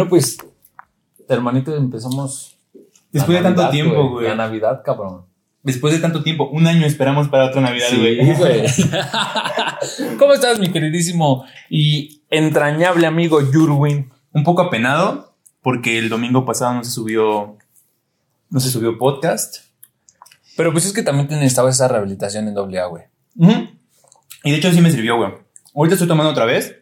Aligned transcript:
Bueno, 0.00 0.08
pues, 0.08 0.38
hermanito, 1.28 1.76
empezamos. 1.76 2.56
Después 3.12 3.36
de 3.36 3.44
tanto 3.44 3.68
tiempo, 3.68 4.08
güey. 4.08 4.28
La 4.28 4.34
Navidad, 4.34 4.80
cabrón. 4.82 5.26
Después 5.62 5.92
de 5.92 6.00
tanto 6.00 6.22
tiempo, 6.22 6.48
un 6.48 6.66
año 6.66 6.86
esperamos 6.86 7.28
para 7.28 7.48
otra 7.48 7.60
Navidad, 7.60 7.88
Sí, 7.90 7.98
güey. 7.98 8.34
güey. 8.34 8.62
¿Cómo 10.18 10.32
estás, 10.32 10.58
mi 10.58 10.70
queridísimo 10.72 11.44
y 11.68 12.22
entrañable 12.30 13.06
amigo 13.06 13.42
Yurwin? 13.52 14.10
un 14.32 14.42
poco 14.42 14.62
apenado 14.62 15.34
porque 15.60 15.98
el 15.98 16.08
domingo 16.08 16.46
pasado 16.46 16.72
no 16.72 16.84
se 16.84 16.92
subió 16.92 17.58
no 18.48 18.58
se 18.60 18.70
subió 18.70 18.96
podcast. 18.96 19.56
Pero 20.56 20.72
pues 20.72 20.86
es 20.86 20.94
que 20.94 21.02
también 21.02 21.28
te 21.28 21.34
necesitabas 21.34 21.74
esa 21.74 21.88
rehabilitación 21.88 22.48
en 22.48 22.56
AA, 22.56 22.86
güey. 22.86 23.04
Ujú. 23.36 23.68
Y 24.44 24.50
de 24.50 24.56
hecho 24.56 24.72
sí 24.72 24.80
me 24.80 24.90
sirvió, 24.90 25.18
güey. 25.18 25.32
Ahorita 25.74 25.94
estoy 25.96 26.08
tomando 26.08 26.30
otra 26.30 26.46
vez, 26.46 26.74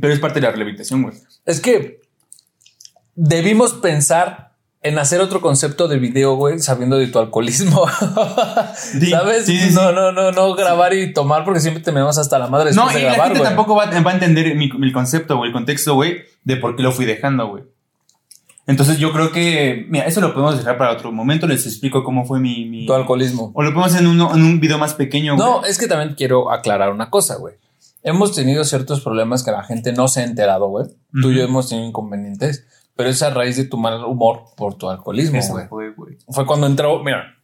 pero 0.00 0.12
es 0.12 0.20
parte 0.20 0.38
de 0.38 0.46
la 0.46 0.52
rehabilitación, 0.52 1.02
güey. 1.02 1.16
Es 1.44 1.60
que 1.60 2.05
debimos 3.16 3.72
pensar 3.72 4.52
en 4.82 4.98
hacer 5.00 5.20
otro 5.20 5.40
concepto 5.40 5.88
de 5.88 5.98
video, 5.98 6.36
güey, 6.36 6.60
sabiendo 6.60 6.96
de 6.96 7.08
tu 7.08 7.18
alcoholismo. 7.18 7.84
Sí, 8.76 9.10
¿Sabes? 9.10 9.46
sí, 9.46 9.58
sí, 9.58 9.74
no, 9.74 9.90
no, 9.92 10.12
no, 10.12 10.30
no 10.32 10.54
grabar 10.54 10.92
y 10.94 11.12
tomar 11.12 11.44
porque 11.44 11.60
siempre 11.60 11.82
terminamos 11.82 12.16
hasta 12.18 12.38
la 12.38 12.46
madre 12.48 12.72
No, 12.72 12.86
de 12.88 13.00
y 13.00 13.02
la 13.02 13.08
grabar, 13.14 13.26
gente 13.28 13.38
güey. 13.40 13.48
tampoco 13.48 13.74
va, 13.74 13.86
va 14.00 14.10
a 14.10 14.14
entender 14.14 14.54
mi, 14.54 14.70
mi 14.70 14.92
concepto, 14.92 15.36
güey, 15.38 15.48
el 15.48 15.52
contexto, 15.52 15.94
güey, 15.94 16.18
de 16.44 16.56
por 16.56 16.76
qué 16.76 16.82
lo 16.82 16.92
fui 16.92 17.04
dejando, 17.04 17.48
güey. 17.48 17.64
Entonces 18.66 18.98
yo 18.98 19.12
creo 19.12 19.30
que, 19.32 19.86
mira, 19.88 20.06
eso 20.06 20.20
lo 20.20 20.32
podemos 20.34 20.56
dejar 20.58 20.76
para 20.76 20.92
otro 20.92 21.12
momento, 21.12 21.46
les 21.46 21.66
explico 21.66 22.02
cómo 22.04 22.24
fue 22.24 22.40
mi... 22.40 22.64
mi- 22.66 22.86
Tu 22.86 22.92
alcoholismo. 22.94 23.52
o 23.54 23.62
lo 23.62 23.70
podemos 23.70 23.92
hacer 23.92 24.04
en, 24.04 24.10
uno- 24.10 24.34
en 24.34 24.42
un 24.42 24.60
video 24.60 24.78
más 24.78 24.94
pequeño, 24.94 25.36
güey. 25.36 25.46
No, 25.48 25.64
es 25.64 25.78
que 25.78 25.86
también 25.86 26.14
quiero 26.16 26.50
aclarar 26.52 26.92
una 26.92 27.08
cosa, 27.10 27.36
güey. 27.36 27.54
Hemos 28.02 28.34
tenido 28.34 28.64
ciertos 28.64 29.00
problemas 29.00 29.42
que 29.44 29.50
la 29.52 29.62
gente 29.64 29.92
no 29.92 30.06
se 30.08 30.20
ha 30.20 30.24
enterado, 30.24 30.68
güey. 30.68 30.86
Tú 31.22 31.30
y 31.30 31.36
yo 31.36 31.42
hemos 31.44 31.68
tenido 31.68 31.86
inconvenientes, 31.88 32.66
pero 32.96 33.10
es 33.10 33.22
a 33.22 33.30
raíz 33.30 33.56
de 33.56 33.64
tu 33.64 33.76
mal 33.76 34.04
humor 34.04 34.44
por 34.56 34.74
tu 34.74 34.88
alcoholismo, 34.88 35.40
güey. 35.68 35.94
fue, 36.30 36.46
cuando 36.46 36.66
entró, 36.66 37.02
mira, 37.02 37.34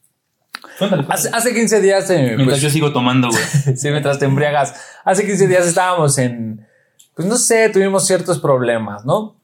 Cuéntale, 0.79 1.05
hace, 1.09 1.29
hace 1.33 1.55
15 1.55 1.81
días, 1.81 2.09
eh, 2.11 2.35
Mientras 2.37 2.49
pues, 2.49 2.61
yo 2.63 2.71
sigo 2.71 2.93
tomando, 2.93 3.29
güey. 3.29 3.43
sí, 3.77 3.91
mientras 3.91 4.19
te 4.19 4.25
embriagas, 4.27 4.75
hace 5.05 5.27
15 5.27 5.49
días 5.49 5.67
estábamos 5.67 6.17
en, 6.19 6.67
pues 7.15 7.29
no 7.29 7.37
sé, 7.37 7.69
tuvimos 7.69 8.07
ciertos 8.07 8.39
problemas, 8.39 9.05
¿no? 9.05 9.37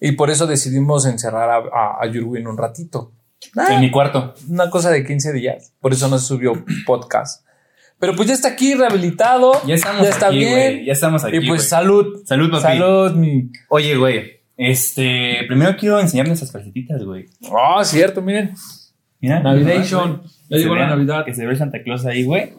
Y 0.00 0.12
por 0.12 0.30
eso 0.30 0.46
decidimos 0.46 1.06
encerrar 1.06 1.50
a, 1.50 1.56
a, 1.56 2.02
a 2.02 2.06
Yurwin 2.06 2.46
un 2.46 2.56
ratito. 2.56 3.12
Ah, 3.56 3.74
En 3.74 3.80
mi 3.80 3.90
cuarto. 3.90 4.34
una 4.48 4.70
cosa 4.70 4.90
de 4.90 5.04
15 5.04 5.32
días. 5.32 5.72
Por 5.80 5.92
eso 5.92 6.08
no 6.08 6.18
se 6.18 6.26
subió 6.26 6.52
podcast. 6.86 7.44
Pero 7.98 8.14
pues 8.14 8.28
ya 8.28 8.34
está 8.34 8.48
aquí 8.48 8.74
rehabilitado. 8.74 9.52
Ya 9.66 9.74
estamos 9.74 10.06
está 10.06 10.28
aquí, 10.28 10.38
bien. 10.38 10.50
güey. 10.52 10.84
Ya 10.86 10.92
estamos 10.92 11.24
aquí, 11.24 11.38
y 11.38 11.48
pues 11.48 11.68
salud. 11.68 12.22
Salud, 12.24 12.50
papi. 12.50 12.62
Salud, 12.62 13.12
mi. 13.12 13.50
Oye, 13.68 13.96
güey. 13.96 14.37
Este, 14.58 15.44
primero 15.46 15.74
quiero 15.78 15.98
enseñarles 16.00 16.34
estas 16.34 16.52
calcetitas, 16.52 17.02
güey. 17.04 17.26
Ah, 17.50 17.82
cierto, 17.84 18.20
miren. 18.20 18.52
Mira. 19.20 19.40
Navidation. 19.40 20.22
Ya 20.50 20.58
llegó 20.58 20.74
la 20.74 20.88
Navidad. 20.88 21.24
Que 21.24 21.32
se 21.32 21.46
ve 21.46 21.56
Santa 21.56 21.82
Claus 21.82 22.04
ahí, 22.04 22.24
güey. 22.24 22.52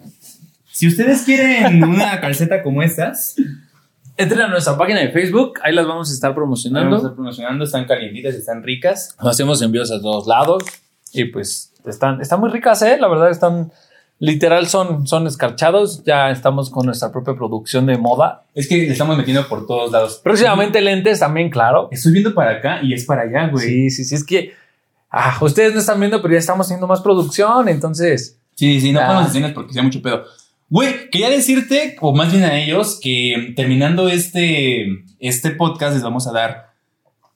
Si 0.72 0.88
ustedes 0.88 1.24
quieren 1.24 1.84
una 1.84 2.20
calceta 2.22 2.64
como 2.64 2.82
estas, 2.82 3.36
Entren 4.20 4.42
a 4.42 4.48
nuestra 4.50 4.78
página 4.78 5.00
de 5.00 5.12
Facebook. 5.12 5.62
Ahí 5.64 5.74
las 5.74 5.88
vamos 5.88 6.12
a 6.12 6.14
estar 6.14 6.32
vamos 6.32 6.36
a 6.36 6.68
promocionando. 6.68 6.98
estar 6.98 7.14
promocionando, 7.14 7.64
están 7.64 7.86
calientitas, 7.86 8.36
están 8.36 8.64
ricas. 8.64 9.16
Hacemos 9.18 9.62
envíos 9.62 9.92
a 9.92 10.02
todos 10.02 10.28
lados. 10.28 10.62
Y 11.14 11.24
pues 11.26 11.74
están, 11.86 12.20
están 12.20 12.42
muy 12.42 12.50
ricas, 12.50 12.82
¿eh? 12.82 12.98
La 13.00 13.08
verdad, 13.08 13.30
están. 13.30 13.72
Literal, 14.20 14.68
son, 14.68 15.08
son 15.08 15.28
escarchados. 15.28 16.04
Ya 16.04 16.30
estamos 16.30 16.70
con 16.70 16.86
nuestra 16.86 17.12
propia 17.12 17.36
producción 17.36 17.86
de 17.86 17.98
moda. 17.98 18.44
Es 18.54 18.68
que 18.68 18.76
le 18.78 18.92
estamos 18.92 19.18
metiendo 19.18 19.48
por 19.48 19.66
todos 19.66 19.92
lados. 19.92 20.20
Próximamente 20.24 20.82
lentes 20.82 21.20
también, 21.20 21.50
claro. 21.50 21.88
Estoy 21.92 22.12
viendo 22.12 22.34
para 22.34 22.52
acá 22.52 22.80
y 22.84 22.94
es 22.94 23.06
para 23.06 23.22
allá, 23.22 23.48
güey. 23.48 23.66
Sí, 23.66 23.90
sí, 23.90 24.04
sí. 24.04 24.16
Es 24.16 24.24
que. 24.26 24.54
Ah, 25.10 25.38
ustedes 25.42 25.74
no 25.74 25.80
están 25.80 26.00
viendo, 26.00 26.22
pero 26.22 26.34
ya 26.34 26.40
estamos 26.40 26.68
haciendo 26.68 26.86
más 26.86 27.02
producción. 27.02 27.70
Entonces. 27.70 28.38
Sí, 28.56 28.82
sí, 28.82 28.92
no 28.92 29.00
Ah. 29.00 29.06
podemos 29.06 29.28
enseñar 29.28 29.54
porque 29.54 29.74
sea 29.74 29.84
mucho 29.84 30.02
pedo. 30.02 30.24
Güey, 30.70 31.10
quería 31.10 31.30
decirte, 31.30 31.96
o 32.02 32.14
más 32.14 32.32
bien 32.32 32.44
a 32.44 32.60
ellos, 32.60 33.00
que 33.02 33.54
terminando 33.56 34.08
este, 34.10 34.86
este 35.20 35.52
podcast 35.52 35.94
les 35.96 36.04
vamos 36.04 36.28
a 36.28 36.32
dar 36.32 36.70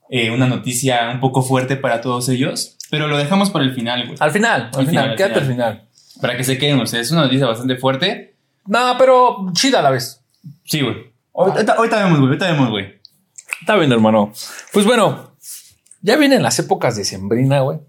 eh, 0.09 0.29
una 0.29 0.45
noticia 0.47 1.09
un 1.11 1.19
poco 1.19 1.41
fuerte 1.41 1.75
para 1.77 1.99
todos 2.01 2.29
ellos, 2.29 2.77
pero 2.91 3.07
lo 3.07 3.17
dejamos 3.17 3.49
para 3.49 3.65
el 3.65 3.73
final, 3.73 4.05
güey. 4.05 4.17
Al 4.19 4.29
final, 4.31 4.61
al 4.61 4.67
Al 4.67 4.71
final, 4.71 4.87
final, 4.87 5.09
al 5.09 5.15
quédate 5.15 5.39
al 5.39 5.45
final. 5.47 5.73
final. 5.77 5.89
Para 6.23 6.37
que 6.37 6.43
se 6.43 6.57
queden 6.57 6.79
ustedes. 6.79 7.07
Es 7.07 7.11
una 7.11 7.23
noticia 7.23 7.45
bastante 7.45 7.75
fuerte. 7.77 8.35
No, 8.65 8.95
pero 8.97 9.45
chida 9.53 9.79
a 9.79 9.81
la 9.81 9.89
vez. 9.91 10.21
Sí, 10.65 10.81
güey. 10.81 11.11
Ahorita, 11.35 11.73
ahorita 11.73 11.97
vemos, 12.03 12.19
güey. 12.19 12.27
Ahorita 12.29 12.51
vemos, 12.51 12.69
güey. 12.69 13.01
Está 13.61 13.75
bien, 13.75 13.91
hermano. 13.91 14.31
Pues 14.71 14.85
bueno, 14.85 15.35
ya 16.01 16.15
vienen 16.17 16.41
las 16.43 16.57
épocas 16.59 16.95
de 16.95 17.05
sembrina, 17.05 17.59
güey. 17.61 17.79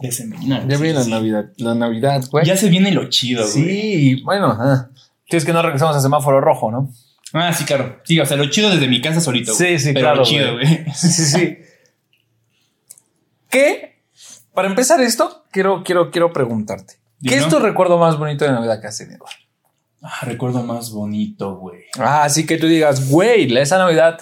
Ya 0.00 0.10
se 0.10 0.26
me- 0.26 0.36
Ya 0.46 0.58
viene 0.78 0.94
la 0.94 1.04
Navidad, 1.04 1.44
la 1.58 1.74
Navidad, 1.74 2.22
güey. 2.30 2.44
Ya 2.46 2.56
se 2.56 2.68
viene 2.70 2.90
lo 2.92 3.08
chido, 3.10 3.42
güey. 3.42 3.52
Sí, 3.52 4.22
bueno, 4.24 4.56
ah. 4.58 4.88
Sí, 5.28 5.36
es 5.36 5.44
que 5.44 5.52
no 5.52 5.62
regresamos 5.62 5.94
a 5.96 6.00
semáforo 6.00 6.40
rojo, 6.40 6.70
¿no? 6.70 6.90
Ah, 7.32 7.52
sí, 7.52 7.64
claro. 7.64 8.00
Sí, 8.04 8.18
o 8.18 8.26
sea, 8.26 8.36
lo 8.36 8.46
chido 8.50 8.70
desde 8.70 8.88
mi 8.88 9.00
casa 9.00 9.20
solito. 9.20 9.52
Sí, 9.54 9.64
güey. 9.64 9.78
sí, 9.78 9.88
Pero 9.92 10.00
claro, 10.00 10.16
lo 10.16 10.24
chido, 10.24 10.54
güey. 10.54 10.66
güey. 10.66 10.94
Sí, 10.94 11.08
sí, 11.08 11.24
sí. 11.26 11.58
¿Qué? 13.48 14.00
Para 14.54 14.68
empezar 14.68 15.00
esto, 15.00 15.44
quiero, 15.50 15.82
quiero, 15.84 16.10
quiero 16.10 16.32
preguntarte. 16.32 16.94
¿Qué 17.22 17.36
es 17.36 17.48
tu 17.48 17.58
recuerdo 17.58 17.98
más 17.98 18.18
bonito 18.18 18.44
de 18.44 18.52
Navidad 18.52 18.80
que 18.80 18.86
has 18.86 18.98
tenido? 18.98 19.24
Ah, 20.02 20.20
recuerdo 20.22 20.62
más 20.62 20.90
bonito, 20.90 21.56
güey. 21.56 21.82
Ah, 21.98 22.24
así 22.24 22.46
que 22.46 22.56
tú 22.56 22.66
digas, 22.66 23.10
güey, 23.10 23.54
esa 23.58 23.78
Navidad. 23.78 24.18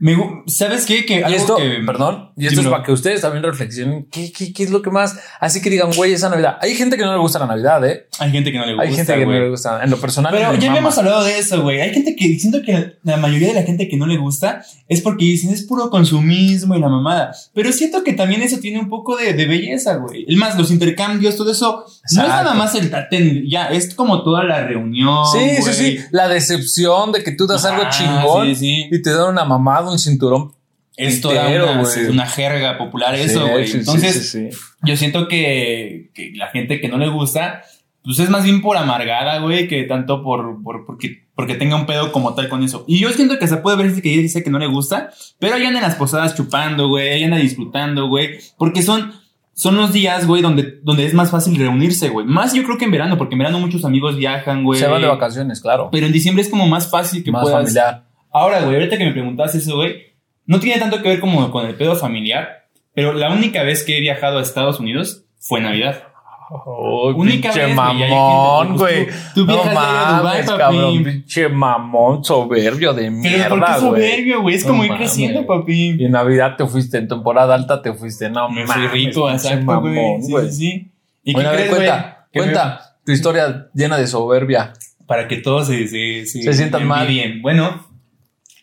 Me 0.00 0.16
¿Sabes 0.46 0.86
qué? 0.86 1.04
Que 1.04 1.20
Y 1.20 1.22
algo 1.22 1.36
esto, 1.36 1.56
que- 1.56 1.82
perdón, 1.84 2.30
y 2.36 2.46
esto 2.46 2.62
es 2.62 2.66
para 2.68 2.82
que 2.82 2.90
ustedes 2.90 3.20
también 3.20 3.42
reflexionen 3.44 4.08
qué, 4.10 4.32
qué, 4.32 4.50
qué 4.52 4.62
es 4.62 4.70
lo 4.70 4.80
que 4.80 4.90
más. 4.90 5.18
Así 5.40 5.60
que 5.60 5.68
digan, 5.68 5.90
güey, 5.94 6.14
esa 6.14 6.30
Navidad. 6.30 6.56
Hay 6.62 6.74
gente 6.74 6.96
que 6.96 7.04
no 7.04 7.12
le 7.12 7.18
gusta 7.18 7.38
la 7.38 7.46
Navidad, 7.46 7.86
¿eh? 7.86 8.08
Hay 8.18 8.30
gente 8.30 8.50
que 8.50 8.56
no 8.58 8.64
le 8.64 8.72
gusta. 8.72 8.88
Hay 8.88 8.94
gente 8.96 9.14
que 9.14 9.24
güey. 9.26 9.38
no 9.38 9.44
le 9.44 9.50
gusta. 9.50 9.84
En 9.84 9.90
lo 9.90 9.98
personal, 9.98 10.32
Pero 10.32 10.54
ya 10.54 10.70
habíamos 10.70 10.96
hablado 10.96 11.22
de 11.22 11.38
eso, 11.38 11.62
güey. 11.62 11.82
Hay 11.82 11.92
gente 11.92 12.16
que 12.16 12.38
siento 12.38 12.62
que 12.62 12.94
la 13.02 13.18
mayoría 13.18 13.48
de 13.48 13.54
la 13.54 13.62
gente 13.62 13.88
que 13.88 13.96
no 13.98 14.06
le 14.06 14.16
gusta 14.16 14.62
es 14.88 15.02
porque 15.02 15.26
dicen 15.26 15.50
es 15.50 15.64
puro 15.66 15.90
consumismo 15.90 16.74
y 16.74 16.80
la 16.80 16.88
mamada. 16.88 17.32
Pero 17.54 17.70
siento 17.70 18.02
que 18.02 18.14
también 18.14 18.40
eso 18.40 18.58
tiene 18.58 18.80
un 18.80 18.88
poco 18.88 19.16
de, 19.18 19.34
de 19.34 19.46
belleza, 19.46 19.96
güey. 19.96 20.24
El 20.26 20.36
más, 20.38 20.56
los 20.56 20.70
intercambios, 20.70 21.36
todo 21.36 21.52
eso. 21.52 21.84
No 21.84 21.86
es 21.86 22.12
Exacto. 22.12 22.44
nada 22.44 22.54
más 22.54 22.74
el 22.74 22.90
tatén, 22.90 23.44
ya, 23.48 23.66
es 23.66 23.94
como 23.94 24.22
toda 24.22 24.44
la 24.44 24.64
reunión. 24.64 25.26
Sí, 25.30 25.38
sí, 25.56 25.60
güey. 25.60 25.74
sí. 25.74 25.98
La 26.10 26.26
decepción 26.28 27.12
de 27.12 27.22
que 27.22 27.32
tú 27.32 27.46
das 27.46 27.64
algo 27.66 27.84
chingón 27.90 28.46
sí, 28.48 28.54
sí. 28.54 28.88
y 28.90 29.02
te 29.02 29.12
dan 29.12 29.28
una 29.30 29.44
mamada, 29.44 29.89
un 29.90 29.98
cinturón. 29.98 30.52
Es 30.96 31.20
toda 31.20 31.46
entero, 31.46 31.72
una, 31.72 31.80
güey. 31.82 32.06
una 32.06 32.26
jerga 32.26 32.76
popular 32.76 33.14
eso, 33.14 33.46
güey. 33.48 33.70
Entonces, 33.70 34.30
sí, 34.30 34.50
sí. 34.50 34.58
yo 34.82 34.96
siento 34.96 35.28
que, 35.28 36.10
que 36.14 36.32
la 36.34 36.48
gente 36.48 36.80
que 36.80 36.88
no 36.88 36.98
le 36.98 37.08
gusta, 37.08 37.62
pues 38.04 38.18
es 38.18 38.28
más 38.28 38.44
bien 38.44 38.60
por 38.60 38.76
amargada, 38.76 39.38
güey, 39.38 39.66
que 39.66 39.84
tanto 39.84 40.22
por, 40.22 40.62
por 40.62 40.84
porque, 40.84 41.26
porque 41.34 41.54
tenga 41.54 41.76
un 41.76 41.86
pedo 41.86 42.12
como 42.12 42.34
tal 42.34 42.48
con 42.50 42.62
eso. 42.62 42.84
Y 42.86 42.98
yo 42.98 43.10
siento 43.12 43.38
que 43.38 43.46
se 43.46 43.58
puede 43.58 43.76
ver 43.78 43.86
gente 43.86 44.02
que 44.02 44.10
dice 44.10 44.42
que 44.42 44.50
no 44.50 44.58
le 44.58 44.66
gusta, 44.66 45.10
pero 45.38 45.54
ahí 45.54 45.64
anda 45.64 45.78
en 45.78 45.84
las 45.86 45.94
posadas 45.94 46.34
chupando, 46.34 46.88
güey, 46.88 47.08
ahí 47.08 47.24
anda 47.24 47.38
disfrutando, 47.38 48.08
güey, 48.08 48.38
porque 48.58 48.82
son, 48.82 49.12
son 49.54 49.76
los 49.76 49.92
días, 49.92 50.26
güey, 50.26 50.42
donde, 50.42 50.80
donde 50.82 51.06
es 51.06 51.14
más 51.14 51.30
fácil 51.30 51.56
reunirse, 51.56 52.10
güey. 52.10 52.26
Más 52.26 52.52
yo 52.52 52.62
creo 52.64 52.76
que 52.76 52.84
en 52.84 52.90
verano, 52.90 53.16
porque 53.16 53.36
en 53.36 53.38
verano 53.38 53.58
muchos 53.58 53.84
amigos 53.86 54.16
viajan, 54.16 54.64
güey. 54.64 54.80
Se 54.80 54.86
van 54.86 55.00
de 55.00 55.08
vacaciones, 55.08 55.60
claro. 55.60 55.88
Pero 55.90 56.06
en 56.06 56.12
diciembre 56.12 56.42
es 56.42 56.50
como 56.50 56.66
más 56.66 56.90
fácil 56.90 57.24
que 57.24 57.30
Más 57.32 57.42
puedas. 57.42 57.60
familiar. 57.62 58.09
Ahora, 58.32 58.60
güey, 58.62 58.74
ahorita 58.76 58.96
que 58.98 59.04
me 59.04 59.12
preguntabas 59.12 59.54
eso, 59.54 59.76
güey, 59.76 60.14
no 60.46 60.60
tiene 60.60 60.78
tanto 60.80 61.02
que 61.02 61.08
ver 61.08 61.20
como 61.20 61.50
con 61.50 61.66
el 61.66 61.74
pedo 61.74 61.96
familiar, 61.96 62.66
pero 62.94 63.12
la 63.12 63.30
única 63.30 63.62
vez 63.62 63.82
que 63.84 63.96
he 63.96 64.00
viajado 64.00 64.38
a 64.38 64.42
Estados 64.42 64.80
Unidos 64.80 65.24
fue 65.38 65.58
en 65.58 65.64
Navidad. 65.66 66.04
Oh, 66.52 67.12
Única 67.14 67.50
pinche 67.52 67.64
vez, 67.66 67.76
güey, 67.76 67.96
y 67.96 68.10
mamón, 68.10 68.66
gente, 68.66 68.78
güey. 68.82 69.04
pues, 69.06 69.32
tú- 69.34 69.46
tú 69.46 69.52
no 69.52 69.64
mames, 69.72 70.46
papi. 70.46 70.58
cabrón. 70.58 71.04
Pinche 71.04 71.48
mamón, 71.48 72.24
soberbio 72.24 72.92
de 72.92 73.02
Pero 73.02 73.12
mierda, 73.12 73.48
¿por 73.50 73.58
qué 73.64 73.70
güey. 73.70 73.80
soberbio, 73.80 74.42
güey? 74.42 74.54
Es 74.56 74.62
No 74.64 74.70
como 74.72 74.82
ir 74.84 74.90
mames. 74.90 75.06
creciendo, 75.12 75.40
Y 75.42 75.44
papi. 75.44 75.88
en 76.04 76.10
Navidad 76.10 76.56
te 76.56 76.66
fuiste, 76.66 76.98
en 76.98 77.06
temporada 77.06 77.54
alta 77.54 77.80
te 77.80 77.92
fuiste. 77.94 78.28
No 78.30 78.50
Me 78.50 78.66
fui 78.66 78.86
rico, 78.88 79.30
exacto, 79.30 79.80
güey. 79.80 79.94
Sí, 80.22 80.32
güey. 80.32 80.48
sí, 80.48 80.52
sí. 80.52 80.92
¿Y 81.22 81.34
Bueno, 81.34 81.50
qué 81.50 81.56
crees, 81.56 81.70
güey? 81.70 81.80
cuenta, 81.86 82.26
cuenta 82.32 82.80
tu 83.06 83.12
historia 83.12 83.68
llena 83.72 83.96
de 83.96 84.08
soberbia. 84.08 84.72
Para 85.06 85.28
que 85.28 85.36
todos 85.36 85.68
se, 85.68 85.86
se, 85.86 86.26
Se 86.26 86.52
sientan 86.52 86.84
mal. 86.84 87.06
bien. 87.06 87.42
Bueno, 87.42 87.86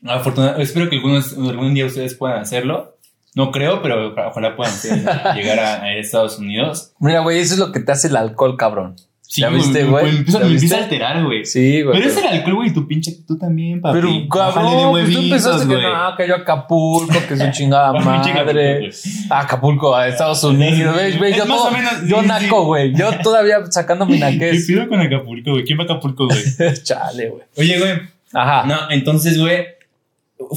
afortunadamente, 0.06 0.64
espero 0.64 0.90
que 0.90 0.98
algunos, 0.98 1.34
algún 1.38 1.74
día 1.74 1.86
ustedes 1.86 2.14
puedan 2.16 2.42
hacerlo. 2.42 2.96
No 3.36 3.52
creo, 3.52 3.82
pero 3.84 4.16
ojalá 4.30 4.56
puedan 4.56 4.74
llegar 5.36 5.60
a, 5.60 5.84
a 5.84 5.94
Estados 5.96 6.40
Unidos. 6.40 6.94
Mira, 7.00 7.20
güey, 7.20 7.40
eso 7.40 7.54
es 7.54 7.60
lo 7.60 7.72
que 7.72 7.80
te 7.80 7.92
hace 7.92 8.08
el 8.08 8.16
alcohol, 8.16 8.58
cabrón. 8.58 8.96
Sí, 9.22 9.42
¿Ya 9.42 9.50
viste, 9.50 9.84
güey? 9.84 10.06
Me, 10.06 10.10
empieza, 10.20 10.78
a 10.78 10.84
alterar, 10.84 11.24
güey. 11.26 11.44
Sí, 11.46 11.82
güey. 11.82 11.98
Pero 12.00 12.10
es 12.10 12.18
el 12.18 12.28
alcohol, 12.28 12.56
güey, 12.56 12.74
tu 12.74 12.88
pinche, 12.88 13.12
tú 13.28 13.38
también, 13.38 13.82
papi. 13.82 14.00
Pero 14.00 14.10
cabrón, 14.30 14.66
de 14.66 14.72
pues 14.72 14.84
tú 14.86 14.92
huevitos, 14.94 15.24
empezaste 15.26 15.68
que 15.68 15.74
güey. 15.76 15.86
no, 15.94 16.16
que 16.16 16.28
yo 16.30 16.34
a 16.36 16.38
Acapulco, 16.38 17.14
que 17.28 17.36
su 17.38 17.44
chingada 17.52 17.92
Pinche 17.92 18.10
Acapulco, 18.10 18.46
madre. 18.46 18.78
güey. 18.80 18.92
A 19.30 19.40
Acapulco, 19.42 19.96
a 19.96 20.08
Estados 20.08 20.44
Unidos. 20.46 20.98
Es 21.02 21.16
Yo, 21.36 21.46
más 21.46 21.58
todo- 21.58 21.68
o 21.68 21.72
menos, 21.72 21.92
yo 22.08 22.22
sí, 22.22 22.28
naco, 22.28 22.60
sí. 22.62 22.66
güey. 22.66 22.96
Yo 22.96 23.12
todavía 23.22 23.58
sacando 23.70 24.06
mi 24.06 24.14
¿Qué 24.14 24.20
naquez. 24.20 24.66
pido 24.66 24.88
con 24.88 25.02
Acapulco, 25.02 25.52
güey? 25.52 25.66
¿Quién 25.66 25.78
va 25.78 25.84
a 25.84 25.86
Acapulco, 25.86 26.26
güey? 26.28 26.42
Chale, 26.82 27.30
güey. 27.30 27.44
Oye, 27.58 27.80
güey. 27.80 27.92
Ajá. 28.34 28.64
No, 28.66 28.78
entonces, 28.90 29.38
güey. 29.38 29.66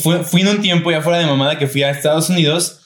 Fue, 0.02 0.22
fui 0.24 0.40
en 0.42 0.48
un 0.48 0.60
tiempo 0.62 0.90
ya 0.90 1.00
fuera 1.02 1.18
de 1.18 1.26
mamada 1.26 1.58
que 1.58 1.66
fui 1.66 1.82
a 1.82 1.90
Estados 1.90 2.28
Unidos. 2.30 2.76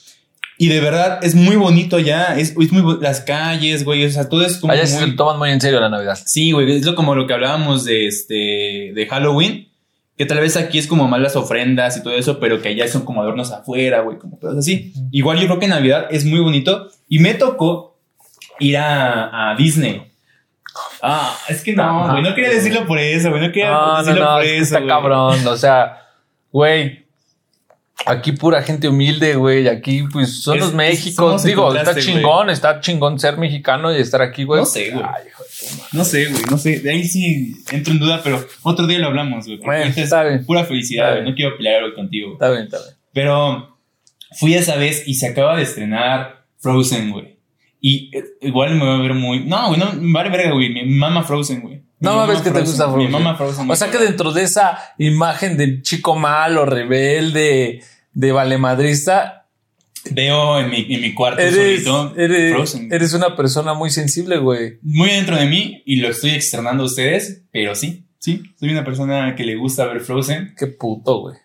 Y 0.57 0.69
de 0.69 0.79
verdad 0.81 1.19
es 1.25 1.35
muy 1.35 1.57
bonito 1.57 1.99
ya. 1.99 2.37
Es, 2.39 2.51
es 2.57 2.71
muy 2.73 2.99
las 3.01 3.21
calles, 3.21 3.85
güey. 3.85 4.05
O 4.07 4.11
sea, 4.11 4.29
todo 4.29 4.43
es 4.47 4.59
como. 4.59 4.73
Allá 4.73 4.83
muy- 4.83 4.91
se 4.91 5.07
lo 5.09 5.17
toman 5.17 5.39
muy 5.39 5.51
en 5.51 5.61
serio 5.61 5.81
la 5.81 5.89
Navidad. 5.89 6.17
Sí, 6.25 6.53
güey, 6.53 6.71
es 6.77 6.85
lo 6.87 6.95
como 6.95 7.15
lo 7.17 7.27
que 7.27 7.35
hablábamos 7.35 7.85
de 7.85 8.07
este 8.07 8.93
de 8.95 9.07
Halloween, 9.11 9.69
que 10.17 10.27
tal 10.27 10.39
vez 10.39 10.57
aquí 10.57 10.79
es 10.79 10.87
como 10.87 11.09
más 11.09 11.21
las 11.21 11.35
ofrendas 11.35 11.97
y 11.97 12.03
todo 12.05 12.15
eso, 12.15 12.39
pero 12.39 12.63
que 12.63 12.69
allá 12.69 12.87
son 12.87 13.05
como 13.05 13.21
adornos 13.21 13.51
afuera, 13.51 14.03
güey, 14.03 14.17
como 14.19 14.39
cosas 14.39 14.59
así. 14.59 14.93
Igual 15.11 15.41
yo 15.41 15.47
creo 15.49 15.59
que 15.59 15.67
Navidad 15.67 16.07
es 16.11 16.25
muy 16.25 16.39
bonito 16.39 16.89
y 17.09 17.19
me 17.19 17.35
tocó 17.35 17.99
ir 18.61 18.77
a, 18.77 19.51
a 19.51 19.57
Disney. 19.57 20.05
Ah, 21.03 21.37
es 21.49 21.63
que 21.65 21.73
no, 21.73 22.11
güey, 22.11 22.23
no 22.23 22.33
quería 22.35 22.51
decirlo 22.51 22.87
por 22.87 22.99
eso, 23.01 23.31
güey, 23.31 23.43
no 23.43 23.49
quería 23.53 23.71
No, 23.73 23.93
no, 23.93 23.99
decirlo 24.05 24.25
no, 24.25 24.37
por 24.37 24.45
eso, 24.45 24.63
está 24.63 24.79
güey. 24.79 24.89
cabrón. 24.89 25.47
O 25.49 25.57
sea, 25.57 25.99
güey. 26.55 27.05
Aquí 28.07 28.33
pura 28.33 28.63
gente 28.63 28.89
humilde, 28.89 29.35
güey. 29.35 29.67
Aquí, 29.67 30.05
pues, 30.13 30.43
son 30.43 30.57
Es- 30.57 30.61
los 30.63 30.75
el 30.75 31.43
Digo, 31.43 31.75
está 31.75 31.99
chingón, 31.99 32.49
está 32.51 32.81
chingón 32.81 33.19
ser 33.19 33.39
mexicano 33.39 33.93
y 33.93 34.01
estar 34.01 34.23
aquí, 34.23 34.45
güey. 34.45 34.61
No 34.61 34.67
sé, 34.67 34.91
güey. 34.91 35.05
No 35.93 36.05
sé, 36.05 36.27
güey, 36.27 36.43
no 36.51 36.59
sé, 36.59 36.81
de 36.81 36.91
ahí 36.91 37.05
sí 37.05 37.57
entro 37.73 37.93
en 37.93 37.99
duda, 37.99 38.21
pero 38.23 38.45
otro 38.63 38.87
día 38.87 38.99
lo 38.99 39.07
hablamos, 39.07 39.47
güey. 39.47 39.59
Bueno, 39.59 39.93
está 39.97 40.23
bien. 40.25 40.45
Pura 40.45 40.65
felicidad, 40.65 41.13
güey, 41.13 41.25
no 41.29 41.35
quiero 41.35 41.57
pelear 41.57 41.83
algo 41.83 41.95
contigo. 41.97 42.35
Está 42.35 42.51
bien, 42.51 42.65
está 42.65 42.79
bien. 42.79 42.95
Pero 43.13 43.79
fui 44.39 44.55
esa 44.55 44.77
vez 44.77 45.03
y 45.07 45.15
se 45.15 45.29
acaba 45.29 45.57
de 45.57 45.63
estrenar 45.63 46.45
Frozen, 46.59 47.11
güey. 47.11 47.39
Y 47.81 48.17
eh, 48.17 48.25
igual 48.43 48.75
me 48.77 48.85
va 48.85 48.97
a 48.97 49.01
ver 49.03 49.15
muy. 49.15 49.45
No, 49.45 49.69
güey, 49.69 49.81
no, 49.81 49.93
me 49.93 50.13
vale 50.13 50.31
verga, 50.31 50.53
güey. 50.53 50.69
Mi 50.71 50.85
mama 50.85 51.23
Frozen, 51.25 51.63
güey. 51.63 51.74
No 52.05 52.17
mames 52.17 52.41
que 52.41 52.51
te 52.51 52.61
gusta 52.61 52.85
Frozen. 52.85 52.99
Mi 52.99 53.09
mama 53.09 53.37
Frozen. 53.37 53.71
O 53.71 53.77
sea 53.77 53.91
que 53.91 53.99
dentro 53.99 54.33
de 54.33 54.43
esa 54.43 54.79
imagen 54.99 55.57
del 55.57 55.83
chico 55.83 56.15
malo, 56.17 56.65
rebelde, 56.65 57.83
de 58.13 58.33
valemadrista, 58.33 59.45
Veo 60.11 60.61
en 60.61 60.69
mi, 60.71 60.87
en 60.95 61.01
mi 61.01 61.15
cuarto 61.15 61.41
eres, 61.41 61.85
solito 61.85 62.15
eres, 62.17 62.53
Frozen. 62.53 62.93
eres 62.93 63.15
una 63.15 63.35
persona 63.37 63.73
muy 63.75 63.91
sensible, 63.91 64.37
güey. 64.37 64.79
Muy 64.83 65.09
dentro 65.09 65.37
de 65.37 65.47
mí 65.47 65.83
y 65.87 65.97
lo 65.97 66.09
estoy 66.09 66.33
externando 66.33 66.83
a 66.83 66.87
ustedes, 66.87 67.43
pero 67.51 67.75
sí, 67.75 68.05
sí. 68.19 68.43
Soy 68.61 68.71
una 68.71 68.85
persona 68.85 69.35
que 69.35 69.45
le 69.45 69.57
gusta 69.57 69.87
ver 69.87 70.01
Frozen. 70.01 70.55
Qué 70.59 70.67
puto, 70.67 71.21
güey. 71.21 71.37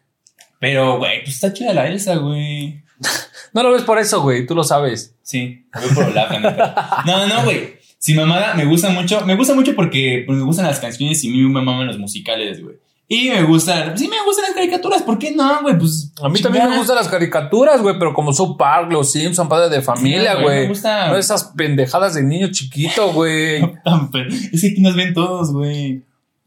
Pero, 0.59 0.97
güey, 0.97 1.23
pues 1.23 1.35
está 1.35 1.53
chida 1.53 1.73
la 1.73 1.87
Elsa, 1.87 2.15
güey. 2.15 2.83
No 3.51 3.63
lo 3.63 3.71
ves 3.71 3.81
por 3.81 3.97
eso, 3.97 4.21
güey. 4.21 4.45
Tú 4.45 4.53
lo 4.53 4.63
sabes. 4.63 5.15
Sí, 5.23 5.65
lo 5.73 5.81
veo 5.81 5.89
por 5.95 6.03
Olaf. 6.03 6.31
No, 7.05 7.25
no, 7.25 7.43
güey. 7.45 7.78
Sin 7.99 8.15
mamada, 8.15 8.53
me 8.55 8.65
gusta 8.65 8.89
mucho. 8.89 9.25
Me 9.25 9.35
gusta 9.35 9.53
mucho 9.53 9.75
porque 9.75 10.23
pues, 10.25 10.37
me 10.37 10.45
gustan 10.45 10.65
las 10.65 10.79
canciones 10.79 11.23
y 11.23 11.27
a 11.27 11.31
mí 11.31 11.41
me 11.41 11.61
maman 11.61 11.85
los 11.85 11.99
musicales, 11.99 12.63
güey. 12.63 12.77
Y 13.11 13.29
me 13.29 13.41
gustan, 13.41 13.97
sí 13.97 14.07
me 14.07 14.23
gustan 14.23 14.45
las 14.45 14.53
caricaturas, 14.53 15.01
¿por 15.01 15.17
qué 15.17 15.31
no, 15.31 15.63
güey? 15.63 15.75
Pues 15.79 16.13
A 16.21 16.29
mí 16.29 16.39
también 16.39 16.69
me 16.69 16.77
gustan 16.77 16.95
las 16.95 17.07
caricaturas, 17.07 17.81
güey, 17.81 17.97
pero 17.97 18.13
como 18.13 18.31
South 18.31 18.55
Park, 18.55 18.91
Los 18.91 19.11
Simpson, 19.11 19.49
Padre 19.49 19.75
de 19.75 19.81
Familia, 19.81 20.35
güey, 20.35 20.61
me 20.61 20.67
gusta. 20.67 21.09
No 21.09 21.17
esas 21.17 21.45
pendejadas 21.57 22.13
de 22.13 22.21
niño 22.21 22.49
chiquito, 22.51 23.11
güey. 23.11 23.63
Es 24.53 24.61
que 24.61 24.67
aquí 24.67 24.81
nos 24.81 24.95
ven 24.95 25.15
todos, 25.15 25.51
güey. 25.51 26.03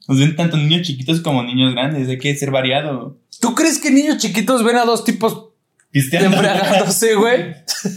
Nos 0.07 0.19
ven 0.21 0.37
tanto 0.37 0.57
niños 0.57 0.83
chiquitos 0.87 1.21
como 1.21 1.43
niños 1.43 1.73
grandes. 1.73 2.09
Hay 2.09 2.19
que 2.19 2.35
ser 2.37 2.53
variado. 2.53 3.17
¿Tú 3.41 3.57
crees 3.57 3.81
que 3.81 3.91
niños 3.91 4.19
chiquitos 4.19 4.63
ven 4.63 4.77
a 4.77 4.85
dos 4.85 5.05
tipos 5.05 5.49
Pisteando. 5.93 6.37
embriagándose, 6.37 7.15
güey? 7.15 7.55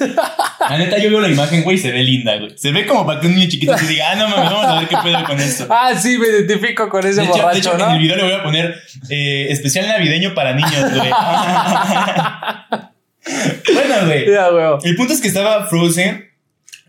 La 0.70 0.78
neta, 0.78 0.98
yo 0.98 1.10
veo 1.10 1.22
la 1.22 1.30
imagen, 1.30 1.64
güey, 1.64 1.78
se 1.78 1.92
ve 1.92 2.04
linda, 2.04 2.36
güey. 2.38 2.58
Se 2.58 2.72
ve 2.74 2.86
como 2.86 3.06
para 3.06 3.22
que 3.22 3.28
un 3.28 3.36
niño 3.36 3.48
chiquito 3.50 3.78
se 3.78 3.88
diga, 3.88 4.12
ah, 4.12 4.16
no 4.16 4.28
mames, 4.28 4.52
vamos 4.52 4.66
a 4.66 4.80
ver 4.80 4.90
qué 4.90 4.98
pedo 5.02 5.24
con 5.24 5.40
esto. 5.40 5.66
Ah, 5.70 5.94
sí, 5.98 6.18
me 6.18 6.28
identifico 6.28 6.90
con 6.90 7.06
ese 7.06 7.22
De 7.22 7.28
hecho, 7.28 7.48
de 7.48 7.58
hecho, 7.58 7.78
¿no? 7.78 7.88
en 7.88 7.92
el 7.96 8.02
video 8.02 8.18
le 8.18 8.24
voy 8.24 8.34
a 8.34 8.44
poner 8.44 8.76
eh, 9.10 9.48
especial 9.50 9.88
navideño 9.88 10.34
para 10.34 10.54
niños, 10.54 10.92
güey. 10.94 11.10
bueno, 13.74 14.06
güey. 14.08 14.30
Ya, 14.30 14.50
güey. 14.50 14.66
El 14.84 14.96
punto 14.98 15.14
es 15.14 15.22
que 15.22 15.30
estaba 15.30 15.66
Frozen 15.68 16.26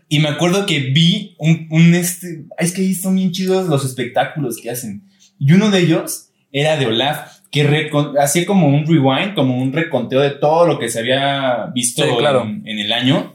y 0.09 0.19
me 0.19 0.27
acuerdo 0.29 0.65
que 0.65 0.79
vi 0.79 1.35
un, 1.37 1.67
un 1.69 1.93
este. 1.95 2.43
Es 2.57 2.73
que 2.73 2.81
ahí 2.81 2.93
son 2.93 3.15
bien 3.15 3.31
chidos 3.31 3.67
los 3.67 3.85
espectáculos 3.85 4.57
que 4.61 4.71
hacen. 4.71 5.03
Y 5.39 5.53
uno 5.53 5.69
de 5.69 5.79
ellos 5.79 6.29
era 6.51 6.75
de 6.77 6.85
Olaf, 6.85 7.36
que 7.51 7.89
hacía 8.19 8.45
como 8.45 8.67
un 8.67 8.85
rewind, 8.85 9.33
como 9.35 9.57
un 9.57 9.71
reconteo 9.73 10.19
de 10.21 10.31
todo 10.31 10.67
lo 10.67 10.77
que 10.79 10.89
se 10.89 10.99
había 10.99 11.67
visto 11.73 12.03
Sí, 12.03 12.09
claro. 12.17 12.43
en, 12.43 12.67
en 12.67 12.79
el 12.79 12.91
año. 12.91 13.33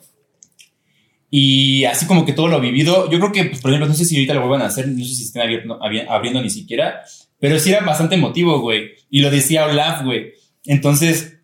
Y 1.31 1.85
así 1.85 2.07
como 2.07 2.27
que 2.27 2.33
todo 2.35 2.49
lo 2.49 2.61
vivido. 2.61 3.11
Yo 3.11 3.19
creo 3.19 3.33
que, 3.33 3.45
pues, 3.47 3.61
por 3.61 3.71
ejemplo, 3.71 3.89
no 3.89 3.95
sé 3.95 4.05
si 4.05 4.17
ahorita 4.17 4.35
lo 4.35 4.41
vuelvan 4.41 4.63
a 4.63 4.67
hacer, 4.67 4.87
no 4.89 5.03
sé 5.05 5.15
si 5.15 5.25
estén 5.25 5.43
abi- 5.43 6.07
abriendo 6.09 6.43
ni 6.43 6.51
siquiera. 6.51 7.01
Pero 7.39 7.59
sí 7.59 7.71
era 7.71 7.81
bastante 7.85 8.17
emotivo, 8.17 8.61
güey. 8.61 8.91
Y 9.11 9.21
lo 9.23 9.31
decía 9.31 9.65
Olaf, 9.65 10.03
güey. 10.05 10.33
Entonces, 10.67 11.39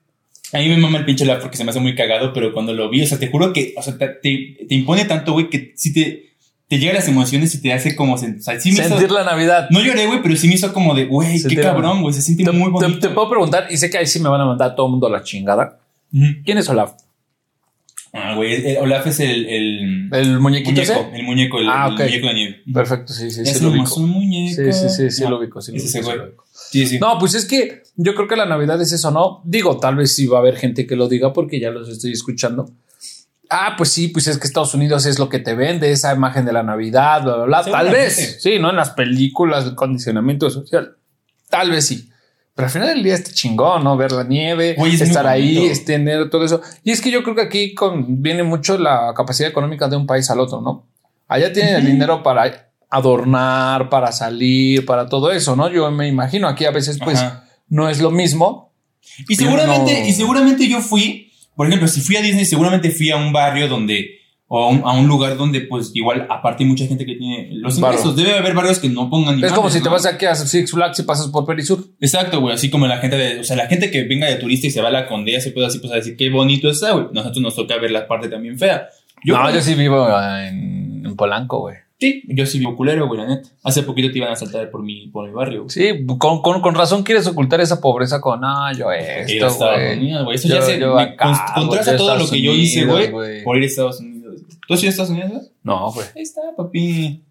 a 0.53 0.59
mí 0.59 0.69
me 0.69 0.77
mama 0.77 0.99
el 0.99 1.05
pinche 1.07 1.25
Olaf 1.25 1.41
porque 1.41 1.57
se 1.57 1.65
me 1.65 1.71
hace 1.71 1.81
muy 1.81 1.95
cagado, 1.95 2.33
pero 2.35 2.53
cuando 2.53 2.75
lo 2.75 2.91
vi, 2.91 3.03
o 3.03 3.07
sea, 3.07 3.19
te 3.19 3.29
juro 3.29 3.53
que, 3.53 3.73
o 3.77 3.83
sea, 3.83 3.97
te, 3.97 4.09
te- 4.09 4.67
te 4.69 4.75
impone 4.75 5.07
tanto, 5.07 5.33
güey, 5.33 5.49
que 5.49 5.73
sí 5.75 5.93
te, 5.95 6.28
te 6.69 6.79
llegan 6.79 6.97
las 6.97 7.09
emociones 7.09 7.55
y 7.55 7.63
te 7.63 7.73
hace 7.73 7.97
como, 7.97 8.15
o 8.15 8.19
sea, 8.19 8.61
sí 8.61 8.71
me 8.73 8.81
hizo- 8.81 8.89
Sentir 8.89 9.11
la 9.11 9.25
Navidad. 9.25 9.69
no 9.71 9.81
lloré, 9.81 10.07
güey, 10.07 10.21
pero 10.23 10.37
sí 10.37 10.49
me 10.49 10.55
hizo 10.55 10.73
como 10.73 10.95
de, 10.95 11.07
güey, 11.07 11.43
qué 11.43 11.57
cabrón, 11.57 12.03
güey, 12.03 12.15
se 12.15 12.23
siente 12.23 12.45
Te, 12.45 12.53
muy 12.53 12.71
bonito. 12.71 12.99
te 13.01 13.09
puedo 13.15 13.29
preguntar, 13.31 13.67
y 13.71 13.77
sé 13.79 13.89
que 13.91 13.99
ahí 13.99 14.07
sí 14.07 14.21
me 14.21 14.29
van 14.29 14.41
a 14.41 14.45
mandar 14.47 14.75
todo 14.77 14.87
el 14.87 14.91
mundo 14.93 15.07
a 15.07 15.11
la 15.11 15.23
chingada. 15.23 15.81
¿Quién 16.45 16.59
es 16.59 16.69
Olaf? 16.69 16.93
Ah, 18.13 18.35
güey, 18.35 18.77
Olaf 18.77 19.07
es 19.07 19.21
el, 19.21 19.47
el 19.47 20.09
¿El 20.13 20.41
muñequito 20.41 20.71
muñeco, 20.81 21.11
el 21.15 21.23
muñeco, 21.25 21.59
el, 21.59 21.69
Ah, 21.69 21.89
el 21.89 21.95
ok. 21.95 22.01
muñeco 22.01 22.27
de 22.29 22.35
nieve. 22.35 22.57
Perfecto, 22.73 23.13
sí, 23.13 23.31
sí, 23.31 23.43
es 23.43 23.59
sí 23.59 23.65
ubico. 23.67 23.95
un 23.97 24.09
muñeco. 24.09 24.63
Sí, 24.63 24.73
sí, 24.73 24.89
sí, 24.89 25.11
sí 25.11 25.23
No, 25.25 25.31
lo 25.31 25.39
ubico, 25.41 25.61
sí 25.61 25.73
lo 25.73 25.77
es 25.79 25.85
ese 25.85 25.99
ubico, 25.99 26.11
sí 26.11 26.17
güey. 26.17 26.19
lo 26.19 26.25
ubico. 26.31 26.45
Sí, 26.71 26.87
sí. 26.87 26.99
No, 26.99 27.19
pues 27.19 27.35
es 27.35 27.45
que 27.45 27.83
yo 27.97 28.15
creo 28.15 28.27
que 28.27 28.37
la 28.37 28.47
Navidad 28.47 28.81
es 28.81 28.93
eso, 28.93 29.11
¿no? 29.11 29.43
Digo, 29.45 29.79
tal 29.79 29.97
vez 29.97 30.15
sí 30.15 30.27
va 30.27 30.39
a 30.39 30.41
haber 30.41 30.57
gente 30.57 30.87
que 30.87 30.97
lo 30.97 31.07
diga 31.09 31.33
porque 31.35 31.61
ya 31.61 31.71
los 31.71 31.89
estoy 31.89 32.13
escuchando. 32.13 32.71
Ah, 33.51 33.75
pues 33.77 33.91
sí, 33.91 34.09
pues 34.09 34.27
es 34.27 34.39
que 34.39 34.47
Estados 34.47 34.75
Unidos 34.75 35.07
es 35.07 35.19
lo 35.19 35.29
que 35.29 35.39
te 35.39 35.55
vende, 35.55 35.91
esa 35.91 36.15
imagen 36.15 36.45
de 36.45 36.53
la 36.53 36.63
Navidad, 36.63 37.23
bla, 37.23 37.37
bla, 37.37 37.45
bla. 37.47 37.65
Tal 37.65 37.91
vez, 37.91 38.39
sí, 38.43 38.59
¿no? 38.59 38.71
En 38.71 38.77
las 38.77 38.91
películas, 38.91 39.65
el 39.65 39.75
condicionamiento 39.75 40.51
social. 40.51 40.97
Tal 41.49 41.71
vez 41.71 41.87
sí. 41.87 42.11
Pero 42.55 42.67
al 42.67 42.73
final 42.73 42.89
del 42.89 43.03
día 43.03 43.15
está 43.15 43.31
chingón, 43.33 43.85
¿no? 43.85 43.97
Ver 43.97 44.13
la 44.13 44.25
nieve, 44.25 44.75
Güey, 44.77 44.97
es 44.97 45.01
estar 45.01 45.27
ahí, 45.27 45.73
tener 45.87 46.29
todo 46.29 46.45
eso. 46.45 46.61
Y 46.83 46.91
es 46.91 47.01
que 47.01 47.11
yo 47.11 47.23
creo 47.23 47.35
que 47.37 47.43
aquí 47.43 47.73
con, 47.75 48.21
viene 48.23 48.43
mucho 48.43 48.77
la 48.77 49.13
capacidad 49.17 49.49
económica 49.49 49.89
de 49.89 49.97
un 49.97 50.07
país 50.07 50.29
al 50.31 50.41
otro, 50.41 50.61
¿no? 50.61 50.87
Allá 51.29 51.53
tienen 51.53 51.77
el 51.77 51.87
dinero 51.87 52.23
para 52.23 52.71
adornar, 52.91 53.89
para 53.89 54.13
salir, 54.13 54.85
para 54.85 55.09
todo 55.09 55.31
eso, 55.31 55.57
¿no? 55.57 55.69
Yo 55.71 55.91
me 55.91 56.09
imagino 56.09 56.49
aquí 56.49 56.65
a 56.65 56.71
veces, 56.71 56.99
pues, 57.03 57.19
Ajá. 57.19 57.45
no 57.69 57.89
es 57.89 58.01
lo 58.01 58.11
mismo. 58.11 58.73
Y 59.29 59.37
seguramente, 59.37 60.01
no- 60.01 60.07
y 60.07 60.13
seguramente 60.13 60.69
yo 60.69 60.81
fui, 60.81 61.28
por 61.59 61.67
ejemplo, 61.67 61.89
si 61.89 62.01
fui 62.03 62.15
a 62.15 62.23
Disney, 62.23 62.45
seguramente 62.45 62.93
fui 62.93 63.11
a 63.11 63.17
un 63.17 63.33
barrio 63.33 63.67
donde, 63.67 64.21
o 64.47 64.63
a 64.63 64.69
un, 64.69 64.83
a 64.85 64.93
un 64.93 65.09
lugar 65.09 65.37
donde, 65.37 65.63
pues, 65.63 65.91
igual, 65.93 66.25
aparte 66.31 66.63
hay 66.63 66.71
mucha 66.71 66.87
gente 66.87 67.05
que 67.05 67.17
tiene 67.17 67.49
los 67.51 67.81
Barro. 67.81 67.95
ingresos. 67.95 68.15
Debe 68.15 68.39
haber 68.39 68.55
barrios 68.55 68.79
que 68.79 68.89
no 68.89 69.11
pongan 69.11 69.43
es 69.43 69.51
como 69.51 69.69
si 69.69 69.83
te 69.83 69.89
vas 69.89 70.07
aquí 70.07 70.25
a 70.27 70.37
Six 70.37 70.71
Flags 70.71 71.01
y 71.01 71.03
pasas 71.03 71.27
por 71.27 71.45
Perisur. 71.45 71.85
Exacto, 72.01 72.41
güey, 72.41 72.55
así 72.55 72.71
como 72.71 72.87
la 72.87 72.99
gente 72.99 73.17
de, 73.17 73.41
o 73.41 73.45
sea, 73.45 73.57
la 73.57 73.67
gente 73.67 73.91
que 73.91 74.05
venga 74.05 74.29
de 74.29 74.37
turista 74.37 74.69
y 74.69 74.71
se 74.71 74.81
va 74.81 74.87
a 74.87 74.93
la 74.93 75.09
condea, 75.09 75.41
se 75.41 75.51
puede 75.51 75.67
así, 75.67 75.81
pues, 75.81 75.93
a 75.93 75.97
decir, 75.97 76.17
qué 76.17 76.31
bonito 76.31 76.71
está, 76.71 76.93
güey. 76.93 77.07
Nosotros 77.13 77.43
nos 77.43 77.57
toca 77.57 77.77
ver 77.79 77.91
la 77.91 78.07
parte 78.07 78.29
también 78.29 78.57
fea. 78.57 78.87
Yo, 79.25 79.37
no, 79.37 79.51
yo 79.53 79.61
sí 79.61 79.75
vivo 79.75 80.09
en, 80.09 81.03
en 81.05 81.17
Polanco, 81.17 81.59
güey. 81.59 81.75
Sí, 81.99 82.23
yo 82.29 82.47
sí 82.47 82.59
vivo 82.59 82.77
culero, 82.77 83.07
güey, 83.07 83.21
la 83.21 83.27
neta. 83.27 83.49
Hace 83.65 83.83
poquito 83.83 84.11
te 84.11 84.19
iban 84.19 84.33
a 84.33 84.37
saltar 84.37 84.71
por 84.71 84.83
mi, 84.83 85.09
por 85.09 85.27
mi 85.29 85.35
barrio, 85.35 85.65
güey. 85.65 85.71
Sí, 85.71 86.07
con, 86.19 86.43
con, 86.43 86.61
con 86.61 86.75
razón 86.75 87.03
quieres 87.03 87.27
ocultar 87.27 87.61
esa 87.61 87.81
pobreza 87.81 88.21
con, 88.21 88.41
ah, 88.45 88.73
yo 88.77 88.91
esto, 88.93 89.47
Estados 89.47 89.59
güey. 89.79 89.99
Unidos, 89.99 90.25
güey. 90.25 90.37
Eso 90.37 90.49
Yo- 90.49 90.55
ya 90.57 90.63
se 90.63 90.81
contrasta 90.81 91.97
todo 91.97 92.17
lo 92.17 92.29
que 92.29 92.41
yo 92.41 92.53
hice, 92.53 92.85
güey, 92.87 93.11
güey. 93.11 93.45
por 93.45 93.57
ir 93.57 93.65
a 93.65 93.67
Estados 93.67 94.01
Unidos. 94.01 94.43
¿Tú 94.67 94.75
has 94.75 94.81
ido 94.83 94.89
a 94.89 94.91
Estados 94.91 95.11
Unidos, 95.11 95.31
güey? 95.31 95.43
No, 95.63 95.93
güey. 95.93 96.07
Ahí 96.15 96.23
está, 96.23 96.41
papi. 96.57 97.23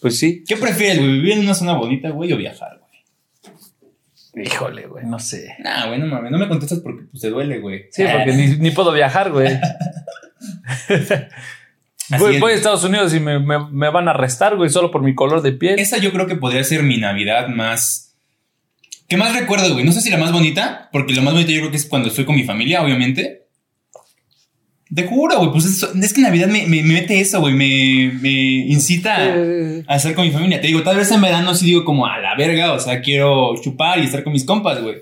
Pues 0.00 0.18
sí. 0.18 0.44
¿Qué 0.46 0.56
prefieres, 0.56 0.98
güey? 0.98 1.10
¿Vivir 1.12 1.32
en 1.32 1.40
una 1.40 1.54
zona 1.54 1.74
bonita, 1.74 2.10
güey, 2.10 2.32
o 2.32 2.36
viajar, 2.36 2.78
güey? 2.78 4.46
Híjole, 4.46 4.86
güey, 4.86 5.06
no 5.06 5.18
sé. 5.18 5.54
Nah, 5.60 5.86
güey, 5.86 5.98
no 5.98 6.06
mames, 6.06 6.30
no 6.30 6.36
me 6.38 6.46
contestas 6.46 6.80
porque 6.80 7.04
pues, 7.10 7.22
te 7.22 7.30
duele, 7.30 7.58
güey. 7.58 7.86
Sí, 7.90 8.04
porque 8.04 8.32
ni, 8.34 8.56
ni 8.58 8.70
puedo 8.70 8.92
viajar, 8.92 9.32
güey. 9.32 9.48
Voy, 12.18 12.38
voy 12.38 12.52
a 12.52 12.54
Estados 12.54 12.84
Unidos 12.84 13.12
y 13.14 13.20
me, 13.20 13.38
me, 13.40 13.58
me 13.70 13.90
van 13.90 14.06
a 14.08 14.12
arrestar, 14.12 14.56
güey, 14.56 14.70
solo 14.70 14.90
por 14.90 15.02
mi 15.02 15.14
color 15.14 15.42
de 15.42 15.52
piel. 15.52 15.78
Esa 15.78 15.98
yo 15.98 16.12
creo 16.12 16.26
que 16.26 16.36
podría 16.36 16.62
ser 16.64 16.82
mi 16.82 16.98
Navidad 16.98 17.48
más... 17.48 18.14
¿Qué 19.08 19.16
más 19.16 19.34
recuerdo, 19.38 19.72
güey? 19.72 19.84
No 19.84 19.92
sé 19.92 20.00
si 20.00 20.10
la 20.10 20.16
más 20.18 20.32
bonita, 20.32 20.88
porque 20.92 21.14
lo 21.14 21.22
más 21.22 21.32
bonito 21.34 21.52
yo 21.52 21.60
creo 21.60 21.70
que 21.70 21.76
es 21.76 21.86
cuando 21.86 22.08
estoy 22.08 22.24
con 22.24 22.34
mi 22.34 22.42
familia, 22.44 22.82
obviamente. 22.82 23.42
Te 24.94 25.04
juro, 25.04 25.38
güey, 25.38 25.50
pues 25.50 25.64
es, 25.64 25.82
es 25.82 26.12
que 26.12 26.20
Navidad 26.20 26.46
me, 26.48 26.66
me- 26.66 26.82
me 26.82 26.92
mete 26.94 27.18
eso, 27.20 27.40
güey, 27.40 27.54
me, 27.54 28.12
me 28.20 28.30
incita 28.68 29.16
a, 29.16 29.34
Eh, 29.36 29.84
a 29.86 29.96
estar 29.96 30.14
con 30.14 30.24
mi 30.26 30.30
familia. 30.32 30.60
Te 30.60 30.68
digo, 30.68 30.82
tal 30.82 30.96
vez 30.96 31.10
en 31.10 31.20
verano 31.20 31.54
sí 31.54 31.66
digo 31.66 31.84
como 31.84 32.06
a 32.06 32.18
la 32.18 32.36
verga, 32.36 32.72
o 32.72 32.78
sea, 32.78 33.00
quiero 33.00 33.54
chupar 33.62 33.98
y 33.98 34.04
estar 34.04 34.22
con 34.22 34.32
mis 34.32 34.44
compas, 34.44 34.80
güey. 34.80 34.96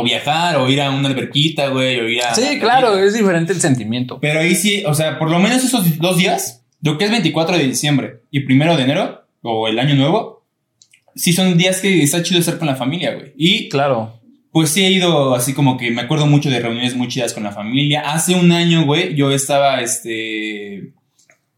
O 0.00 0.04
viajar, 0.04 0.56
o 0.56 0.68
ir 0.68 0.80
a 0.80 0.90
una 0.90 1.08
alberquita, 1.08 1.68
güey, 1.68 1.98
o 2.00 2.08
ir 2.08 2.22
a... 2.22 2.34
sí, 2.34 2.58
claro, 2.58 2.96
es 2.98 3.14
diferente 3.14 3.52
el 3.52 3.60
sentimiento. 3.60 4.18
Pero 4.20 4.40
ahí 4.40 4.54
sí, 4.54 4.82
o 4.86 4.94
sea, 4.94 5.18
por 5.18 5.30
lo 5.30 5.38
menos 5.38 5.64
esos 5.64 5.98
dos 5.98 6.16
días, 6.18 6.64
lo 6.82 6.98
que 6.98 7.04
es 7.06 7.10
24 7.10 7.56
de 7.56 7.64
diciembre 7.64 8.20
y 8.30 8.40
primero 8.40 8.76
de 8.76 8.82
enero, 8.84 9.22
o 9.42 9.68
el 9.68 9.78
año 9.78 9.94
nuevo, 9.94 10.44
sí 11.14 11.32
son 11.32 11.56
días 11.56 11.80
que 11.80 12.02
está 12.02 12.22
chido 12.22 12.40
estar 12.40 12.58
con 12.58 12.66
la 12.66 12.76
familia, 12.76 13.14
güey. 13.14 13.32
Y 13.36 13.68
Claro. 13.68 14.12
Pues 14.52 14.70
sí 14.70 14.82
he 14.84 14.90
ido 14.90 15.34
así 15.34 15.52
como 15.52 15.76
que 15.76 15.90
me 15.90 16.00
acuerdo 16.00 16.26
mucho 16.26 16.48
de 16.48 16.60
reuniones 16.60 16.96
muy 16.96 17.08
chidas 17.08 17.34
con 17.34 17.42
la 17.44 17.52
familia. 17.52 18.00
Hace 18.12 18.34
un 18.34 18.52
año, 18.52 18.86
güey, 18.86 19.14
yo 19.14 19.30
estaba, 19.30 19.82
este, 19.82 20.94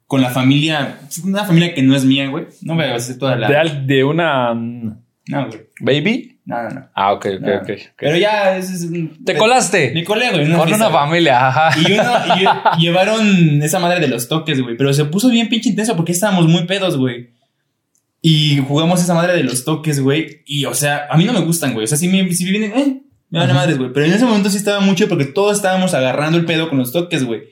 con 0.07 0.21
la 0.21 0.31
familia, 0.31 0.99
una 1.25 1.45
familia 1.45 1.75
que 1.75 1.83
no 1.83 1.95
es 1.95 2.05
mía, 2.05 2.29
güey. 2.29 2.47
No 2.63 2.75
voy 2.75 2.87
a 2.87 2.97
hacer 2.97 3.17
toda 3.19 3.37
la... 3.37 3.49
De, 3.49 3.57
al- 3.57 3.87
de 3.87 4.03
una 4.03 4.53
No, 4.55 5.47
güey. 5.47 5.61
baby. 5.81 6.38
No, 6.49 6.63
no, 6.63 6.71
no. 6.71 6.89
Ah, 6.95 7.13
ok, 7.13 7.27
ok, 7.37 7.41
No. 7.43 7.57
ok. 7.57 7.63
ok. 7.63 7.79
Pero 7.99 8.17
ya 8.17 8.57
es... 8.57 8.71
es 8.71 8.85
un- 8.85 9.23
Te 9.23 9.37
colaste 9.37 9.91
Me 9.93 10.03
colé, 10.03 10.31
güey. 10.31 10.51
con 10.51 10.73
una 10.73 10.89
familia, 10.89 11.49
ajá. 11.49 11.79
Y, 11.79 11.93
uno, 11.93 12.03
y 12.79 12.81
llevaron 12.81 13.63
esa 13.63 13.79
madre 13.79 14.01
de 14.01 14.09
los 14.09 14.29
toques, 14.29 14.59
güey. 14.63 14.75
Pero 14.79 14.95
se 14.95 15.05
puso 15.05 15.29
bien 15.29 15.51
pinche 15.51 15.69
intenso 15.69 15.95
porque 15.95 16.13
estábamos 16.13 16.47
muy 16.49 16.65
pedos, 16.65 16.97
güey. 16.97 17.31
Y 18.23 18.59
jugamos 18.67 19.03
esa 19.03 19.13
madre 19.15 19.35
de 19.35 19.45
los 19.45 19.65
toques, 19.65 20.01
güey. 20.01 20.43
Y, 20.47 20.65
o 20.65 20.73
sea, 20.73 21.07
a 21.11 21.19
mí 21.19 21.25
no 21.25 21.35
me 21.35 21.41
gustan, 21.41 21.75
güey. 21.75 21.85
O 21.85 21.87
sea, 21.87 21.99
si 21.99 22.09
me, 22.09 22.33
si 22.33 22.45
me 22.47 22.51
vienen, 22.51 22.73
eh, 22.77 23.03
me 23.29 23.39
van 23.41 23.51
a 23.51 23.55
madres, 23.55 23.77
güey. 23.77 23.93
Pero 23.93 24.07
en 24.07 24.13
ese 24.15 24.25
momento 24.25 24.49
sí 24.49 24.57
estaba 24.57 24.81
mucho 24.81 25.07
porque 25.07 25.27
todos 25.27 25.55
estábamos 25.57 25.93
agarrando 25.93 26.39
el 26.39 26.47
pedo 26.47 26.71
con 26.71 26.79
los 26.79 26.93
toques, 26.93 27.25
güey. 27.25 27.43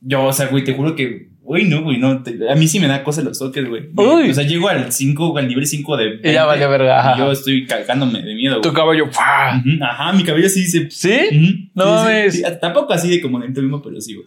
Yo, 0.00 0.24
o 0.24 0.32
sea, 0.32 0.46
güey, 0.48 0.64
te 0.64 0.74
juro 0.74 0.96
que, 0.96 1.28
güey, 1.44 1.68
no, 1.68 1.82
güey, 1.82 1.98
no. 1.98 2.22
te- 2.22 2.50
a 2.50 2.54
mí 2.56 2.66
sí 2.66 2.80
me 2.80 2.88
da 2.88 3.04
cosa 3.04 3.22
los 3.22 3.38
toques, 3.38 3.68
güey. 3.68 3.88
Uy. 3.96 4.30
O 4.30 4.34
sea, 4.34 4.44
llego 4.44 4.68
al 4.68 4.90
5, 4.90 5.36
al 5.38 5.46
nivel 5.46 5.66
5 5.66 5.96
de. 5.96 6.04
Y 6.22 6.32
ya 6.32 6.44
20, 6.44 6.46
valió 6.46 6.70
verga, 6.70 6.98
ajá. 7.00 7.14
Y 7.14 7.18
yo 7.18 7.32
estoy 7.32 7.66
cagándome 7.66 8.22
de 8.22 8.34
miedo, 8.34 8.60
Tu 8.60 8.70
güey. 8.70 8.74
caballo. 8.74 9.06
¡fua! 9.12 9.58
Ujú, 9.60 9.84
Ajá, 9.84 10.12
mi 10.12 10.24
cabello 10.24 10.48
sí 10.48 10.64
se 10.66 10.90
¿Sí? 10.90 11.10
Ujú. 11.30 11.70
No 11.74 11.84
Sí, 11.84 12.00
sí, 12.00 12.04
mames. 12.04 12.34
sí. 12.34 12.42
Tampoco 12.60 12.92
así 12.92 13.08
de 13.10 13.20
como 13.20 13.38
dentro 13.40 13.62
mismo, 13.62 13.80
pero 13.82 14.00
sí, 14.00 14.14
güey. 14.14 14.26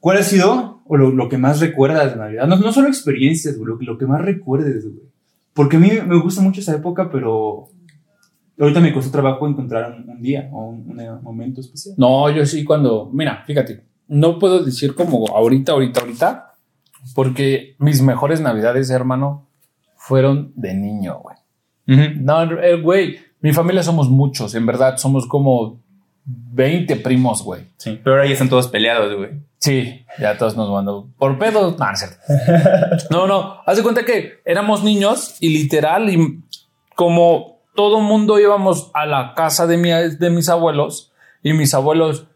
¿Cuál 0.00 0.18
ha 0.18 0.22
sido 0.22 0.82
o 0.86 0.96
lo, 0.96 1.10
lo 1.10 1.28
que 1.28 1.38
más 1.38 1.60
recuerdas 1.60 2.12
de 2.12 2.16
Navidad? 2.18 2.46
No, 2.46 2.56
no 2.56 2.72
solo 2.72 2.88
experiencias, 2.88 3.56
güey, 3.58 3.68
lo, 3.68 3.78
que- 3.78 3.84
lo 3.84 3.98
que 3.98 4.06
más 4.06 4.20
recuerdes, 4.22 4.84
güey. 4.84 5.06
Porque 5.52 5.76
a 5.76 5.80
mí 5.80 5.90
me 6.06 6.16
gusta 6.20 6.40
mucho 6.40 6.60
esa 6.60 6.76
época, 6.76 7.10
pero 7.10 7.66
ahorita 8.60 8.80
me 8.80 8.92
costó 8.92 9.10
trabajo 9.10 9.48
encontrar 9.48 9.92
un, 9.92 10.08
un 10.08 10.22
día 10.22 10.48
o 10.52 10.68
un, 10.70 10.98
un 10.98 11.22
momento 11.22 11.60
especial. 11.60 11.94
No, 11.98 12.30
yo 12.30 12.46
sí 12.46 12.62
cuando, 12.64 13.10
mira, 13.12 13.42
fíjate, 13.46 13.82
no 14.08 14.38
puedo 14.38 14.64
decir 14.64 14.94
como 14.94 15.28
ahorita, 15.28 15.72
ahorita, 15.72 16.00
ahorita, 16.00 16.54
porque 17.14 17.76
mis 17.78 18.02
mejores 18.02 18.40
navidades, 18.40 18.90
hermano, 18.90 19.48
fueron 19.96 20.52
de 20.56 20.74
niño, 20.74 21.20
güey. 21.20 21.36
No, 21.86 22.42
eh, 22.60 22.80
güey, 22.80 23.18
mi 23.40 23.52
familia 23.52 23.82
somos 23.82 24.10
muchos, 24.10 24.54
en 24.54 24.66
verdad, 24.66 24.96
somos 24.98 25.26
como 25.26 25.80
20 26.24 26.96
primos, 26.96 27.42
güey. 27.42 27.62
Sí, 27.76 27.98
pero 28.02 28.16
ahora 28.16 28.26
ya 28.26 28.32
están 28.32 28.48
todos 28.48 28.68
peleados, 28.68 29.14
güey. 29.16 29.30
Sí, 29.58 30.04
ya 30.20 30.36
todos 30.38 30.56
nos 30.56 30.70
mandó 30.70 31.08
por 31.18 31.38
pedos. 31.38 31.78
No, 31.78 31.86
no 31.86 31.92
es 31.92 31.98
cierto. 31.98 32.16
No, 33.10 33.26
no, 33.26 33.56
haz 33.64 33.76
de 33.76 33.82
cuenta 33.82 34.04
que 34.04 34.40
éramos 34.44 34.84
niños 34.84 35.36
y 35.40 35.48
literal, 35.48 36.10
y 36.10 36.42
como 36.94 37.62
todo 37.74 38.00
mundo 38.00 38.38
íbamos 38.38 38.90
a 38.94 39.06
la 39.06 39.34
casa 39.34 39.66
de, 39.66 39.76
mi, 39.76 39.90
de 39.90 40.30
mis 40.30 40.48
abuelos 40.48 41.12
y 41.42 41.52
mis 41.52 41.74
abuelos, 41.74 42.26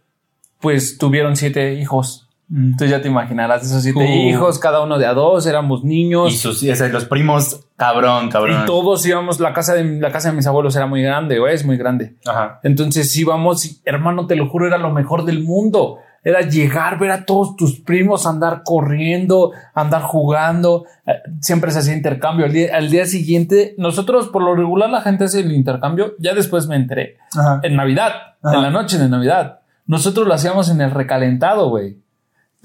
pues 0.63 0.97
tuvieron 0.97 1.37
siete 1.37 1.75
hijos. 1.75 2.29
Entonces 2.55 2.91
ya 2.91 3.01
te 3.01 3.09
imaginarás 3.09 3.65
esos 3.65 3.83
siete 3.83 3.99
Uh. 4.01 4.29
hijos, 4.29 4.59
cada 4.59 4.83
uno 4.83 4.99
de 4.99 5.07
a 5.07 5.15
dos, 5.15 5.47
éramos 5.47 5.85
niños. 5.85 6.33
Y 6.33 6.37
sus, 6.37 6.63
o 6.63 6.75
sea, 6.77 6.89
los 6.89 7.07
primos, 7.07 7.67
cabrón, 7.77 8.29
cabrón. 8.29 8.63
Y 8.63 8.67
todos 8.67 9.07
íbamos, 9.07 9.41
la 9.41 9.55
casa 9.55 9.73
de 9.75 9.85
la 9.85 10.11
casa 10.13 10.31
de 10.31 10.37
mis 10.37 10.47
abuelos 10.47 10.77
era 10.77 10.87
muy 10.87 11.03
grande, 11.03 11.39
güey, 11.39 11.55
es 11.55 11.65
muy 11.65 11.79
grande. 11.79 12.17
Ajá. 12.27 12.61
Entonces 12.63 13.15
íbamos, 13.17 13.81
hermano, 13.87 14.27
te 14.27 14.37
lo 14.37 14.49
juro, 14.51 14.67
era 14.67 14.77
lo 14.79 14.91
mejor 14.93 15.25
del 15.25 15.43
mundo. 15.43 15.99
Era 16.25 16.43
llegar, 16.43 17.01
ver 17.01 17.11
a 17.11 17.25
todos 17.25 17.57
tus 17.57 17.81
primos, 17.81 18.27
andar 18.27 18.63
corriendo, 18.65 19.51
andar 19.75 20.03
jugando. 20.03 20.85
Eh, 21.07 21.15
Siempre 21.41 21.73
se 21.73 21.81
hacía 21.81 21.95
intercambio. 21.95 22.47
Al 22.47 22.53
día, 22.53 22.77
al 22.77 22.91
día 22.91 23.07
siguiente, 23.07 23.75
nosotros 23.79 24.29
por 24.29 24.43
lo 24.43 24.55
regular 24.55 24.89
la 24.91 25.01
gente 25.01 25.25
hace 25.25 25.41
el 25.41 25.51
intercambio. 25.53 26.13
Ya 26.21 26.33
después 26.35 26.69
me 26.69 26.77
enteré. 26.77 27.17
Ajá. 27.37 27.59
En 27.65 27.75
Navidad, 27.75 28.13
Ajá. 28.41 28.55
en 28.57 28.63
la 28.63 28.71
noche 28.71 28.99
de 28.99 29.09
Navidad. 29.09 29.62
Nosotros 29.87 30.27
lo 30.27 30.35
hacíamos 30.35 30.69
en 30.71 30.81
el 30.81 30.91
recalentado, 30.91 31.69
güey. 31.69 31.99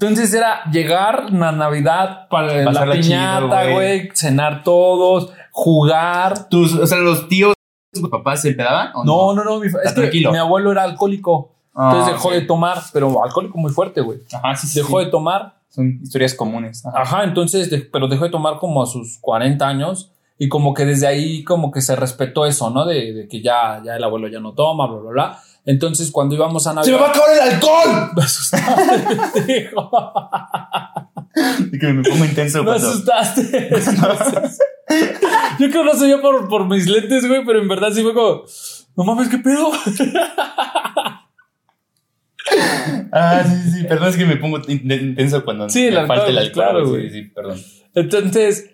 Entonces 0.00 0.32
era 0.32 0.64
llegar 0.70 1.32
la 1.32 1.50
Navidad 1.52 2.28
para 2.28 2.62
la 2.64 2.72
chido, 2.72 2.92
piñata, 2.92 3.70
güey. 3.70 4.08
cenar 4.14 4.62
todos, 4.62 5.32
jugar. 5.50 6.48
Tus, 6.48 6.74
o 6.74 6.86
sea, 6.86 6.98
los 6.98 7.28
tíos, 7.28 7.54
tus 7.92 8.08
papás 8.08 8.42
se 8.42 8.50
empedaban. 8.50 8.92
¿o 8.94 9.04
No, 9.04 9.34
no, 9.34 9.42
no, 9.44 9.58
mi, 9.58 9.66
Está 9.66 9.82
es 9.82 9.92
que 9.92 10.00
tranquilo. 10.02 10.30
mi 10.32 10.38
abuelo 10.38 10.70
era 10.72 10.84
alcohólico. 10.84 11.52
Ah, 11.74 11.90
Entonces 11.92 12.14
dejó 12.14 12.30
de 12.30 12.40
tomar, 12.42 12.78
pero 12.92 13.22
alcohólico 13.24 13.58
muy 13.58 13.72
fuerte, 13.72 14.00
güey. 14.00 14.20
Ajá, 14.32 14.54
sí, 14.56 14.66
sí. 14.68 14.78
Dejó 14.78 14.98
sí. 15.00 15.04
de 15.06 15.10
tomar, 15.10 15.54
Son 15.68 15.98
historias 16.02 16.34
comunes. 16.34 16.84
Ajá. 16.86 17.02
ajá, 17.02 17.24
entonces, 17.24 17.70
de- 17.70 17.80
pero 17.80 18.08
dejó 18.08 18.24
de 18.24 18.30
tomar 18.30 18.58
como 18.58 18.82
a 18.82 18.86
sus 18.86 19.18
40 19.20 19.66
años 19.66 20.12
y 20.38 20.48
como 20.48 20.74
que 20.74 20.84
desde 20.84 21.06
ahí 21.08 21.42
como 21.44 21.70
que 21.72 21.80
se 21.80 21.94
respetó 21.96 22.46
eso, 22.46 22.70
¿no? 22.70 22.84
De, 22.84 23.12
de 23.12 23.28
que 23.28 23.42
ya, 23.42 23.80
ya 23.84 23.96
el 23.96 24.04
abuelo 24.04 24.28
ya 24.28 24.38
no 24.40 24.52
toma, 24.54 24.86
bla, 24.86 24.98
bla, 25.00 25.10
bla. 25.10 25.38
Entonces 25.70 26.10
cuando 26.10 26.34
íbamos 26.34 26.66
a 26.66 26.72
Navidad... 26.72 26.98
a 27.04 27.08
acabar 27.10 27.28
el 27.34 27.40
alcohol! 27.54 28.10
Me 28.16 28.22
asustaste, 28.22 29.60
hijo. 29.68 29.90
Y 31.72 31.78
que 31.78 31.86
me 31.92 32.02
pongo 32.02 32.24
intenso 32.24 32.58
Me 32.60 32.70
cuando... 32.70 32.88
asustaste. 32.88 33.68
Yo 35.58 35.68
creo 35.70 35.82
que 35.82 35.84
no 35.84 35.94
sé 35.94 36.08
yo 36.08 36.22
por, 36.22 36.48
por 36.48 36.66
mis 36.66 36.88
lentes, 36.88 37.28
güey, 37.28 37.44
pero 37.44 37.60
en 37.60 37.68
verdad 37.68 37.90
sí 37.92 38.02
fue 38.02 38.14
como... 38.14 38.44
No 38.96 39.04
mames, 39.04 39.28
¿qué 39.28 39.36
pedo? 39.38 39.70
Ah, 43.12 43.44
sí, 43.46 43.70
sí, 43.70 43.84
perdón, 43.84 44.08
es 44.08 44.16
que 44.16 44.24
me 44.24 44.36
pongo 44.36 44.58
in- 44.68 44.90
intenso 44.90 45.44
cuando 45.44 45.68
Sí, 45.68 45.86
el 45.86 45.94
me 45.94 46.06
falta 46.06 46.24
alcohol, 46.24 46.30
el 46.30 46.38
alcohol. 46.38 46.52
claro, 46.64 46.84
sí, 46.86 46.90
güey. 46.90 47.10
Sí, 47.10 47.22
perdón. 47.24 47.60
Entonces, 47.94 48.70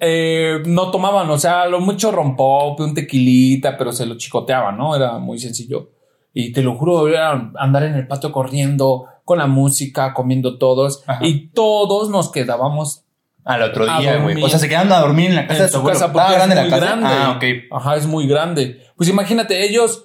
eh, 0.00 0.62
no 0.66 0.90
tomaban, 0.90 1.28
o 1.30 1.38
sea, 1.38 1.66
lo 1.66 1.80
mucho 1.80 2.12
rompope, 2.12 2.82
un 2.84 2.94
tequilita, 2.94 3.76
pero 3.76 3.92
se 3.92 4.06
lo 4.06 4.16
chicoteaban, 4.16 4.76
¿no? 4.78 4.94
Era 4.94 5.18
muy 5.18 5.38
sencillo. 5.38 5.90
Y 6.34 6.52
te 6.52 6.62
lo 6.62 6.76
juro, 6.76 7.08
era 7.08 7.50
andar 7.56 7.82
en 7.84 7.94
el 7.94 8.06
patio 8.06 8.30
corriendo, 8.32 9.06
con 9.24 9.38
la 9.38 9.46
música, 9.46 10.14
comiendo 10.14 10.56
todos, 10.58 11.02
Ajá. 11.06 11.24
y 11.26 11.48
todos 11.48 12.10
nos 12.10 12.30
quedábamos 12.30 13.04
Al 13.44 13.62
otro 13.62 13.84
día, 13.84 14.18
güey. 14.18 14.42
O 14.42 14.48
sea, 14.48 14.58
se 14.58 14.68
quedaron 14.68 14.92
a 14.92 15.00
dormir 15.00 15.30
en 15.30 15.36
la 15.36 15.46
casa 15.46 15.60
en 15.60 15.66
de 15.66 15.72
su 15.72 15.82
casa 15.82 16.12
porque 16.12 16.28
¿Estaba 16.28 16.32
grande 16.46 16.54
es 16.54 16.56
la 16.56 16.62
muy 16.62 16.70
casa? 16.70 16.84
grande. 16.86 17.08
Ah, 17.10 17.32
ok. 17.36 17.76
Ajá, 17.80 17.96
es 17.96 18.06
muy 18.06 18.26
grande. 18.26 18.82
Pues 18.96 19.08
imagínate, 19.08 19.64
ellos 19.64 20.04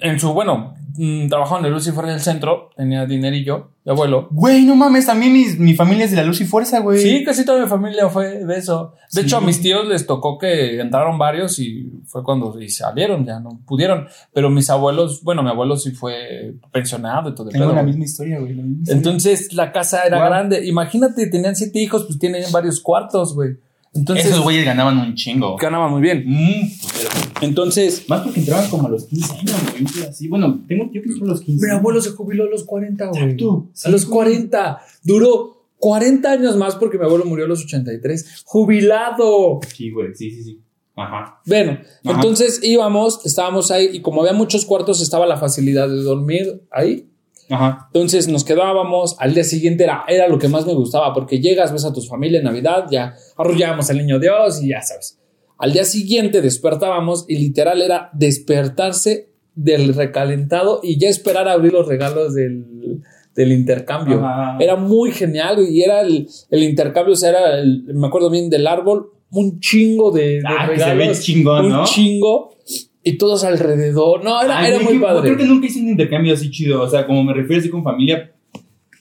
en 0.00 0.18
su, 0.20 0.32
bueno, 0.32 0.74
mm, 0.96 1.28
trabajaban 1.28 1.62
en 1.64 1.66
el 1.68 1.72
Lucifer 1.74 2.04
del 2.06 2.20
centro, 2.20 2.70
tenía 2.76 3.06
dinerillo, 3.06 3.70
de 3.84 3.90
abuelo. 3.92 4.28
Güey, 4.30 4.64
no 4.64 4.74
mames, 4.76 5.06
también 5.06 5.32
mis- 5.32 5.58
mi 5.58 5.74
familia 5.74 6.04
es 6.06 6.10
de 6.10 6.16
la 6.16 6.24
luz 6.24 6.40
y 6.40 6.44
fuerza, 6.46 6.80
güey. 6.80 6.98
Sí, 6.98 7.22
casi 7.24 7.44
toda 7.44 7.60
mi 7.62 7.68
familia 7.68 8.08
fue 8.08 8.44
de 8.44 8.56
eso. 8.56 8.94
De 9.12 9.20
Sí. 9.20 9.26
hecho, 9.26 9.36
a 9.36 9.40
mis 9.40 9.60
tíos 9.60 9.86
les 9.86 10.06
tocó 10.06 10.38
que 10.38 10.80
entraron 10.80 11.18
varios 11.18 11.58
y 11.58 11.90
fue 12.06 12.22
cuando 12.24 12.58
y 12.60 12.68
salieron, 12.70 13.24
ya 13.26 13.40
no 13.40 13.60
pudieron. 13.66 14.06
Pero 14.32 14.50
mis 14.50 14.70
abuelos, 14.70 15.22
bueno, 15.22 15.42
mi 15.42 15.50
abuelo 15.50 15.76
sí 15.76 15.90
fue 15.90 16.54
pensionado 16.72 17.30
y 17.30 17.34
todo 17.34 17.48
el 17.48 17.52
Tengo 17.52 17.66
pedo, 17.66 17.74
la 17.76 17.82
misma 17.82 18.04
historia, 18.04 18.38
güey. 18.40 18.54
la 18.54 18.62
misma 18.62 18.78
historia. 18.82 18.96
Entonces 18.98 19.52
la 19.52 19.70
casa 19.72 20.02
era 20.04 20.18
Wow. 20.18 20.26
grande. 20.28 20.66
Imagínate, 20.66 21.26
tenían 21.28 21.54
siete 21.56 21.78
hijos, 21.80 22.04
pues 22.06 22.18
tienen 22.18 22.44
varios 22.52 22.80
cuartos, 22.80 23.34
güey. 23.34 23.50
Entonces 23.96 24.26
Esos 24.26 24.40
güeyes 24.42 24.64
ganaban 24.64 24.98
un 24.98 25.14
chingo. 25.14 25.56
ganaban 25.56 25.90
muy 25.92 26.00
bien. 26.02 26.24
Mm, 26.26 26.68
pero- 26.96 27.10
Entonces, 27.40 28.08
Más 28.08 28.22
porque 28.22 28.40
entraban 28.40 28.68
como 28.70 28.86
a 28.86 28.90
los 28.90 29.06
15 29.06 29.32
años, 29.34 29.56
güey. 29.72 30.08
Así, 30.08 30.28
bueno, 30.28 30.62
tengo 30.68 30.90
yo 30.92 31.02
que 31.02 31.10
fue 31.10 31.26
a 31.26 31.30
los 31.30 31.40
15. 31.40 31.66
mi 31.66 31.72
abuelo 31.72 32.00
se 32.00 32.10
jubiló 32.10 32.44
a 32.44 32.48
los 32.48 32.64
40, 32.64 33.06
güey. 33.06 33.22
Exacto. 33.22 33.68
A 33.84 33.88
los 33.90 34.06
40. 34.06 34.80
Duró 35.02 35.66
40 35.78 36.30
años 36.30 36.56
más 36.56 36.76
porque 36.76 36.98
mi 36.98 37.04
abuelo 37.04 37.24
murió 37.24 37.44
a 37.44 37.48
los 37.48 37.64
83. 37.64 38.42
Jubilado. 38.44 39.60
Sí, 39.74 39.90
güey, 39.90 40.14
sí, 40.14 40.30
sí, 40.30 40.42
sí. 40.42 40.60
Ajá. 40.96 41.40
Bueno, 41.46 41.78
Ajá. 42.04 42.14
entonces 42.16 42.60
íbamos, 42.62 43.24
estábamos 43.26 43.70
ahí 43.70 43.90
y 43.92 44.00
como 44.00 44.20
había 44.20 44.32
muchos 44.32 44.64
cuartos 44.64 45.02
estaba 45.02 45.26
la 45.26 45.36
facilidad 45.36 45.88
de 45.88 46.02
dormir 46.02 46.62
ahí. 46.70 47.08
Ajá. 47.50 47.88
Entonces 47.92 48.28
nos 48.28 48.44
quedábamos, 48.44 49.16
al 49.18 49.34
día 49.34 49.44
siguiente 49.44 49.84
era, 49.84 50.04
era 50.08 50.28
lo 50.28 50.38
que 50.38 50.48
más 50.48 50.64
me 50.66 50.72
gustaba 50.72 51.12
porque 51.12 51.40
llegas, 51.40 51.72
ves 51.72 51.84
a 51.84 51.92
tu 51.92 52.00
familia 52.00 52.38
en 52.38 52.44
Navidad, 52.44 52.86
ya 52.90 53.14
arrullábamos 53.36 53.90
al 53.90 53.98
niño 53.98 54.18
Dios 54.18 54.62
y 54.62 54.68
ya 54.68 54.80
sabes. 54.82 55.18
Al 55.58 55.72
día 55.72 55.84
siguiente 55.84 56.40
despertábamos 56.42 57.24
y 57.28 57.36
literal 57.38 57.80
era 57.82 58.10
despertarse 58.12 59.28
del 59.54 59.94
recalentado 59.94 60.80
y 60.82 60.98
ya 60.98 61.08
esperar 61.08 61.48
a 61.48 61.52
abrir 61.52 61.72
los 61.72 61.86
regalos 61.86 62.34
del, 62.34 63.00
del 63.34 63.52
intercambio. 63.52 64.20
Era 64.58 64.76
muy 64.76 65.12
genial 65.12 65.64
y 65.68 65.82
era 65.82 66.00
el, 66.00 66.28
el 66.50 66.62
intercambio, 66.62 67.12
o 67.14 67.16
sea, 67.16 67.30
era, 67.30 67.58
el- 67.60 67.84
me 67.94 68.06
acuerdo 68.08 68.30
bien 68.30 68.50
del 68.50 68.66
árbol, 68.66 69.10
un 69.30 69.60
chingo 69.60 70.10
de, 70.10 70.40
de 70.40 70.42
Ah, 70.46 70.68
que 70.70 70.78
se 70.78 70.84
ve 70.86 70.94
regalos. 70.94 71.20
chingón, 71.20 71.64
un 71.66 71.70
¿no? 71.72 71.84
chingo 71.84 72.54
y 73.02 73.16
todos 73.18 73.44
alrededor. 73.44 74.24
No, 74.24 74.40
era, 74.42 74.58
Ay, 74.58 74.68
era 74.68 74.76
güey, 74.76 74.86
muy 74.88 74.98
que- 74.98 75.04
padre. 75.04 75.22
Creo 75.22 75.36
que 75.38 75.44
nunca 75.44 75.66
hice 75.66 75.80
un 75.80 75.88
intercambio 75.90 76.34
así 76.34 76.50
chido. 76.50 76.82
O 76.82 76.88
sea, 76.88 77.06
como 77.06 77.22
me 77.22 77.32
refiero 77.34 77.60
así 77.60 77.68
con 77.70 77.82
familia. 77.84 78.32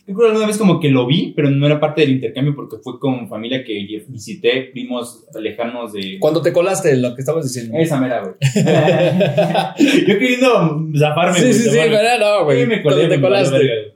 Yo 0.05 0.13
creo 0.15 0.25
que 0.27 0.31
alguna 0.31 0.47
vez 0.47 0.57
como 0.57 0.81
que 0.81 0.89
lo 0.89 1.07
vi, 1.07 1.31
pero 1.33 1.49
no 1.49 1.65
era 1.65 1.79
parte 1.79 2.01
del 2.01 2.11
intercambio 2.11 2.53
porque 2.55 2.75
fue 2.83 2.99
con 2.99 3.29
familia 3.29 3.63
que 3.63 3.73
visité, 4.09 4.63
primos 4.73 5.25
lejanos 5.39 5.93
de. 5.93 6.17
Cuando 6.19 6.41
te 6.41 6.51
colaste 6.51 6.97
lo 6.97 7.15
que 7.15 7.21
estabas 7.21 7.45
diciendo. 7.45 7.77
Esa 7.79 7.99
mera, 8.01 8.21
güey. 8.21 8.33
Yo 10.07 10.19
queriendo 10.19 10.87
zafarme, 10.97 11.35
Sí, 11.39 11.41
güey, 11.43 11.53
sí, 11.53 11.59
sí, 11.63 11.69
zafarme. 11.69 11.97
pero 11.97 12.19
no, 12.39 12.43
güey. 12.45 12.61
Sí, 12.61 12.67
me 12.67 12.81
colé, 12.83 12.95
Cuando 12.95 13.15
te 13.15 13.21
colaste. 13.21 13.57
verga. 13.57 13.93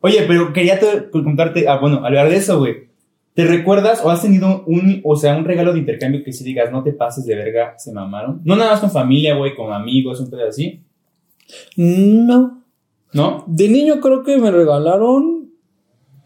Oye, 0.00 0.24
pero 0.26 0.52
quería 0.52 0.78
te- 0.78 1.10
contarte, 1.10 1.68
ah, 1.68 1.78
bueno, 1.80 2.04
hablar 2.04 2.28
de 2.28 2.36
eso, 2.36 2.58
güey. 2.58 2.86
¿Te 3.34 3.44
recuerdas 3.44 4.00
o 4.02 4.10
has 4.10 4.22
tenido 4.22 4.64
un, 4.66 5.00
o 5.04 5.14
sea, 5.14 5.36
un 5.36 5.44
regalo 5.44 5.72
de 5.74 5.78
intercambio 5.78 6.24
que 6.24 6.32
si 6.32 6.42
digas, 6.42 6.72
no 6.72 6.82
te 6.82 6.92
pases 6.92 7.24
de 7.26 7.34
verga, 7.36 7.74
se 7.78 7.92
mamaron? 7.92 8.40
No 8.44 8.56
nada 8.56 8.70
más 8.72 8.80
con 8.80 8.90
familia, 8.90 9.34
güey, 9.36 9.54
con 9.54 9.72
amigos, 9.72 10.20
un 10.20 10.30
pedo 10.30 10.48
así. 10.48 10.80
No. 11.76 12.62
¿No? 13.16 13.44
De 13.46 13.68
niño 13.68 14.00
creo 14.00 14.22
que 14.22 14.36
me 14.38 14.50
regalaron. 14.50 15.50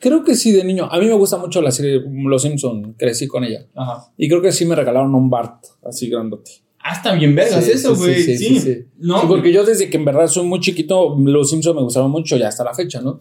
Creo 0.00 0.24
que 0.24 0.34
sí, 0.34 0.50
de 0.52 0.64
niño. 0.64 0.88
A 0.90 0.98
mí 0.98 1.06
me 1.06 1.12
gusta 1.14 1.36
mucho 1.36 1.60
la 1.60 1.70
serie 1.70 2.02
Los 2.24 2.42
Simpson. 2.42 2.94
Crecí 2.98 3.26
con 3.26 3.44
ella. 3.44 3.66
Ajá. 3.74 4.12
Y 4.16 4.28
creo 4.28 4.40
que 4.40 4.50
sí 4.52 4.64
me 4.64 4.74
regalaron 4.74 5.14
un 5.14 5.28
Bart 5.28 5.64
así 5.84 6.08
grandote. 6.08 6.50
Ah, 6.82 6.94
está 6.94 7.12
bien 7.12 7.34
vergas 7.34 7.62
Sí, 7.62 7.72
eso, 7.72 7.94
güey. 7.94 8.22
sí, 8.22 8.38
Sí, 8.38 8.58
sí. 8.58 8.84
No, 8.98 9.28
porque 9.28 9.52
yo 9.52 9.64
desde 9.64 9.90
que 9.90 9.98
en 9.98 10.04
verdad 10.06 10.26
soy 10.28 10.46
muy 10.46 10.60
chiquito, 10.60 11.14
Los 11.18 11.50
Simpsons 11.50 11.76
me 11.76 11.82
gustaron 11.82 12.10
mucho 12.10 12.36
y 12.38 12.42
hasta 12.42 12.64
la 12.64 12.72
fecha, 12.72 13.02
¿no? 13.02 13.20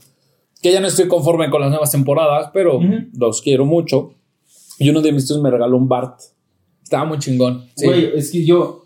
Que 0.61 0.71
ya 0.71 0.79
no 0.79 0.87
estoy 0.87 1.07
conforme 1.09 1.49
con 1.49 1.59
las 1.61 1.69
nuevas 1.69 1.91
temporadas, 1.91 2.49
pero 2.53 2.79
los 3.17 3.41
quiero 3.41 3.65
mucho. 3.65 4.13
Y 4.77 4.89
uno 4.89 5.01
de 5.01 5.11
mis 5.11 5.27
tíos 5.27 5.41
me 5.41 5.51
regaló 5.51 5.75
un 5.75 5.89
Bart. 5.89 6.19
Estaba 6.81 7.03
muy 7.03 7.19
chingón. 7.19 7.65
Sí. 7.75 7.85
Güey, 7.85 8.17
es 8.17 8.31
que 8.31 8.45
yo, 8.45 8.85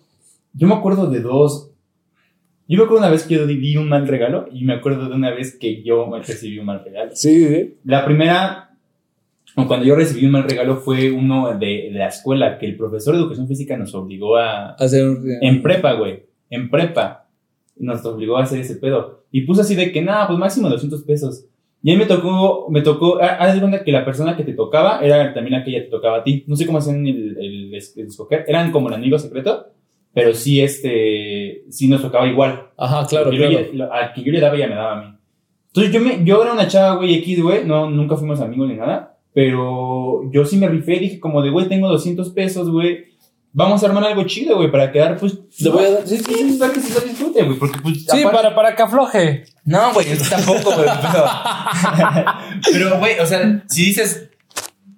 yo 0.54 0.68
me 0.68 0.74
acuerdo 0.74 1.08
de 1.10 1.22
dos. 1.22 1.70
Yo 2.68 2.78
me 2.78 2.84
acuerdo 2.86 3.04
una 3.04 3.12
vez 3.12 3.24
que 3.24 3.36
yo 3.36 3.46
di 3.46 3.76
un 3.78 3.90
mal 3.90 4.08
regalo 4.08 4.48
y 4.52 4.64
me 4.64 4.74
acuerdo 4.74 5.10
de 5.10 5.16
una 5.16 5.32
vez 5.32 5.58
que 5.60 5.84
yo 5.84 6.10
recibí 6.18 6.60
un 6.60 6.66
mal 6.66 6.82
regalo. 6.84 7.12
Sí, 7.14 7.46
sí. 7.46 7.76
La 7.84 8.06
primera, 8.06 8.70
cuando 9.68 9.86
yo 9.86 9.96
recibí 9.96 10.26
un 10.26 10.32
mal 10.32 10.44
regalo 10.44 10.78
fue 10.78 11.12
uno 11.12 11.58
de, 11.60 11.90
de 11.92 11.92
la 11.92 12.08
escuela 12.08 12.58
que 12.58 12.66
el 12.66 12.78
profesor 12.78 13.14
de 13.16 13.22
educación 13.22 13.48
física 13.48 13.78
nos 13.78 13.94
obligó 13.94 14.38
a... 14.38 14.72
Hacer 14.74 15.06
un- 15.08 15.24
En 15.42 15.62
prepa, 15.62 15.94
güey. 15.94 16.24
En 16.50 16.70
prepa. 16.70 17.28
Nos 17.78 18.04
obligó 18.06 18.38
a 18.38 18.44
hacer 18.44 18.60
ese 18.60 18.76
pedo. 18.78 19.24
Y 19.32 19.42
puso 19.42 19.62
así 19.62 19.76
de 19.76 19.92
que, 19.92 20.02
nada, 20.02 20.28
pues 20.28 20.40
máximo 20.40 20.70
200 20.70 21.04
pesos. 21.04 21.46
Y 21.86 21.92
ahí 21.92 21.98
me 21.98 22.06
tocó, 22.06 22.68
me 22.70 22.82
tocó, 22.82 23.20
haz 23.22 23.54
de 23.56 23.60
cuenta 23.60 23.84
que 23.84 23.92
la 23.92 24.06
persona 24.06 24.38
que 24.38 24.44
te 24.46 24.54
tocaba 24.54 25.00
era 25.02 25.34
también 25.34 25.60
la 25.60 25.66
que 25.66 25.72
te 25.72 25.90
tocaba 25.90 26.20
a 26.20 26.24
ti. 26.24 26.46
No 26.48 26.56
sé 26.56 26.66
cómo 26.66 26.78
hacían 26.78 27.06
el, 27.06 27.38
el, 27.38 27.74
el 27.74 28.08
escoger. 28.08 28.46
Eran 28.48 28.72
como 28.72 28.88
el 28.88 28.94
amigo 28.94 29.20
secreto, 29.20 29.68
pero 30.14 30.34
sí, 30.34 30.62
este, 30.62 31.64
sí 31.70 31.88
nos 31.88 32.02
tocaba 32.02 32.28
igual. 32.28 32.68
Ajá, 32.78 33.06
claro, 33.08 33.32
Yo 33.32 33.48
claro. 33.50 33.68
le- 33.74 33.84
al 33.84 34.14
que 34.14 34.24
yo 34.24 34.32
le 34.32 34.40
daba, 34.40 34.56
ella 34.56 34.68
me 34.68 34.76
daba 34.76 34.92
a 35.00 35.02
mí. 35.04 35.18
Entonces 35.68 35.92
yo, 35.94 36.00
me, 36.02 36.24
yo 36.24 36.42
era 36.44 36.54
una 36.54 36.68
chava, 36.68 36.96
güey, 36.98 37.16
X, 37.16 37.42
güey, 37.42 37.66
no, 37.66 37.90
nunca 37.90 38.16
fuimos 38.16 38.40
amigos 38.42 38.68
ni 38.70 38.76
nada, 38.76 39.18
pero 39.34 40.22
yo 40.32 40.46
sí 40.46 40.58
me 40.58 40.68
rifé, 40.68 41.00
dije 41.00 41.20
como 41.20 41.42
de, 41.42 41.50
güey, 41.50 41.68
tengo 41.68 41.88
200 41.90 42.30
pesos, 42.30 42.70
güey, 42.70 43.06
vamos 43.54 43.82
a 43.84 43.88
armar 43.88 44.04
algo 44.04 44.24
chido, 44.26 44.56
güey, 44.58 44.70
para 44.70 44.92
quedar, 44.92 45.18
pues... 45.18 45.40
Le 45.60 45.70
voy 45.72 45.84
a 45.86 45.90
dar- 45.92 46.08
sí, 46.08 46.18
sí, 46.20 46.24
sí, 46.52 46.58
para 46.60 46.74
que 46.74 46.80
se 46.80 46.94
lo 46.94 47.02
disfruten, 47.08 47.46
güey, 47.48 47.58
porque 47.58 47.80
pues... 47.82 48.06
Sí, 48.06 48.22
aparte- 48.22 48.36
para, 48.38 48.56
para 48.56 48.76
que 48.76 48.84
afloje. 48.84 49.44
No, 49.66 49.94
güey, 49.94 50.06
tampoco, 50.30 50.76
güey, 50.76 50.90
pero... 51.02 51.26
pero, 52.72 53.00
güey, 53.00 53.20
o 53.20 53.26
sea, 53.26 53.64
si 53.68 53.86
dices, 53.86 54.30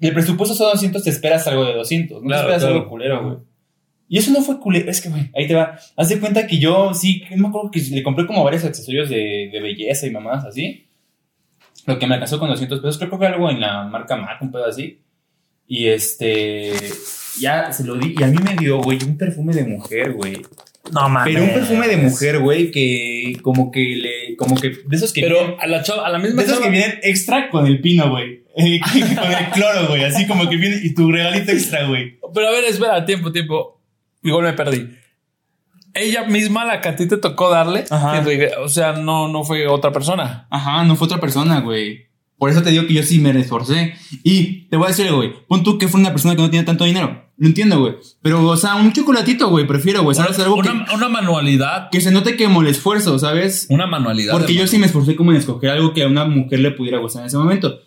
el 0.01 0.13
presupuesto 0.13 0.55
son 0.55 0.72
200, 0.74 1.03
te 1.03 1.10
esperas 1.10 1.48
algo 1.48 1.63
de 1.65 1.74
200, 1.74 2.22
no 2.22 2.27
Claro, 2.27 2.41
te 2.48 2.53
esperas 2.55 2.62
claro. 2.63 2.75
algo 2.75 2.89
culero, 2.89 3.24
güey. 3.24 3.38
Y 4.07 4.19
eso 4.19 4.31
no 4.31 4.41
fue 4.41 4.59
culero, 4.59 4.89
es 4.91 5.01
que, 5.01 5.09
güey, 5.09 5.29
ahí 5.35 5.47
te 5.47 5.55
va. 5.55 5.77
Haz 5.95 6.09
de 6.09 6.19
cuenta 6.19 6.45
que 6.45 6.59
yo, 6.59 6.93
sí, 6.93 7.24
me 7.35 7.47
acuerdo 7.47 7.71
que 7.71 7.79
le 7.81 8.03
compré 8.03 8.27
como 8.27 8.43
varios 8.43 8.63
accesorios 8.63 9.09
de, 9.09 9.50
de 9.51 9.59
belleza 9.62 10.05
y 10.05 10.12
mamás 10.12 10.45
así. 10.45 10.88
Lo 11.88 11.97
que 12.00 12.07
me 12.07 12.13
alcanzó 12.15 12.39
con 12.39 12.50
200 12.50 12.79
pesos, 12.79 12.97
creo 12.97 13.09
que 13.12 13.17
fue 13.17 13.27
algo 13.27 13.50
en 13.50 13.59
la 13.62 13.83
marca 13.83 14.15
MAC, 14.15 14.41
un 14.41 14.51
pedo 14.51 14.65
así. 14.65 15.00
Y 15.67 15.88
este, 15.88 16.74
ya 17.39 17.71
se 17.71 17.83
lo 17.83 17.95
di, 17.95 18.15
y 18.17 18.24
a 18.24 18.27
mí 18.27 18.38
me 18.43 18.55
dio, 18.55 18.79
güey, 18.81 19.00
un 19.03 19.17
perfume 19.17 19.53
de 19.53 19.63
mujer, 19.65 20.13
güey. 20.13 20.41
No 20.91 21.09
mames. 21.09 21.33
Pero 21.33 21.45
un 21.45 21.53
perfume 21.53 21.88
de 21.88 21.97
mujer, 21.97 22.39
güey, 22.39 22.69
que 22.69 23.38
como 23.41 23.71
que 23.71 23.79
le, 23.95 24.35
como 24.38 24.55
que, 24.55 24.69
de 24.69 24.95
esos 24.95 25.12
que 25.12 25.21
Pero 25.21 25.39
vienen- 25.39 25.55
a 25.59 25.65
la 25.67 25.81
chava, 25.81 26.05
a 26.05 26.12
la 26.12 26.19
de 26.19 26.25
misma 26.25 26.43
esos 26.43 26.55
chava- 26.59 26.65
que 26.65 26.69
vienen 26.69 27.00
extra 27.01 27.50
con 27.50 27.65
el 27.65 27.81
pino, 27.81 28.09
güey. 28.12 28.43
Con 28.55 28.63
el 29.33 29.50
cloro, 29.51 29.88
güey. 29.89 30.03
Así 30.05 30.25
como 30.27 30.47
que 30.50 30.55
viene 30.55 30.79
y 30.81 30.93
tu 30.93 31.11
regalito 31.11 31.51
extra, 31.51 31.85
güey. 31.87 32.18
Pero 32.33 32.48
a 32.48 32.51
ver, 32.51 32.63
espera, 32.63 33.03
tiempo, 33.05 33.29
tiempo. 33.31 33.81
Igual 34.25 34.44
me 34.44 34.53
perdí. 34.53 34.90
Ella 35.94 36.25
misma, 36.25 36.66
la 36.66 36.81
que 36.81 36.90
a 36.90 36.96
ti 36.98 37.07
te 37.07 37.16
tocó 37.16 37.50
darle, 37.50 37.85
Ajá. 37.90 38.22
que 38.22 38.51
o 38.61 38.68
sea, 38.68 38.94
no, 38.94 39.29
no 39.29 39.46
fue 39.46 39.68
otra 39.68 39.94
persona. 39.94 40.48
Ajá, 40.50 40.83
no 40.83 40.98
fue 40.98 41.05
otra 41.05 41.22
persona, 41.22 41.61
güey. 41.61 42.07
Por 42.38 42.50
eso 42.50 42.61
te 42.61 42.72
digo 42.72 42.85
que 42.85 42.94
yo 42.94 43.03
sí 43.03 43.20
me 43.20 43.29
esforcé. 43.40 43.94
Y 44.24 44.68
te 44.68 44.75
voy 44.75 44.88
a 44.88 44.90
decir, 44.90 45.09
güey. 45.14 45.31
Pon 45.48 45.64
tú 45.64 45.77
que 45.77 45.88
fue 45.88 46.01
una 46.01 46.09
persona 46.09 46.35
que 46.35 46.42
no 46.42 46.50
tiene 46.50 46.66
tanto 46.66 46.83
dinero. 46.83 47.24
Lo 47.38 47.48
entiendo, 47.48 47.79
güey. 47.79 47.96
Pero, 48.22 48.46
o 48.46 48.57
sea, 48.57 48.75
un 48.75 48.92
chocolatito, 48.92 49.50
güey. 49.50 49.66
Prefiero, 49.66 50.03
güey. 50.03 50.16
¿Sabes? 50.16 50.38
Algo 50.40 50.61
que, 50.61 50.70
una, 50.70 50.94
una 50.94 51.07
manualidad. 51.07 51.90
que 51.92 52.01
se 52.01 52.11
note 52.11 52.35
que 52.35 52.46
el 52.46 52.68
esfuerzo, 52.68 53.18
¿sabes? 53.20 53.68
Una 53.70 53.88
manualidad. 53.88 54.33
Porque 54.33 54.53
yo 54.53 54.61
hermano. 54.61 54.72
sí 54.72 54.79
me 54.79 54.85
esforcé 54.88 55.16
como 55.16 55.31
en 55.31 55.38
escoger 55.38 55.70
algo 55.70 55.94
que 55.94 56.03
a 56.03 56.07
una 56.07 56.25
mujer 56.25 56.59
le 56.59 56.72
pudiera 56.72 56.98
gustar 56.98 57.22
en 57.22 57.27
ese 57.27 57.38
momento. 57.38 57.79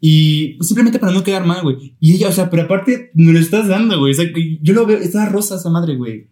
Y 0.00 0.54
pues, 0.54 0.68
simplemente 0.68 0.98
para 0.98 1.12
no 1.12 1.22
quedar 1.24 1.44
mal, 1.46 1.62
güey. 1.62 1.94
Y 2.00 2.14
ella, 2.14 2.28
o 2.28 2.32
sea, 2.32 2.50
pero 2.50 2.62
aparte, 2.64 3.10
me 3.14 3.32
lo 3.32 3.38
estás 3.38 3.66
dando, 3.68 3.98
güey. 3.98 4.12
O 4.12 4.14
sea, 4.14 4.26
yo 4.62 4.74
lo 4.74 4.86
veo, 4.86 4.98
estaba 4.98 5.26
rosa 5.26 5.56
esa 5.56 5.70
madre, 5.70 5.96
güey. 5.96 6.28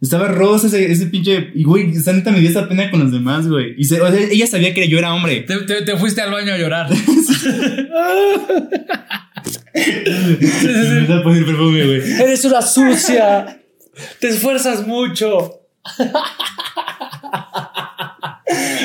Estaba 0.00 0.28
rosa 0.28 0.68
ese, 0.68 0.90
ese 0.92 1.06
pinche. 1.06 1.50
Y, 1.54 1.64
güey, 1.64 1.90
esa 1.90 2.12
neta 2.12 2.30
me 2.30 2.38
dio 2.40 2.48
esa 2.50 2.68
pena 2.68 2.90
con 2.90 3.00
los 3.00 3.10
demás, 3.12 3.48
güey. 3.48 3.74
Y 3.76 3.84
se- 3.84 4.00
o 4.00 4.10
sea, 4.10 4.20
ella 4.20 4.46
sabía 4.46 4.72
que 4.74 4.88
yo 4.88 4.98
era 4.98 5.12
hombre. 5.14 5.40
Te, 5.42 5.56
te- 5.62 5.82
te 5.82 5.96
fuiste 5.96 6.20
al 6.20 6.30
baño 6.32 6.52
a 6.52 6.58
llorar. 6.58 6.88
Se 9.74 10.66
me 10.68 10.98
empezó 10.98 11.14
a 11.14 11.22
poner 11.22 11.44
perfume, 11.44 11.84
güey. 11.84 12.00
Eres 12.20 12.44
una 12.44 12.62
sucia. 12.62 13.60
Te 14.20 14.28
esfuerzas 14.28 14.86
mucho. 14.86 15.60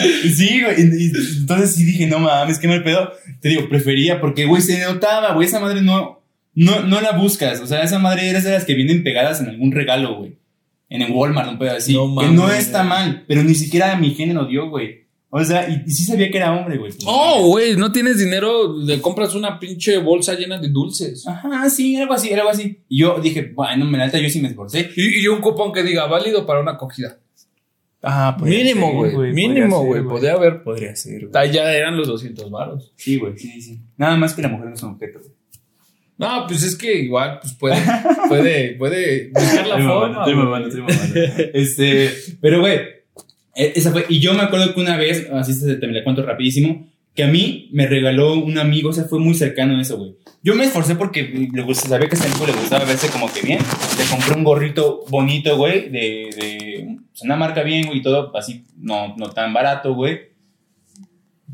Sí, 0.35 0.61
güey. 0.61 0.75
Entonces 0.77 1.75
sí 1.75 1.83
dije, 1.83 2.07
no 2.07 2.19
mames, 2.19 2.59
qué 2.59 2.67
mal 2.67 2.83
pedo. 2.83 3.11
Te 3.41 3.49
digo, 3.49 3.67
prefería, 3.69 4.19
porque, 4.21 4.45
güey, 4.45 4.61
se 4.61 4.83
notaba, 4.83 5.33
güey. 5.33 5.47
Esa 5.47 5.59
madre 5.59 5.81
no, 5.81 6.21
no, 6.53 6.81
no 6.83 7.01
la 7.01 7.13
buscas. 7.13 7.59
O 7.61 7.67
sea, 7.67 7.83
esa 7.83 7.99
madre 7.99 8.29
eres 8.29 8.43
de 8.43 8.51
las 8.51 8.65
que 8.65 8.75
vienen 8.75 9.03
pegadas 9.03 9.41
en 9.41 9.49
algún 9.49 9.71
regalo, 9.71 10.15
güey. 10.15 10.37
En 10.89 11.01
el 11.01 11.11
Walmart, 11.11 11.49
un 11.49 11.57
pedo 11.57 11.75
así. 11.75 11.93
No 11.93 12.15
que 12.19 12.27
no 12.27 12.43
mames. 12.43 12.59
está 12.59 12.83
mal, 12.83 13.23
pero 13.27 13.43
ni 13.43 13.55
siquiera 13.55 13.95
mi 13.95 14.11
género 14.13 14.45
dio, 14.45 14.69
güey. 14.69 15.03
O 15.35 15.43
sea, 15.43 15.67
y, 15.67 15.81
y 15.87 15.89
sí 15.89 16.03
sabía 16.03 16.29
que 16.29 16.37
era 16.37 16.53
hombre, 16.53 16.77
güey. 16.77 16.91
Oh, 17.07 17.47
güey, 17.47 17.75
no 17.75 17.91
tienes 17.91 18.19
dinero, 18.19 18.77
le 18.77 19.01
compras 19.01 19.33
una 19.33 19.59
pinche 19.59 19.97
bolsa 19.97 20.35
llena 20.35 20.59
de 20.59 20.69
dulces. 20.69 21.27
Ajá, 21.27 21.67
sí, 21.71 21.95
algo 21.95 22.13
así, 22.13 22.31
algo 22.31 22.49
así. 22.49 22.83
Y 22.87 22.99
yo 22.99 23.19
dije, 23.19 23.51
bueno, 23.55 23.85
me 23.85 23.97
neta, 23.97 24.19
yo 24.19 24.29
sí 24.29 24.39
me 24.39 24.49
esforcé. 24.49 24.91
Y, 24.95 25.23
y 25.23 25.27
un 25.27 25.41
cupón 25.41 25.73
que 25.73 25.81
diga 25.81 26.05
válido 26.05 26.45
para 26.45 26.59
una 26.59 26.73
acogida. 26.73 27.17
Ah, 28.05 28.37
Mínimo, 28.41 28.91
güey. 28.93 29.31
Mínimo, 29.33 29.85
güey. 29.85 30.03
Podría 30.03 30.33
haber. 30.33 30.61
Podría 30.61 30.95
ser, 30.95 31.27
güey. 31.27 31.51
Ya 31.51 31.73
eran 31.73 31.95
los 31.95 32.07
200 32.07 32.51
varos. 32.51 32.91
Sí, 32.97 33.17
güey, 33.17 33.37
sí, 33.37 33.61
sí. 33.61 33.79
Nada 33.97 34.17
más 34.17 34.33
que 34.33 34.41
la 34.41 34.49
mujer 34.49 34.67
no 34.67 34.73
es 34.75 34.83
un 34.83 34.89
objeto, 34.91 35.19
güey. 35.19 35.31
No, 36.17 36.45
pues 36.47 36.63
es 36.63 36.75
que 36.75 36.93
igual, 36.99 37.39
pues 37.41 37.53
puede, 37.53 37.75
puede, 38.27 38.75
puede 38.75 39.29
buscar 39.29 39.67
la 39.67 39.75
forma. 39.77 39.87
mamando, 39.87 40.19
estoy 40.19 40.35
mamando, 40.35 40.67
estoy 40.67 40.81
mamando. 40.83 41.19
Este, 41.53 42.09
pero 42.39 42.59
güey, 42.59 42.75
e- 43.55 43.73
esa 43.75 43.91
fue. 43.91 44.05
Y 44.09 44.19
yo 44.19 44.33
me 44.33 44.41
acuerdo 44.41 44.73
que 44.73 44.81
una 44.81 44.97
vez, 44.97 45.27
así 45.31 45.53
se 45.53 45.75
te 45.75 45.87
me 45.87 45.93
la 45.93 46.03
cuento 46.03 46.23
rapidísimo, 46.23 46.87
que 47.15 47.23
a 47.23 47.27
mí 47.27 47.69
me 47.71 47.87
regaló 47.87 48.33
un 48.33 48.57
amigo, 48.57 48.89
o 48.89 48.93
sea, 48.93 49.05
fue 49.05 49.19
muy 49.19 49.33
cercano 49.33 49.77
a 49.77 49.81
eso, 49.81 49.97
güey. 49.97 50.15
Yo 50.41 50.55
me 50.55 50.65
esforcé 50.65 50.95
porque 50.95 51.49
le 51.53 51.61
gusta, 51.61 51.87
sabía 51.87 52.09
que 52.09 52.15
a 52.15 52.19
ese 52.19 52.27
amigo 52.27 52.45
le 52.45 52.53
gustaba 52.53 52.83
verse 52.85 53.07
como 53.09 53.31
que 53.31 53.41
bien. 53.41 53.59
Le 53.97 54.05
compré 54.05 54.35
un 54.35 54.43
gorrito 54.43 55.05
bonito, 55.09 55.55
güey, 55.55 55.89
de, 55.89 56.29
de 56.35 56.97
pues, 57.11 57.21
una 57.21 57.35
marca 57.35 57.63
bien, 57.63 57.85
güey, 57.85 57.99
y 57.99 58.01
todo 58.01 58.35
así, 58.35 58.65
no, 58.77 59.15
no 59.15 59.29
tan 59.29 59.53
barato, 59.53 59.93
güey. 59.93 60.33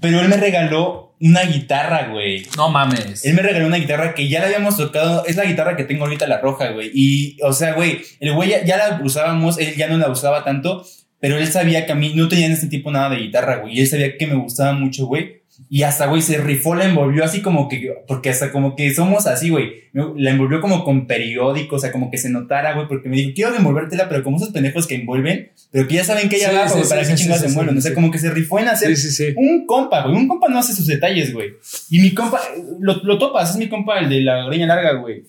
Pero 0.02 0.22
él 0.22 0.30
me 0.30 0.38
regaló 0.38 1.10
una 1.20 1.44
guitarra, 1.44 2.08
güey. 2.08 2.48
No 2.56 2.70
mames. 2.70 3.26
Él 3.26 3.34
me 3.34 3.42
regaló 3.42 3.68
una 3.68 3.78
guitarra 3.78 4.16
que 4.16 4.30
ya 4.30 4.40
la 4.40 4.46
habíamos 4.46 4.78
tocado. 4.78 5.26
Es 5.26 5.36
la 5.36 5.44
guitarra 5.44 5.76
que 5.76 5.84
tengo 5.84 6.06
ahorita, 6.06 6.26
la 6.28 6.40
roja, 6.40 6.70
güey. 6.72 6.90
Y, 6.94 7.38
o 7.44 7.52
sea, 7.52 7.74
güey, 7.74 8.02
el 8.20 8.34
güey 8.34 8.50
ya, 8.50 8.64
ya 8.64 8.78
la 8.78 9.02
usábamos, 9.04 9.60
él 9.60 9.76
ya 9.76 9.88
no 9.88 9.98
la 9.98 10.10
usaba 10.10 10.44
tanto, 10.44 10.86
pero 11.20 11.38
él 11.38 11.48
sabía 11.48 11.86
que 11.86 11.92
a 11.92 11.96
mí 11.96 12.14
no 12.16 12.30
tenía 12.30 12.46
en 12.46 12.54
ese 12.54 12.68
tipo 12.68 12.92
nada 12.92 13.10
de 13.10 13.18
guitarra, 13.18 13.58
güey. 13.58 13.78
Y 13.78 13.82
él 13.82 13.88
sabía 13.88 14.18
que 14.18 14.28
me 14.28 14.36
gustaba 14.36 14.72
mucho, 14.74 15.06
güey. 15.06 15.39
Y 15.72 15.84
hasta, 15.84 16.08
güey, 16.08 16.22
se 16.22 16.38
rifó, 16.40 16.74
la 16.76 16.86
envolvió 16.86 17.24
así 17.24 17.42
como 17.42 17.68
que, 17.68 17.94
porque 18.08 18.30
hasta 18.30 18.52
como 18.52 18.76
que 18.76 18.94
somos 18.94 19.28
así, 19.28 19.50
güey. 19.50 19.72
La 19.94 20.32
envolvió 20.32 20.62
como 20.62 20.84
con 20.84 21.06
periódico, 21.06 21.76
o 21.76 21.80
sea, 21.80 21.92
como 21.92 22.10
que 22.10 22.18
se 22.18 22.30
notara, 22.30 22.74
güey, 22.74 22.88
porque 22.88 23.08
me 23.10 23.18
dijo, 23.18 23.32
quiero 23.36 23.56
envolvértela, 23.56 24.10
pero 24.10 24.24
como 24.24 24.38
esos 24.38 24.50
pendejos 24.50 24.88
que 24.88 24.96
envuelven, 24.96 25.52
pero 25.72 25.88
que 25.88 25.96
ya 25.96 26.04
saben 26.04 26.28
que 26.30 26.38
hay 26.38 26.42
Sí, 26.44 26.48
abajo, 26.48 26.70
sí, 26.70 26.74
güey, 26.74 26.84
sí, 26.86 26.90
para 26.90 27.04
sí, 27.04 27.12
qué 27.12 27.18
sí, 27.18 27.24
chingados 27.24 27.42
sí, 27.42 27.48
se 27.48 27.52
envuelven. 27.52 27.76
sí, 27.76 27.80
o 27.80 27.82
sea, 27.82 27.92
sí. 27.92 27.96
como 27.96 28.12
que 28.12 28.18
se 28.20 28.32
rifó 28.32 28.60
en 28.60 28.68
hacer 28.70 28.96
Sí, 28.96 29.10
sí, 29.10 29.12
sí. 29.12 29.34
un 29.38 29.66
compa, 29.68 30.04
güey. 30.04 30.16
Un 30.16 30.28
compa 30.28 30.48
no 30.50 30.60
hace 30.60 30.74
sus 30.74 30.88
detalles, 30.88 31.34
güey. 31.34 31.54
Y 31.90 32.00
mi 32.00 32.14
compa, 32.14 32.40
lo, 32.80 33.04
lo 33.04 33.18
topas, 33.20 33.52
es 33.52 33.58
mi 33.58 33.68
compa, 33.70 34.00
el 34.00 34.10
de 34.10 34.22
la 34.22 34.46
greña 34.46 34.66
larga, 34.66 34.94
güey. 34.94 35.24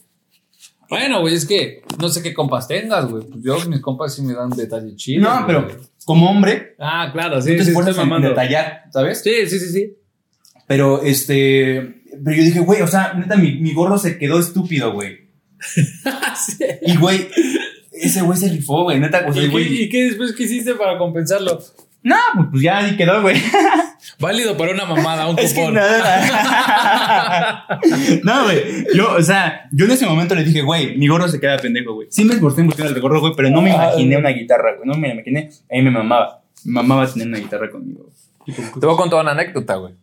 Bueno, 0.89 1.21
güey, 1.21 1.35
es 1.35 1.47
que 1.47 1.83
no 2.01 2.09
sé 2.09 2.23
qué 2.23 2.35
compas 2.35 2.67
tengas, 2.67 3.07
güey. 3.11 3.25
Pues 3.25 3.43
yo, 3.45 3.59
mis 3.69 3.81
compas 3.81 4.15
sí 4.15 4.23
me 4.23 4.33
dan 4.35 4.51
detalles 4.51 4.97
chidos. 4.97 5.23
No, 5.23 5.45
güey. 5.45 5.47
pero 5.47 5.69
como 6.05 6.31
hombre, 6.31 6.75
Ah, 6.79 7.11
claro, 7.13 7.41
sí, 7.41 7.57
te 7.57 7.63
sí, 7.63 7.69
esfuerzas 7.71 7.97
en 7.99 8.23
detallar, 8.23 8.85
¿sabes? 8.93 9.21
Sí, 9.23 9.47
sí, 9.47 9.59
sí, 9.61 9.69
sí. 9.73 9.97
Pero 10.71 11.03
este. 11.03 11.97
Pero 12.25 12.37
yo 12.37 12.45
dije, 12.45 12.61
güey, 12.61 12.81
o 12.81 12.87
sea, 12.87 13.13
neta, 13.15 13.35
mi, 13.35 13.57
mi 13.57 13.75
gorro 13.75 13.99
se 13.99 14.19
quedó 14.19 14.39
estúpido, 14.39 14.93
güey. 14.93 15.29
Sí. 16.47 16.65
Y, 16.83 16.97
güey, 16.97 17.27
ese 17.93 18.23
güey 18.23 18.39
se 18.39 18.49
rifó, 18.49 18.85
güey, 18.85 19.01
neta, 19.01 19.27
o 19.29 19.33
sea, 19.33 19.43
¿Y, 19.43 19.47
el 19.47 19.51
qué, 19.51 19.53
güey. 19.53 19.83
y 19.83 19.89
qué 19.89 20.05
después 20.05 20.33
qué 20.33 20.45
hiciste 20.45 20.75
para 20.75 20.97
compensarlo? 20.97 21.61
No, 22.05 22.17
pues, 22.37 22.47
pues 22.53 22.63
ya 22.63 22.79
ahí 22.79 22.97
quedó, 22.97 23.21
güey. 23.21 23.37
Válido 24.21 24.57
para 24.57 24.73
una 24.73 24.85
mamada, 24.87 25.27
un 25.29 25.37
Es 25.41 25.53
que 25.53 25.61
cupón. 25.61 25.75
nada. 25.75 27.67
No, 28.23 28.45
güey. 28.45 28.87
Yo, 28.95 29.13
o 29.17 29.23
sea, 29.23 29.69
yo 29.73 29.87
en 29.87 29.91
ese 29.91 30.07
momento 30.07 30.35
le 30.37 30.45
dije, 30.45 30.63
güey, 30.63 30.97
mi 30.97 31.09
gorro 31.09 31.27
se 31.29 31.41
queda 31.41 31.57
pendejo, 31.59 31.95
güey. 31.95 32.07
Sí 32.13 32.25
me 32.25 32.35
esforcé 32.35 32.61
en 32.61 32.69
buscar 32.69 32.87
el 32.87 33.01
gorro, 33.01 33.19
güey, 33.21 33.33
pero 33.37 33.51
no 33.51 33.61
me 33.61 33.73
Ah, 33.73 33.91
imaginé 33.93 34.17
una 34.19 34.31
guitarra, 34.31 34.77
güey. 34.77 34.89
No 34.89 34.95
me 34.95 35.09
la 35.09 35.15
imaginé. 35.15 35.51
A 35.71 35.75
mí 35.75 35.83
me 35.83 35.91
mamaba. 35.91 36.43
Mi 36.65 36.73
mamá 36.73 36.95
va 36.95 37.03
a 37.05 37.13
tener 37.13 37.27
una 37.27 37.39
guitarra 37.39 37.69
conmigo. 37.71 38.09
Te 38.47 38.87
voy 38.87 38.95
a 38.95 38.97
contar 38.97 39.21
una 39.21 39.33
anécdota, 39.33 39.75
güey. 39.75 39.95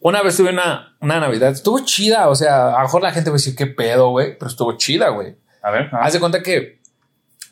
Una 0.00 0.22
vez 0.22 0.36
tuve 0.36 0.50
una, 0.50 0.96
una 1.00 1.20
Navidad, 1.20 1.50
estuvo 1.52 1.78
chida, 1.84 2.28
o 2.28 2.34
sea, 2.34 2.70
a 2.70 2.78
lo 2.78 2.82
mejor 2.84 3.02
la 3.02 3.12
gente 3.12 3.28
va 3.30 3.34
a 3.34 3.38
decir 3.38 3.54
qué 3.54 3.66
pedo, 3.66 4.10
güey, 4.10 4.36
pero 4.38 4.48
estuvo 4.50 4.76
chida, 4.78 5.10
güey. 5.10 5.36
A 5.62 5.70
ver. 5.70 5.90
Haz 5.92 6.14
de 6.14 6.20
cuenta 6.20 6.42
que 6.42 6.80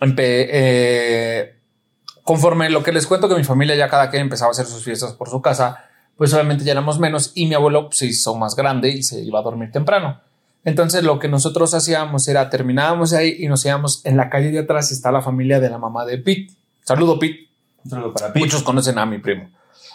empe- 0.01 0.47
eh, 0.51 1.59
conforme 2.25 2.71
lo 2.71 2.83
que 2.83 2.93
les 2.93 3.07
cuento 3.07 3.29
que 3.29 3.35
mi 3.35 3.45
familia 3.45 3.77
ya 3.77 3.89
cada 3.89 4.09
quien 4.09 4.23
empezaba 4.23 4.49
a 4.49 4.53
hacer 4.53 4.65
sus 4.67 4.83
fiestas 4.83 5.13
por 5.13 5.29
su 5.29 5.43
casa, 5.43 5.85
pues 6.17 6.33
obviamente 6.33 6.65
ya 6.65 6.73
éramos 6.73 6.99
menos 6.99 7.33
y 7.35 7.47
mi 7.47 7.55
abuelo 7.55 7.87
pues, 7.89 7.99
se 7.99 8.07
hizo 8.07 8.35
más 8.35 8.57
grande 8.57 8.89
y 8.89 9.03
se 9.03 9.21
iba 9.21 9.39
a 9.41 9.43
dormir 9.43 9.71
temprano. 9.71 10.21
Entonces 10.65 11.05
lo 11.05 11.19
que 11.19 11.29
nosotros 11.29 11.75
hacíamos 11.75 12.27
era 12.29 12.49
terminábamos 12.51 13.13
ahí 13.13 13.37
y 13.39 13.47
nos 13.49 13.65
íbamos 13.65 14.05
en 14.05 14.17
la 14.17 14.29
calle 14.31 14.51
de 14.51 14.59
atrás 14.61 14.91
está 14.91 15.13
la 15.13 15.21
familia 15.23 15.61
de 15.61 15.69
la 15.71 15.79
mamá 15.79 16.05
de 16.05 16.19
Pete. 16.19 16.49
Saludo 16.83 17.19
Pete. 17.19 17.49
Un 17.85 17.91
saludo 17.91 18.13
para 18.15 18.29
Pete. 18.33 18.41
Muchos 18.41 18.63
conocen 18.63 18.99
a 18.99 19.07
mi 19.07 19.19
primo. 19.19 19.51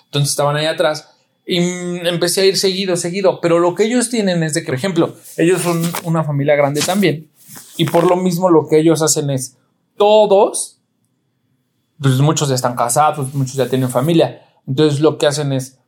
Entonces 0.05 0.29
estaban 0.29 0.55
ahí 0.55 0.65
atrás 0.67 1.12
y 1.45 1.59
mm, 1.59 2.05
empecé 2.05 2.41
a 2.41 2.45
ir 2.45 2.57
seguido, 2.57 2.95
seguido. 2.95 3.39
Pero 3.41 3.59
lo 3.59 3.75
que 3.75 3.85
ellos 3.85 4.09
tienen 4.09 4.43
es 4.43 4.53
de 4.53 4.61
que, 4.61 4.67
por 4.67 4.75
ejemplo, 4.75 5.15
ellos 5.37 5.61
son 5.61 5.81
una 6.03 6.23
familia 6.23 6.55
grande 6.55 6.81
también. 6.81 7.29
Y 7.77 7.85
por 7.85 8.05
lo 8.07 8.15
mismo 8.15 8.49
lo 8.49 8.67
que 8.67 8.79
ellos 8.79 9.01
hacen 9.01 9.29
es 9.29 9.57
todos, 9.97 10.79
pues 11.99 12.19
muchos 12.19 12.49
ya 12.49 12.55
están 12.55 12.75
casados, 12.75 13.33
muchos 13.33 13.55
ya 13.55 13.67
tienen 13.67 13.89
familia. 13.89 14.41
Entonces 14.67 14.99
lo 14.99 15.17
que 15.17 15.27
hacen 15.27 15.51
es, 15.53 15.79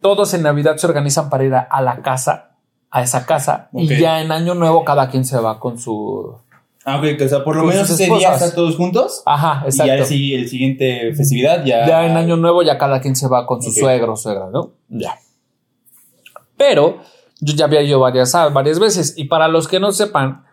todos 0.00 0.34
en 0.34 0.42
Navidad 0.42 0.76
se 0.76 0.86
organizan 0.86 1.30
para 1.30 1.44
ir 1.44 1.54
a, 1.54 1.60
a 1.60 1.80
la 1.82 2.02
casa, 2.02 2.56
a 2.90 3.02
esa 3.02 3.26
casa. 3.26 3.68
Y 3.72 3.88
ya 3.98 4.20
en 4.20 4.32
Año 4.32 4.54
Nuevo 4.54 4.84
cada 4.84 5.08
quien 5.10 5.24
se 5.24 5.38
va 5.38 5.58
con 5.58 5.78
su... 5.78 6.36
Ah, 6.84 6.96
ok, 6.98 7.16
que, 7.16 7.24
o 7.24 7.28
sea, 7.28 7.44
por 7.44 7.54
lo 7.56 7.62
menos 7.64 7.88
ese 7.88 8.06
día 8.06 8.34
están 8.34 8.54
todos 8.54 8.76
juntos. 8.76 9.22
Ajá, 9.24 9.60
Y 9.68 9.70
ya 9.70 9.84
exacto. 9.84 9.92
el, 9.94 10.04
si- 10.06 10.34
el 10.34 10.48
siguiente 10.48 11.14
festividad 11.14 11.64
ya. 11.64 11.86
Ya 11.86 12.06
en 12.06 12.16
Año 12.16 12.36
Nuevo 12.36 12.62
ya 12.62 12.76
cada 12.78 13.00
quien 13.00 13.14
se 13.14 13.28
va 13.28 13.46
con 13.46 13.62
su 13.62 13.70
suegro 13.70 14.14
o 14.14 14.16
suegra, 14.16 14.48
¿no? 14.52 14.72
Ya. 14.88 15.16
Pero 16.56 16.98
yo 17.40 17.54
ya 17.54 17.64
había 17.66 17.82
ido 17.82 18.00
varias, 18.00 18.32
varias 18.52 18.78
veces. 18.78 19.14
Y 19.16 19.24
para 19.24 19.48
los 19.48 19.68
que 19.68 19.80
no 19.80 19.92
sepan, 19.92 20.44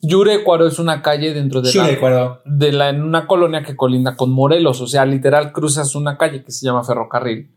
Yurecuaro 0.00 0.66
es 0.66 0.78
una 0.78 1.02
calle 1.02 1.32
dentro 1.34 1.60
de 1.62 1.72
la, 1.74 2.40
de 2.44 2.72
la, 2.72 2.88
en 2.88 3.02
una 3.02 3.26
colonia 3.26 3.62
que 3.62 3.76
colinda 3.76 4.16
con 4.16 4.30
Morelos. 4.30 4.80
O 4.80 4.86
sea, 4.86 5.04
literal 5.04 5.52
cruzas 5.52 5.94
una 5.94 6.16
calle 6.18 6.44
que 6.44 6.50
se 6.50 6.64
llama 6.66 6.82
Ferrocarril 6.84 7.50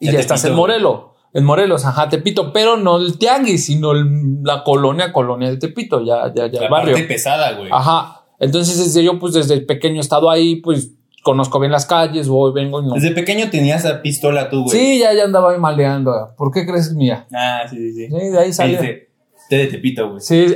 y 0.00 0.10
Ya 0.12 0.18
estás 0.18 0.44
en. 0.44 0.54
Morelos. 0.54 1.00
En 1.36 1.44
Morelos, 1.44 1.84
ajá, 1.84 2.08
Tepito, 2.08 2.50
pero 2.52 2.76
no 2.78 2.96
el 2.96 3.18
tianguis, 3.18 3.66
sino 3.66 3.92
el- 3.92 4.42
la 4.42 4.64
colonia, 4.64 5.12
colonia 5.12 5.50
de 5.50 5.58
Tepito, 5.58 6.02
ya, 6.04 6.32
ya, 6.34 6.46
ya 6.46 6.60
La 6.60 6.66
el 6.66 6.70
barrio. 6.72 6.94
parte 6.94 7.06
pesada, 7.08 7.52
güey. 7.52 7.68
Ajá. 7.70 8.22
Entonces, 8.40 8.78
desde 8.78 9.04
yo, 9.04 9.18
pues 9.18 9.34
desde 9.34 9.60
pequeño 9.60 9.96
he 9.96 10.00
estado 10.00 10.30
ahí, 10.30 10.56
pues 10.56 10.92
conozco 11.22 11.58
bien 11.60 11.72
las 11.72 11.84
calles, 11.86 12.28
voy, 12.28 12.52
vengo 12.54 12.80
y 12.82 12.86
no. 12.86 12.94
Desde 12.94 13.10
pequeño 13.10 13.50
tenías 13.50 13.84
esa 13.84 14.00
pistola 14.00 14.48
tú, 14.48 14.62
güey. 14.64 14.78
Sí, 14.78 14.98
ya, 15.00 15.12
ya 15.12 15.24
andaba 15.24 15.52
ahí 15.52 15.58
maleando. 15.58 16.34
¿Por 16.38 16.50
qué 16.52 16.64
crees 16.66 16.92
mía? 16.94 17.26
Ah, 17.34 17.64
sí, 17.68 17.76
sí, 17.76 17.92
sí. 17.92 18.06
Sí, 18.08 18.28
de 18.30 18.38
ahí 18.38 18.52
salió. 18.52 18.78
te, 18.78 19.08
te 19.50 19.56
de 19.56 19.66
Tepito, 19.66 20.08
güey. 20.08 20.20
Sí. 20.22 20.44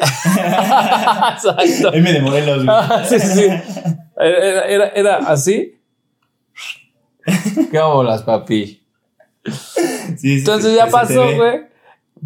Exacto. 1.35 1.93
M 1.93 2.13
de 2.13 2.21
Morelos, 2.23 2.65
güey. 2.65 2.77
sí, 3.09 3.19
sí, 3.19 3.29
sí. 3.29 3.47
Era, 4.19 4.63
era, 4.67 4.89
era 4.95 5.17
así. 5.17 5.75
¿Qué 7.71 7.79
bolas, 7.81 8.23
papi? 8.23 8.79
Sí, 10.17 10.39
Entonces 10.39 10.77
ya 10.77 10.87
pasó, 10.87 11.23
güey. 11.37 11.71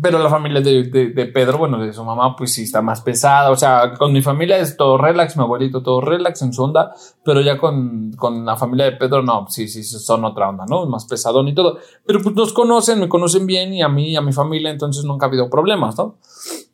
Pero 0.00 0.18
la 0.18 0.28
familia 0.28 0.60
de, 0.60 0.84
de, 0.84 1.10
de 1.10 1.26
Pedro, 1.26 1.56
bueno, 1.56 1.78
de 1.78 1.92
su 1.92 2.02
mamá, 2.02 2.34
pues 2.34 2.52
sí 2.52 2.64
está 2.64 2.82
más 2.82 3.00
pesada. 3.00 3.52
O 3.52 3.56
sea, 3.56 3.94
con 3.94 4.12
mi 4.12 4.22
familia 4.22 4.58
es 4.58 4.76
todo 4.76 4.98
relax, 4.98 5.36
mi 5.36 5.44
abuelito 5.44 5.84
todo 5.84 6.00
relax 6.00 6.42
en 6.42 6.52
su 6.52 6.64
onda, 6.64 6.92
pero 7.24 7.40
ya 7.40 7.58
con, 7.58 8.12
con 8.16 8.44
la 8.44 8.56
familia 8.56 8.86
de 8.86 8.92
Pedro, 8.92 9.22
no, 9.22 9.46
sí, 9.48 9.68
sí, 9.68 9.84
son 9.84 10.24
otra 10.24 10.48
onda, 10.48 10.64
¿no? 10.68 10.86
Más 10.86 11.04
pesadón 11.04 11.46
y 11.46 11.54
todo. 11.54 11.78
Pero 12.04 12.20
pues 12.22 12.34
nos 12.34 12.52
conocen, 12.52 12.98
me 12.98 13.08
conocen 13.08 13.46
bien 13.46 13.72
y 13.72 13.82
a 13.82 13.88
mí 13.88 14.10
y 14.10 14.16
a 14.16 14.20
mi 14.20 14.32
familia, 14.32 14.70
entonces 14.70 15.04
nunca 15.04 15.26
ha 15.26 15.28
habido 15.28 15.48
problemas, 15.48 15.96
¿no? 15.96 16.16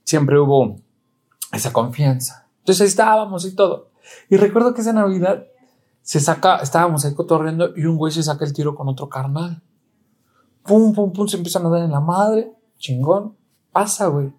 Siempre 0.02 0.38
hubo 0.40 0.76
esa 1.52 1.74
confianza. 1.74 2.48
Entonces 2.60 2.80
ahí 2.80 2.88
estábamos 2.88 3.44
y 3.44 3.54
todo. 3.54 3.90
Y 4.30 4.38
recuerdo 4.38 4.72
que 4.72 4.80
esa 4.80 4.94
Navidad 4.94 5.44
se 6.02 6.20
saca, 6.20 6.56
estábamos 6.56 7.04
ahí 7.04 7.14
cotorreando 7.14 7.70
y 7.76 7.84
un 7.84 7.96
güey 7.96 8.12
se 8.12 8.22
saca 8.22 8.44
el 8.44 8.52
tiro 8.52 8.74
con 8.74 8.88
otro 8.88 9.08
carnal. 9.08 9.62
Pum, 10.70 10.92
pum, 10.94 11.12
pum, 11.12 11.26
se 11.26 11.36
empiezan 11.36 11.66
a 11.66 11.68
dar 11.68 11.82
en 11.82 11.90
la 11.90 12.00
madre. 12.00 12.52
Chingón. 12.78 13.34
Pasa, 13.72 14.06
güey. 14.06 14.32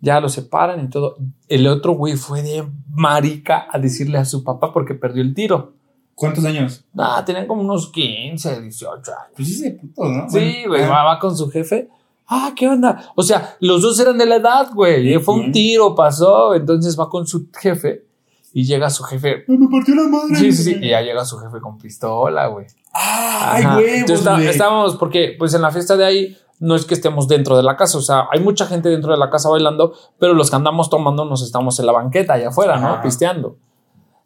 Ya 0.00 0.20
lo 0.20 0.28
separan 0.28 0.84
y 0.84 0.88
todo. 0.90 1.16
El 1.48 1.66
otro 1.68 1.92
güey 1.92 2.16
fue 2.16 2.42
de 2.42 2.66
marica 2.90 3.66
a 3.70 3.78
decirle 3.78 4.18
a 4.18 4.24
su 4.24 4.42
papá 4.44 4.72
porque 4.72 4.94
perdió 4.94 5.22
el 5.22 5.34
tiro. 5.34 5.74
¿Cuántos 6.14 6.44
años? 6.44 6.84
Ah, 6.96 7.22
tenían 7.24 7.46
como 7.46 7.62
unos 7.62 7.90
15, 7.92 8.60
18 8.60 9.12
años. 9.12 9.32
Pues 9.36 9.58
sí, 9.60 9.70
puto, 9.70 10.04
¿no? 10.08 10.28
Sí, 10.28 10.64
güey, 10.66 10.82
Ah. 10.82 11.04
va, 11.04 11.18
con 11.20 11.36
su 11.36 11.48
jefe. 11.48 11.88
Ah, 12.26 12.52
¿qué 12.56 12.68
onda? 12.68 13.12
O 13.14 13.22
sea, 13.22 13.56
los 13.60 13.82
dos 13.82 13.98
eran 14.00 14.18
de 14.18 14.26
la 14.26 14.36
edad, 14.36 14.68
güey. 14.74 15.14
Y 15.14 15.18
Fue 15.20 15.34
un 15.36 15.52
tiro, 15.52 15.94
pasó. 15.94 16.54
Entonces 16.56 16.98
va 16.98 17.08
con 17.08 17.24
su 17.26 17.48
jefe 17.56 18.04
y 18.52 18.64
llega 18.64 18.90
su 18.90 19.04
jefe. 19.04 19.44
Me 19.46 19.68
partió 19.68 19.94
la 19.94 20.08
madre. 20.08 20.34
Sí, 20.36 20.52
sí, 20.52 20.62
sí. 20.64 20.76
Y 20.82 20.90
ya 20.90 21.00
llega 21.02 21.24
su 21.24 21.38
jefe 21.38 21.60
con 21.60 21.78
pistola, 21.78 22.48
güey. 22.48 22.66
Ah, 23.00 23.52
ay, 23.54 23.64
huevos, 23.64 23.80
Entonces 23.88 24.18
está- 24.18 24.34
güey. 24.34 24.48
estábamos, 24.48 24.96
porque 24.96 25.34
pues 25.38 25.54
en 25.54 25.62
la 25.62 25.70
fiesta 25.70 25.96
de 25.96 26.04
ahí 26.04 26.36
no 26.60 26.74
es 26.74 26.84
que 26.84 26.94
estemos 26.94 27.28
dentro 27.28 27.56
de 27.56 27.62
la 27.62 27.76
casa, 27.76 27.98
o 27.98 28.00
sea, 28.00 28.26
hay 28.32 28.40
mucha 28.40 28.66
gente 28.66 28.88
dentro 28.88 29.12
de 29.12 29.18
la 29.18 29.30
casa 29.30 29.48
bailando, 29.48 29.92
pero 30.18 30.34
los 30.34 30.50
que 30.50 30.56
andamos 30.56 30.90
tomando 30.90 31.24
nos 31.24 31.42
estamos 31.42 31.78
en 31.78 31.86
la 31.86 31.92
banqueta 31.92 32.32
allá 32.34 32.48
afuera, 32.48 32.78
¿no? 32.78 33.00
Pisteando. 33.00 33.56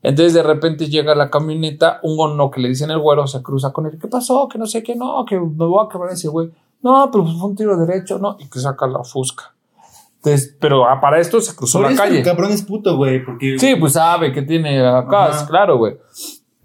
Entonces 0.03 0.33
de 0.35 0.43
repente 0.43 0.89
llega 0.89 1.15
la 1.15 1.31
camioneta, 1.31 2.01
un 2.03 2.17
gono 2.17 2.51
que 2.51 2.61
le 2.61 2.69
dicen 2.69 2.91
el 2.91 2.99
güero 2.99 3.27
se 3.27 3.43
cruza 3.43 3.71
con 3.73 3.87
él. 3.87 3.99
¿Qué 4.01 4.09
pasó? 4.09 4.49
Que 4.49 4.59
no 4.59 4.67
sé 4.67 4.83
qué, 4.83 4.97
no, 4.97 5.25
que 5.27 5.39
me 5.39 5.67
voy 5.67 5.85
a 5.85 5.89
quebrar 5.89 6.11
ese 6.13 6.29
güey. 6.29 6.51
No, 6.81 7.09
pero 7.13 7.25
fue 7.25 7.51
un 7.51 7.55
tiro 7.55 7.77
derecho, 7.77 8.19
no, 8.19 8.37
y 8.41 8.49
que 8.49 8.59
saca 8.59 8.87
la 8.89 9.05
fusca. 9.05 9.55
Entonces, 10.17 10.57
pero 10.59 10.89
ah, 10.89 11.01
para 11.01 11.21
esto 11.21 11.41
se 11.41 11.55
cruzó 11.55 11.79
Por 11.79 11.89
la 11.89 11.93
eso 11.95 12.03
calle. 12.03 12.19
el 12.19 12.25
cabrón 12.25 12.51
es 12.51 12.63
puto, 12.63 12.97
güey, 12.97 13.25
porque... 13.25 13.57
Sí, 13.59 13.77
pues 13.77 13.93
sabe 13.93 14.33
que 14.33 14.43
tiene 14.43 14.85
acá, 14.85 15.27
Ajá. 15.27 15.47
claro, 15.47 15.79
güey. 15.79 15.97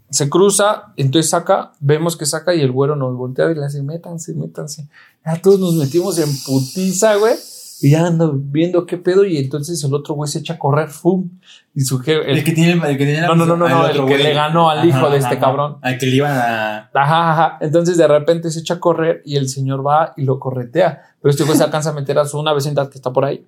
Se 0.09 0.29
cruza, 0.29 0.93
entonces 0.95 1.29
saca, 1.29 1.73
vemos 1.79 2.15
que 2.15 2.25
saca 2.25 2.55
y 2.55 2.61
el 2.61 2.71
güero 2.71 2.95
nos 2.95 3.15
voltea 3.15 3.51
y 3.51 3.55
le 3.55 3.65
hace, 3.65 3.83
métanse, 3.83 4.33
métanse. 4.33 4.87
Ya 5.25 5.41
todos 5.41 5.59
nos 5.59 5.75
metimos 5.75 6.17
en 6.17 6.29
putiza, 6.45 7.15
güey. 7.15 7.35
Y 7.81 7.91
ya 7.91 8.07
ando 8.07 8.33
viendo 8.33 8.85
qué 8.85 8.97
pedo. 8.97 9.25
Y 9.25 9.37
entonces 9.37 9.83
el 9.83 9.93
otro 9.93 10.15
güey 10.15 10.29
se 10.29 10.39
echa 10.39 10.53
a 10.53 10.59
correr, 10.59 10.89
¡fum! 10.89 11.29
Y 11.79 11.81
su 11.81 11.99
jefe. 11.99 12.31
El 12.31 12.43
que 12.43 12.53
tiene 12.53 12.71
el, 12.71 12.97
que 12.97 13.05
tiene 13.05 13.21
la 13.21 13.27
No, 13.27 13.35
no, 13.35 13.45
no, 13.45 13.55
no, 13.55 13.65
al 13.67 13.71
no, 13.71 13.87
el 13.87 14.05
que 14.07 14.17
le 14.17 14.33
ganó 14.33 14.67
al 14.71 14.83
hijo 14.89 15.11
de 15.11 15.17
este 15.19 15.37
cabrón. 15.37 15.77
Al 15.83 15.99
que 15.99 16.07
le 16.07 16.15
iban 16.15 16.31
a... 16.35 16.89
Ajá, 16.91 17.31
ajá. 17.33 17.57
Entonces 17.61 17.97
de 17.97 18.07
repente 18.07 18.49
se 18.49 18.61
echa 18.61 18.73
a 18.73 18.79
correr 18.79 19.21
y 19.25 19.35
el 19.35 19.47
señor 19.47 19.85
va 19.85 20.11
y 20.17 20.23
lo 20.23 20.39
corretea. 20.39 21.03
Pero 21.21 21.29
este 21.29 21.43
güey 21.43 21.55
se 21.55 21.63
alcanza 21.63 21.91
a 21.91 21.93
meter 21.93 22.17
a 22.17 22.25
su 22.25 22.39
una 22.39 22.51
vecindad 22.53 22.89
que 22.89 22.97
está 22.97 23.13
por 23.13 23.25
ahí 23.25 23.45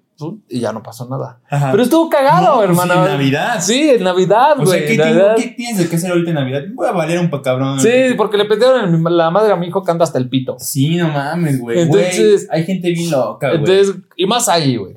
y 0.47 0.59
ya 0.59 0.71
no 0.71 0.83
pasó 0.83 1.07
nada. 1.09 1.39
Ajá. 1.49 1.71
Pero 1.71 1.81
estuvo 1.81 2.07
cagado, 2.07 2.45
No, 2.45 2.55
pues, 2.57 2.69
hermano. 2.69 3.03
en 3.05 3.11
Navidad. 3.13 3.55
Sí, 3.61 3.89
en 3.89 4.03
Navidad, 4.03 4.59
O 4.59 4.63
güey. 4.63 4.77
sea, 4.79 4.87
¿qué, 4.87 4.97
Navidad. 4.97 5.35
tengo, 5.35 5.49
¿qué 5.49 5.55
tienes 5.55 5.89
qué 5.89 5.95
hacer 5.95 6.11
ahorita 6.11 6.29
en 6.29 6.35
Navidad? 6.35 6.61
Voy 6.75 6.87
a 6.87 6.91
valer 6.91 7.17
un 7.19 7.31
pa' 7.31 7.41
cabrón. 7.41 7.79
Sí, 7.79 8.13
porque 8.15 8.37
le 8.37 8.45
pedieron 8.45 9.03
la 9.17 9.31
madre 9.31 9.53
a 9.53 9.55
mi 9.55 9.65
hijo 9.65 9.83
que 9.83 9.89
anda 9.89 10.03
hasta 10.03 10.19
el 10.19 10.29
pito. 10.29 10.55
Sí, 10.59 10.97
no 10.97 11.07
mames, 11.09 11.59
güey. 11.59 11.79
Entonces- 11.79 12.45
Güey, 12.47 12.59
hay 12.59 12.63
gente 12.65 12.91
bien 12.91 13.09
loca, 13.09 13.47
güey. 13.47 13.59
Entonces, 13.59 13.95
y 14.15 14.27
más 14.27 14.47
ahí, 14.49 14.75
güey. 14.75 14.93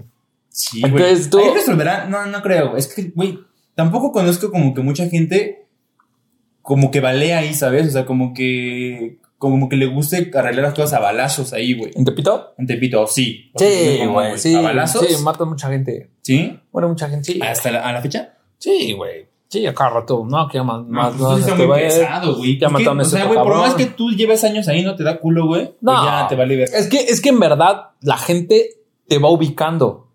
Sí, 0.53 0.81
güey. 0.81 0.93
entonces 0.93 1.31
tú- 1.31 1.39
Ahí 1.39 1.51
resolverá. 1.55 2.07
No, 2.07 2.27
no 2.27 2.43
creo. 2.43 2.77
Es 2.77 2.87
que, 2.87 3.11
güey, 3.15 3.39
tampoco 3.75 4.13
conozco 4.13 4.51
como 4.51 4.75
que 4.75 4.83
mucha 4.83 5.09
gente 5.09 5.67
como 6.61 6.91
que 6.91 7.01
balea 7.01 7.39
ahí, 7.39 7.55
¿sabes? 7.55 7.89
O 7.89 7.91
sea, 7.91 8.07
como 8.07 8.33
que 8.35 9.19
como 9.39 9.69
que 9.69 9.75
le 9.77 9.87
guste 9.87 10.31
arreglar 10.35 10.67
las 10.67 10.75
cosas 10.75 10.93
a 10.93 11.01
balazos 11.01 11.53
ahí, 11.53 11.75
güey. 11.75 11.91
¿En 11.97 12.05
Tepito? 12.05 12.55
En 12.59 12.67
Tepito, 12.69 13.09
sí. 13.09 13.51
Sí, 13.57 14.01
güey. 14.07 14.39
Sí, 14.39 14.55
¿A 14.55 14.61
balazos? 14.61 15.05
sí, 15.05 15.21
matan 15.25 15.49
mucha 15.49 15.69
gente. 15.69 16.11
¿Sí? 16.21 16.57
Bueno, 16.71 16.89
mucha 16.89 17.09
gente, 17.09 17.33
sí. 17.33 17.41
¿Hasta 17.43 17.73
la, 17.73 17.81
a 17.81 17.93
la 17.93 18.01
fecha? 18.01 18.35
Sí, 18.59 18.93
güey. 18.93 19.27
Sí, 19.49 19.67
a 19.67 19.75
cada 19.75 19.91
rato. 19.91 20.25
No, 20.27 20.47
que 20.47 20.59
ya 20.59 20.63
más. 20.63 20.79
No, 20.85 20.93
más 20.93 21.09
pues, 21.09 21.21
no, 21.21 21.37
está 21.39 21.51
este, 21.51 21.67
muy 21.67 21.77
pesado, 21.77 22.37
güey. 22.37 22.59
Ya 22.59 22.69
a 22.69 22.71
O 22.71 23.05
sea, 23.05 23.25
güey, 23.25 23.39
por 23.39 23.57
más 23.57 23.75
que 23.75 23.87
tú 23.87 24.11
lleves 24.13 24.45
años 24.45 24.69
ahí 24.69 24.85
no 24.85 24.95
te 24.95 25.03
da 25.03 25.19
culo, 25.19 25.47
güey. 25.47 25.75
No. 25.81 25.93
pues 25.93 26.05
ya 26.05 26.27
te 26.29 26.37
vale 26.37 26.57
ver. 26.57 26.69
Es 26.73 26.87
que, 26.87 26.99
es 26.99 27.21
que 27.21 27.31
en 27.31 27.41
verdad 27.41 27.91
la 28.01 28.19
gente 28.19 28.69
te 29.09 29.19
va 29.19 29.29
ubicando. 29.29 30.12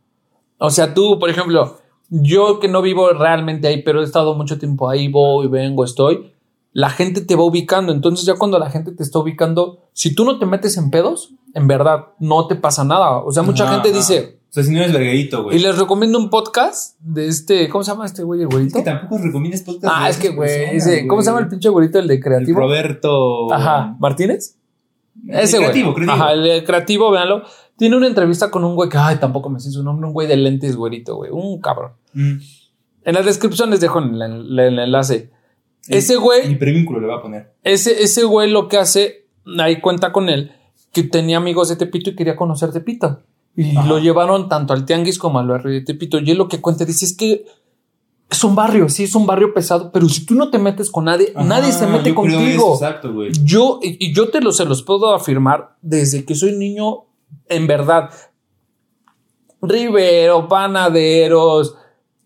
O 0.60 0.70
sea, 0.70 0.94
tú, 0.94 1.20
por 1.20 1.30
ejemplo, 1.30 1.78
yo 2.10 2.60
que 2.60 2.68
no 2.68 2.82
vivo 2.82 3.10
realmente 3.12 3.68
ahí, 3.68 3.82
pero 3.84 4.02
he 4.02 4.04
estado 4.04 4.34
mucho 4.36 4.58
tiempo 4.58 4.90
ahí, 4.90 5.08
voy, 5.08 5.48
vengo, 5.48 5.84
estoy. 5.84 6.34
La 6.74 6.90
gente 6.90 7.22
te 7.22 7.36
va 7.36 7.44
ubicando. 7.44 7.92
Entonces, 7.92 8.26
ya 8.26 8.36
cuando 8.36 8.60
la 8.60 8.70
gente 8.70 8.92
te 8.92 9.02
está 9.04 9.20
ubicando, 9.20 9.80
si 9.94 10.14
tú 10.14 10.26
no 10.26 10.38
te 10.40 10.46
metes 10.46 10.78
en 10.78 10.92
pedos, 10.92 11.32
en 11.54 11.68
verdad 11.68 12.08
no 12.20 12.46
te 12.48 12.56
pasa 12.56 12.84
nada. 12.84 13.18
O 13.18 13.32
sea, 13.32 13.44
mucha 13.44 13.64
Ajá, 13.64 13.74
gente 13.76 13.90
ajá. 13.90 13.98
dice, 13.98 14.40
O 14.50 14.54
sea, 14.54 14.64
si 14.64 14.72
no 14.72 14.80
eres 14.80 14.94
verguerito, 14.94 15.40
y 15.40 15.44
güey. 15.44 15.60
les 15.60 15.78
recomiendo 15.78 16.20
un 16.20 16.30
podcast 16.30 16.96
de 17.02 17.28
este, 17.28 17.68
¿cómo 17.70 17.84
se 17.84 17.92
llama 17.92 18.06
este 18.06 18.22
güey, 18.24 18.42
el 18.42 18.48
Es 18.48 18.54
güerito? 18.54 18.78
que 18.80 18.84
tampoco 18.86 19.18
recomiendas 19.18 19.62
podcast. 19.64 19.94
Ah, 19.98 20.06
de 20.06 20.12
es 20.12 20.18
que, 20.18 20.30
güey, 20.30 21.08
¿cómo 21.08 21.22
se 21.22 21.28
llama 21.32 21.40
el 21.42 21.48
pinche 21.50 21.70
güerito, 21.70 21.98
el 22.00 22.08
de 22.08 22.14
El 22.16 22.20
creativo? 22.22 22.60
Roberto. 22.60 23.52
Ajá, 23.54 23.96
Martínez. 24.00 24.56
El 25.28 25.40
Ese 25.40 25.58
güey. 25.58 25.70
creativo, 25.72 25.94
creativo. 25.96 26.24
Ajá, 26.24 26.34
el 26.34 26.64
creativo, 26.64 27.10
véanlo. 27.12 27.42
Tiene 27.78 27.96
una 27.96 28.08
entrevista 28.08 28.50
con 28.52 28.64
un 28.64 28.76
güey 28.76 28.90
que, 28.90 28.98
ay, 28.98 29.18
tampoco 29.18 29.50
me 29.50 29.60
sé 29.60 29.72
su 29.72 29.84
nombre, 29.84 30.08
un 30.08 30.14
güey 30.14 30.28
de 30.28 30.36
lentes, 30.38 30.76
güerito, 30.76 31.16
güey, 31.16 31.32
un 31.32 31.60
cabrón. 31.62 31.92
Mm. 32.14 32.34
En 33.06 33.14
la 33.14 33.22
descripción 33.22 33.70
les 33.70 33.80
dejo 33.80 34.00
el, 34.00 34.22
el- 34.22 34.60
el 34.60 34.80
enlace. 34.80 35.30
Ese 35.88 36.16
güey, 36.18 36.58
prevínculo 36.58 37.00
le 37.00 37.08
va 37.08 37.18
a 37.18 37.22
poner. 37.22 37.54
ese, 37.64 38.04
ese 38.04 38.24
güey 38.26 38.50
lo 38.52 38.68
que 38.68 38.78
hace, 38.78 39.28
ahí 39.60 39.80
cuenta 39.80 40.12
con 40.12 40.28
él, 40.28 40.52
que 40.92 41.04
tenía 41.04 41.38
amigos 41.38 41.70
de 41.70 41.76
Tepito 41.78 42.10
y 42.10 42.16
quería 42.16 42.36
conocer 42.36 42.72
Tepito. 42.72 43.22
Y 43.56 43.76
Ajá. 43.78 43.88
lo 43.88 43.98
llevaron 44.00 44.50
tanto 44.50 44.74
al 44.74 44.84
Tianguis 44.86 45.18
como 45.18 45.40
al 45.40 45.48
barrio 45.48 45.72
de 45.72 45.82
Tepito. 45.82 46.20
Y 46.20 46.30
él 46.32 46.38
lo 46.38 46.48
que 46.50 46.60
cuenta 46.62 46.84
dice 46.86 47.06
es 47.06 47.16
que 47.16 47.46
es 48.30 48.44
un 48.44 48.54
barrio, 48.56 48.90
sí, 48.90 49.04
es 49.06 49.16
un 49.16 49.26
barrio 49.26 49.54
pesado, 49.54 49.90
pero 49.92 50.10
si 50.10 50.26
tú 50.26 50.36
no 50.36 50.50
te 50.52 50.58
metes 50.60 50.92
con 50.92 51.06
nadie, 51.06 51.32
nadie 51.46 51.72
se 51.72 51.88
mete 51.88 52.10
yo 52.10 52.16
contigo. 52.16 52.40
eso, 52.42 52.74
exacto, 52.74 53.14
güey. 53.14 53.32
Yo, 53.44 53.80
y 53.82 53.98
y 54.06 54.14
yo 54.14 54.30
te 54.30 54.42
lo, 54.42 54.52
se 54.52 54.66
los 54.66 54.84
puedo 54.84 55.14
afirmar 55.16 55.78
desde 55.82 56.26
que 56.26 56.36
soy 56.36 56.52
niño, 56.58 57.06
en 57.50 57.68
verdad. 57.68 58.12
Rivero, 59.62 60.48
panaderos, 60.48 61.76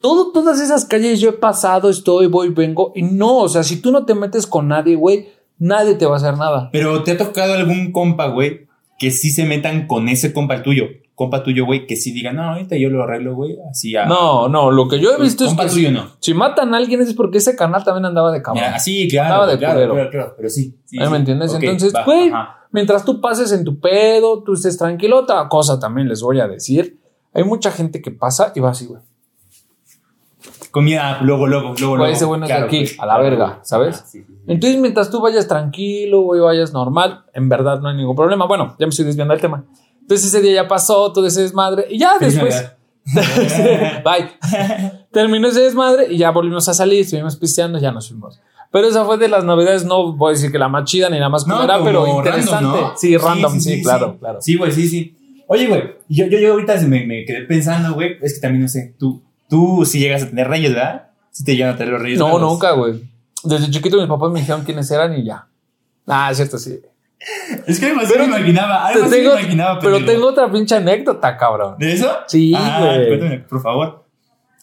todo, 0.02 0.32
todas 0.32 0.60
esas 0.60 0.86
calles 0.86 1.22
yo 1.22 1.30
he 1.30 1.34
pasado, 1.34 1.90
estoy, 1.90 2.28
voy, 2.28 2.50
vengo, 2.50 2.92
y 2.96 3.04
no, 3.04 3.38
o 3.38 3.50
sea, 3.50 3.64
si 3.64 3.82
tú 3.82 3.92
no 3.92 4.06
te 4.06 4.16
metes 4.16 4.48
con 4.48 4.68
nadie, 4.68 4.96
güey, 4.96 5.30
nadie 5.60 5.96
te 5.96 6.06
va 6.06 6.16
a 6.16 6.18
hacer 6.18 6.38
nada. 6.38 6.70
Pero 6.74 7.04
te 7.04 7.12
ha 7.12 7.18
tocado 7.18 7.54
algún 7.54 7.92
compa, 7.92 8.28
güey, 8.28 8.68
que 8.98 9.12
sí 9.12 9.30
se 9.30 9.46
metan 9.46 9.88
con 9.88 10.10
ese 10.10 10.34
compa 10.34 10.56
el 10.56 10.64
tuyo. 10.64 10.86
Compa 11.22 11.44
tuyo, 11.44 11.68
güey, 11.68 11.86
que 11.86 11.96
sí 11.96 12.12
diga, 12.12 12.34
no, 12.34 12.42
ahorita 12.42 12.76
yo 12.78 12.90
lo 12.90 13.04
arreglo, 13.04 13.36
güey, 13.36 13.56
así 13.70 13.96
a. 13.96 14.08
No, 14.08 14.50
no, 14.50 14.72
lo 14.72 14.88
que 14.88 15.00
yo 15.00 15.12
he 15.16 15.22
visto 15.22 15.44
es 15.44 15.50
compa 15.50 15.66
que 15.66 15.70
tuyo 15.70 15.90
si, 15.90 15.94
no. 15.94 16.08
si 16.20 16.34
matan 16.34 16.74
a 16.74 16.78
alguien 16.78 17.00
es 17.00 17.14
porque 17.14 17.38
ese 17.38 17.56
canal 17.56 17.84
también 17.84 18.06
andaba 18.06 18.32
de 18.32 18.42
cabrón. 18.42 18.64
Sí, 18.80 19.08
claro, 19.08 19.46
de 19.46 19.56
claro, 19.60 19.94
claro, 19.94 20.10
claro, 20.10 20.34
pero 20.36 20.50
sí. 20.50 20.76
sí, 20.84 20.98
¿Ahí 21.00 21.06
sí. 21.06 21.12
¿Me 21.12 21.18
entiendes? 21.20 21.54
Entonces, 21.54 21.94
güey, 22.06 22.32
mientras 22.72 23.06
tú 23.06 23.22
pases 23.22 23.52
en 23.52 23.64
tu 23.64 23.80
pedo, 23.80 24.42
tú 24.42 24.54
estés 24.54 24.76
tranquilo, 24.80 25.20
otra 25.20 25.48
cosa 25.48 25.80
también 25.80 26.10
les 26.10 26.24
voy 26.24 26.40
a 26.40 26.48
decir. 26.48 27.00
Hay 27.36 27.44
mucha 27.44 27.70
gente 27.70 28.02
que 28.02 28.10
pasa 28.10 28.52
y 28.56 28.60
va 28.62 28.72
así, 28.72 28.88
güey. 28.88 29.00
Comida, 30.72 31.20
luego, 31.22 31.46
luego, 31.46 31.76
luego, 31.78 31.90
Güey, 31.90 31.98
luego. 31.98 32.14
ese 32.14 32.26
güey 32.26 32.40
no 32.40 32.46
es 32.46 32.50
de 32.50 32.56
Claro, 32.56 32.68
aquí, 32.68 32.86
a 32.98 33.06
la 33.06 33.18
verga. 33.20 33.60
¿sabes? 33.62 34.00
Ah, 34.02 34.06
sí. 34.08 34.26
Entonces, 34.48 34.80
mientras 34.80 35.12
tú 35.12 35.22
vayas 35.22 35.48
tranquilo, 35.48 36.22
güey, 36.22 36.42
vayas 36.42 36.74
normal, 36.74 37.26
en 37.34 37.48
verdad 37.48 37.80
no 37.80 37.90
hay 37.90 37.98
ningún 37.98 38.16
problema. 38.16 38.48
Bueno, 38.48 38.76
ya 38.80 38.88
me 38.88 38.90
estoy 38.90 39.06
desviando 39.06 39.34
del 39.34 39.42
tema. 39.42 39.66
Entonces, 40.12 40.34
ese 40.34 40.42
día 40.42 40.64
ya 40.64 40.68
pasó 40.68 41.14
todo 41.14 41.26
ese 41.26 41.42
desmadre 41.42 41.86
y 41.90 41.98
ya 41.98 42.16
Feliz 42.20 42.34
después. 42.34 42.70
Navidad. 43.06 44.04
Bye. 44.04 45.04
Terminó 45.10 45.48
ese 45.48 45.62
desmadre 45.62 46.12
y 46.12 46.18
ya 46.18 46.32
volvimos 46.32 46.68
a 46.68 46.74
salir, 46.74 47.00
estuvimos 47.00 47.38
pisteando, 47.38 47.80
ya 47.80 47.94
nos 47.94 48.10
fuimos. 48.10 48.38
Pero 48.72 48.90
esa 48.90 49.06
fue 49.06 49.18
de 49.18 49.30
las 49.30 49.46
novedades, 49.46 49.86
no 49.86 50.12
voy 50.12 50.32
a 50.32 50.34
decir 50.34 50.52
que 50.52 50.60
la 50.60 50.68
más 50.68 50.84
chida 50.84 51.10
ni 51.10 51.18
la 51.18 51.30
más 51.30 51.46
culera, 51.46 51.82
pero 51.82 52.04
random, 52.04 52.18
interesante. 52.18 52.82
¿no? 52.82 52.94
Sí, 52.98 53.16
random, 53.16 53.58
sí, 53.62 53.82
claro, 53.82 54.12
sí. 54.12 54.20
claro. 54.20 54.42
Sí, 54.42 54.58
güey, 54.58 54.74
sí, 54.74 54.90
sí. 54.90 55.16
Oye, 55.48 55.68
güey, 55.68 55.82
yo, 56.10 56.26
yo, 56.26 56.40
yo 56.40 56.52
ahorita 56.52 56.76
me, 56.82 57.06
me 57.06 57.24
quedé 57.24 57.44
pensando, 57.44 57.94
güey, 57.94 58.18
es 58.22 58.34
que 58.34 58.42
también 58.42 58.64
no 58.64 58.68
sé, 58.68 58.94
tú, 59.00 59.22
tú 59.50 59.86
sí 59.86 60.00
llegas 60.00 60.24
a 60.24 60.28
tener 60.28 60.50
reyes, 60.50 60.74
¿verdad? 60.74 61.08
Sí 61.30 61.46
te 61.46 61.56
llegan 61.56 61.76
a 61.76 61.78
tener 61.78 61.94
los 61.94 62.02
reyes. 62.02 62.20
No, 62.20 62.38
nunca, 62.38 62.72
güey. 62.72 63.00
Desde 63.46 63.72
chiquito 63.72 63.98
mis 63.98 64.08
papás 64.08 64.30
me 64.30 64.42
dijeron 64.42 64.66
quiénes 64.66 64.92
eran 64.92 65.18
y 65.18 65.24
ya. 65.24 65.48
Ah, 66.06 66.32
es 66.32 66.36
cierto, 66.36 66.58
sí. 66.58 66.82
Es 67.68 67.80
que 67.80 67.86
así 67.88 68.12
Pero 68.12 68.24
me 68.28 68.38
imaginaba, 68.38 68.88
algo 68.88 69.02
Te 69.02 69.06
así 69.08 69.16
tengo- 69.18 69.36
me 69.36 69.42
imaginaba. 69.42 69.80
pero 69.80 70.04
tengo 70.06 70.28
otra 70.28 70.52
pinche 70.52 70.76
anécdota, 70.76 71.38
cabrón. 71.38 71.76
¿De 71.78 71.94
eso? 71.94 72.10
Sí, 72.28 72.54
Ah, 72.56 72.80
güey. 72.96 73.08
cuéntame, 73.08 73.40
por 73.40 73.62
favor. 73.62 74.06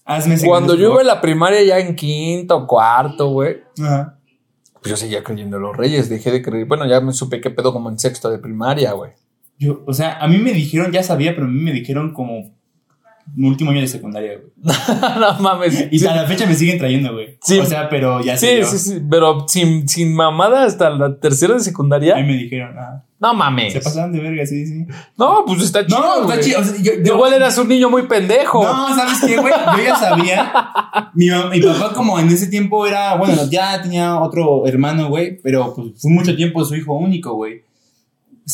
Hazme 0.05 0.35
ese 0.35 0.47
Cuando 0.47 0.75
yo 0.75 0.91
iba 0.93 1.01
en 1.03 1.07
la 1.07 1.21
primaria 1.21 1.63
ya 1.63 1.79
en 1.79 1.95
quinto, 1.95 2.67
cuarto, 2.67 3.29
güey, 3.29 3.59
Ajá. 3.81 4.19
pues 4.75 4.91
yo 4.91 4.97
seguía 4.97 5.23
creyendo 5.23 5.59
en 5.59 5.63
los 5.65 5.77
reyes, 5.77 6.09
dejé 6.09 6.31
de 6.33 6.43
creer. 6.43 6.67
Bueno, 6.67 6.87
ya 6.87 7.01
me 7.01 7.13
supe 7.13 7.41
qué 7.41 7.51
pedo 7.51 7.73
como 7.73 7.91
en 7.91 7.99
sexto 7.99 8.31
de 8.31 8.39
primaria, 8.39 8.93
güey. 8.93 9.13
Yo, 9.59 9.83
o 9.87 9.93
sea, 9.93 10.17
a 10.19 10.27
mí 10.27 10.39
me 10.39 10.53
dijeron, 10.53 10.91
ya 10.93 11.03
sabía, 11.03 11.35
pero 11.35 11.47
a 11.47 11.51
mí 11.51 11.61
me 11.61 11.73
dijeron 11.73 12.13
como 12.15 12.58
un 13.37 13.45
último 13.45 13.71
año 13.71 13.81
de 13.81 13.87
secundaria, 13.89 14.33
güey. 14.39 14.75
no 15.21 15.35
mames. 15.41 15.87
Y 15.91 15.99
Sí, 15.99 16.07
a 16.07 16.15
la 16.15 16.25
fecha 16.27 16.47
me 16.47 16.55
siguen 16.55 16.79
trayendo, 16.79 17.13
güey. 17.13 17.39
Sí. 17.43 17.59
O 17.59 17.65
sea, 17.65 17.89
pero 17.89 18.21
ya 18.23 18.37
sí, 18.37 18.65
sí, 18.65 18.79
sí, 18.79 19.01
pero 19.11 19.47
sin, 19.49 19.89
sin 19.89 20.15
mamada 20.15 20.65
hasta 20.65 20.91
la 20.91 21.19
tercera 21.19 21.53
de 21.55 21.57
A 21.57 21.59
mí 21.59 21.65
secundaria. 21.65 22.17
me 22.17 22.37
dijeron, 22.37 22.75
ah, 22.79 23.05
No 23.21 23.35
mames. 23.35 23.73
se 23.75 23.81
pasaron 23.81 24.13
de 24.13 24.21
verga, 24.21 24.45
sí, 24.47 24.67
sí. 24.67 24.87
No, 25.17 25.45
pues 25.47 25.63
está 25.63 25.87
chido. 25.87 25.99
No, 26.01 26.23
está 26.31 26.41
chido. 26.43 26.61
O 26.61 26.65
sea, 26.65 26.77
yo, 26.83 26.93
yo- 27.05 27.15
Igual 27.15 27.33
eras 27.35 27.57
un 27.59 27.69
niño 27.69 27.89
muy 27.91 28.03
pendejo. 28.09 28.65
No, 28.65 28.95
¿sabes 28.97 29.19
qué, 29.27 29.37
güey? 29.37 29.53
Yo 29.77 29.85
ya 29.85 29.97
sabía. 29.97 30.53
Mi, 31.15 31.27
mi 31.51 31.61
papá, 31.61 31.93
como 31.95 32.19
en 32.19 32.29
ese 32.29 32.47
tiempo 32.49 32.87
era, 32.87 33.15
bueno, 33.17 33.37
ya 33.51 33.81
tenía 33.83 34.19
otro 34.19 34.67
hermano, 34.67 35.09
güey, 35.09 35.41
pero 35.43 35.75
pues 35.75 35.89
fue 36.01 36.11
mucho 36.11 36.35
tiempo 36.35 36.65
su 36.65 36.75
hijo 36.75 36.95
único, 36.97 37.35
güey. 37.35 37.63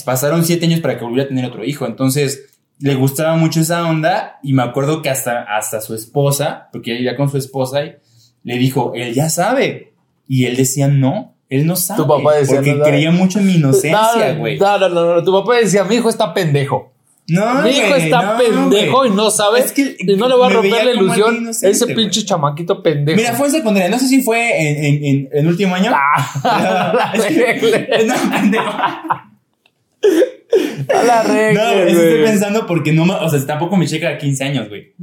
Pasaron 0.04 0.44
siete 0.44 0.66
años 0.66 0.80
para 0.80 0.98
que 0.98 1.04
volviera 1.04 1.24
a 1.24 1.28
tener 1.28 1.44
otro 1.46 1.64
hijo. 1.64 1.86
Entonces, 1.86 2.46
le 2.78 2.94
gustaba 2.94 3.36
mucho 3.36 3.60
esa 3.60 3.86
onda 3.88 4.38
y 4.42 4.52
me 4.52 4.62
acuerdo 4.62 5.00
que 5.02 5.10
hasta, 5.10 5.42
hasta 5.42 5.80
su 5.80 5.94
esposa, 5.94 6.68
porque 6.72 6.90
ella 6.90 6.98
vivía 6.98 7.16
con 7.16 7.30
su 7.30 7.38
esposa, 7.38 7.84
y 7.84 7.94
le 8.42 8.58
dijo, 8.58 8.92
él 8.94 9.14
ya 9.14 9.30
sabe. 9.30 9.92
Y 10.26 10.46
él 10.46 10.56
decía, 10.56 10.88
no, 10.88 11.34
él 11.48 11.66
no 11.66 11.76
sabe. 11.76 12.02
Tu 12.02 12.08
papá 12.08 12.34
decía, 12.36 12.56
porque 12.56 12.74
no 12.74 12.84
creía 12.84 13.10
mucho 13.10 13.38
en 13.38 13.46
mi 13.46 13.54
inocencia, 13.56 14.34
güey. 14.38 14.58
No, 14.58 14.78
no, 14.78 14.88
no, 14.88 15.14
no, 15.14 15.24
Tu 15.24 15.32
papá 15.32 15.56
decía, 15.56 15.84
mi 15.84 15.96
hijo 15.96 16.08
está 16.08 16.34
pendejo. 16.34 16.92
No, 17.26 17.62
Mi 17.62 17.70
hijo 17.70 17.94
está 17.94 18.22
no, 18.22 18.38
pendejo 18.38 19.06
y 19.06 19.10
no 19.10 19.30
sabe. 19.30 19.60
Es 19.60 19.72
que 19.72 19.96
y 19.98 20.16
no 20.16 20.28
le 20.28 20.36
va 20.36 20.46
a 20.48 20.50
romper 20.50 20.84
la 20.84 20.92
ilusión. 20.92 21.48
Ese 21.48 21.86
pinche 21.94 22.22
chamaquito 22.22 22.82
pendejo. 22.82 23.16
Mira, 23.16 23.32
fue 23.32 23.46
en 23.46 23.52
secundaria. 23.54 23.88
No 23.88 23.98
sé 23.98 24.08
si 24.08 24.20
fue 24.22 24.50
en, 24.60 24.84
en, 24.84 25.04
en, 25.04 25.28
en 25.32 25.46
último 25.46 25.74
año. 25.74 25.90
Ah, 25.94 27.12
Es 27.14 27.24
que- 27.24 28.04
no, 28.06 28.14
pendejo. 28.30 28.72
A 30.94 31.02
la 31.02 31.22
regla. 31.22 31.64
No, 31.64 31.70
eso 31.82 32.02
estoy 32.02 32.22
pensando 32.24 32.66
porque 32.66 32.92
no 32.92 33.04
me, 33.06 33.14
o 33.14 33.28
sea, 33.28 33.44
tampoco 33.46 33.76
me 33.76 33.86
checa 33.86 34.10
a 34.10 34.18
15 34.18 34.44
años, 34.44 34.68
güey. 34.68 34.94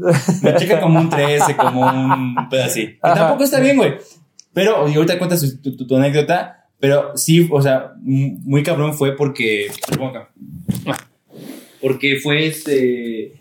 Me 0.41 0.55
checa 0.55 0.79
como 0.79 0.99
un 0.99 1.09
13, 1.09 1.55
como 1.55 1.81
un 1.81 2.49
pedo 2.49 2.63
así. 2.65 2.87
Que 2.87 2.97
tampoco 3.01 3.43
está 3.43 3.59
bien, 3.59 3.77
güey. 3.77 3.93
Pero, 4.53 4.87
y 4.89 4.95
ahorita 4.95 5.17
cuentas 5.17 5.59
tu, 5.61 5.75
tu- 5.85 5.95
anécdota, 5.95 6.65
pero 6.79 7.15
sí, 7.15 7.47
o 7.51 7.61
sea, 7.61 7.91
muy 8.01 8.63
cabrón 8.63 8.93
fue 8.93 9.15
porque. 9.15 9.67
Porque 11.81 12.17
fue 12.21 12.47
este. 12.47 13.33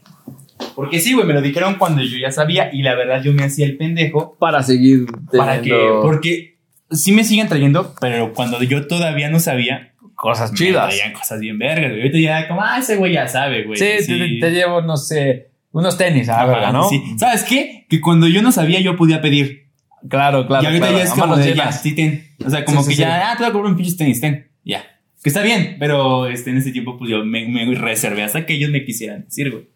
Porque 0.75 1.01
sí, 1.01 1.14
güey, 1.14 1.27
me 1.27 1.35
lo 1.35 1.42
dijeron 1.42 1.77
cuando 1.77 2.03
yo 2.03 2.18
ya 2.18 2.31
sabía 2.31 2.70
y 2.73 2.83
la 2.83 2.94
verdad 2.94 3.23
yo 3.23 3.33
me 3.33 3.44
hacía 3.44 3.64
el 3.66 3.77
pendejo 3.77 4.37
Para 4.38 4.62
seguir 4.62 5.07
para 5.37 5.61
que. 5.62 5.70
teniendo 5.70 6.03
Porque 6.03 6.59
sí 6.90 7.12
me 7.12 7.25
siguen 7.25 7.49
trayendo, 7.49 7.94
pero 8.01 8.33
cuando 8.35 8.62
yo 8.62 8.87
todavía 8.87 9.31
no 9.31 9.40
sabía, 9.40 9.89
cosas 10.20 10.52
me 10.52 10.59
chidas. 10.59 10.88
traían 10.88 11.12
cosas 11.12 11.40
bien 11.40 11.59
vergas, 11.59 11.90
güey. 11.90 12.02
Ahorita 12.02 12.18
ya, 12.18 12.48
como, 12.48 12.62
ah, 12.62 12.78
ese 12.78 12.96
güey 12.96 13.14
ya 13.14 13.26
sabe, 13.26 13.64
güey. 13.64 13.78
Sí, 13.78 14.06
te, 14.06 14.38
te 14.40 14.50
llevo, 14.50 14.83
no 14.83 14.96
sé, 14.96 15.50
unos 15.72 15.96
tenis 15.96 16.28
a 16.28 16.35
Ajá, 16.42 16.46
verga, 16.46 16.72
¿no? 16.72 16.88
sí. 16.88 17.02
¿Sabes 17.18 17.44
qué? 17.44 17.87
Que 17.88 18.00
cuando 18.00 18.28
yo 18.28 18.42
no 18.42 18.52
sabía, 18.52 18.80
yo 18.80 18.96
podía 18.96 19.20
pedir. 19.20 19.68
Claro, 20.09 20.46
claro. 20.46 20.62
y 20.62 20.66
ahorita 20.66 20.87
claro, 20.88 20.98
ya 20.98 21.04
es 21.04 21.11
como 21.12 21.37
de, 21.37 21.54
ya, 21.54 21.72
sí, 21.72 21.94
ten. 21.94 22.24
O 22.44 22.50
sea, 22.50 22.64
como 22.64 22.83
Sí, 22.83 22.90
que 22.90 22.94
sí, 22.96 23.00
ya, 23.02 23.30
ah, 23.30 23.37
te 23.37 23.42
voy 23.42 23.50
a 23.50 23.52
comprar 23.52 23.72
un 23.72 23.76
pinche 23.78 23.96
tenis, 23.96 24.20
ten. 24.20 24.50
Ya. 24.64 24.85
Que 25.22 25.28
está 25.28 25.42
bien, 25.42 25.76
pero 25.78 26.26
este, 26.26 26.50
en 26.50 26.56
ese 26.59 26.72
tiempo, 26.72 26.96
pues 26.98 27.11
yo 27.11 27.24
me, 27.24 27.46
me 27.48 27.74
reservé 27.74 28.22
hasta 28.22 28.46
que 28.46 28.54
ellos 28.54 28.70
me 28.70 28.85
quisieran 28.85 29.24
decir, 29.24 29.50
güey. 29.50 29.68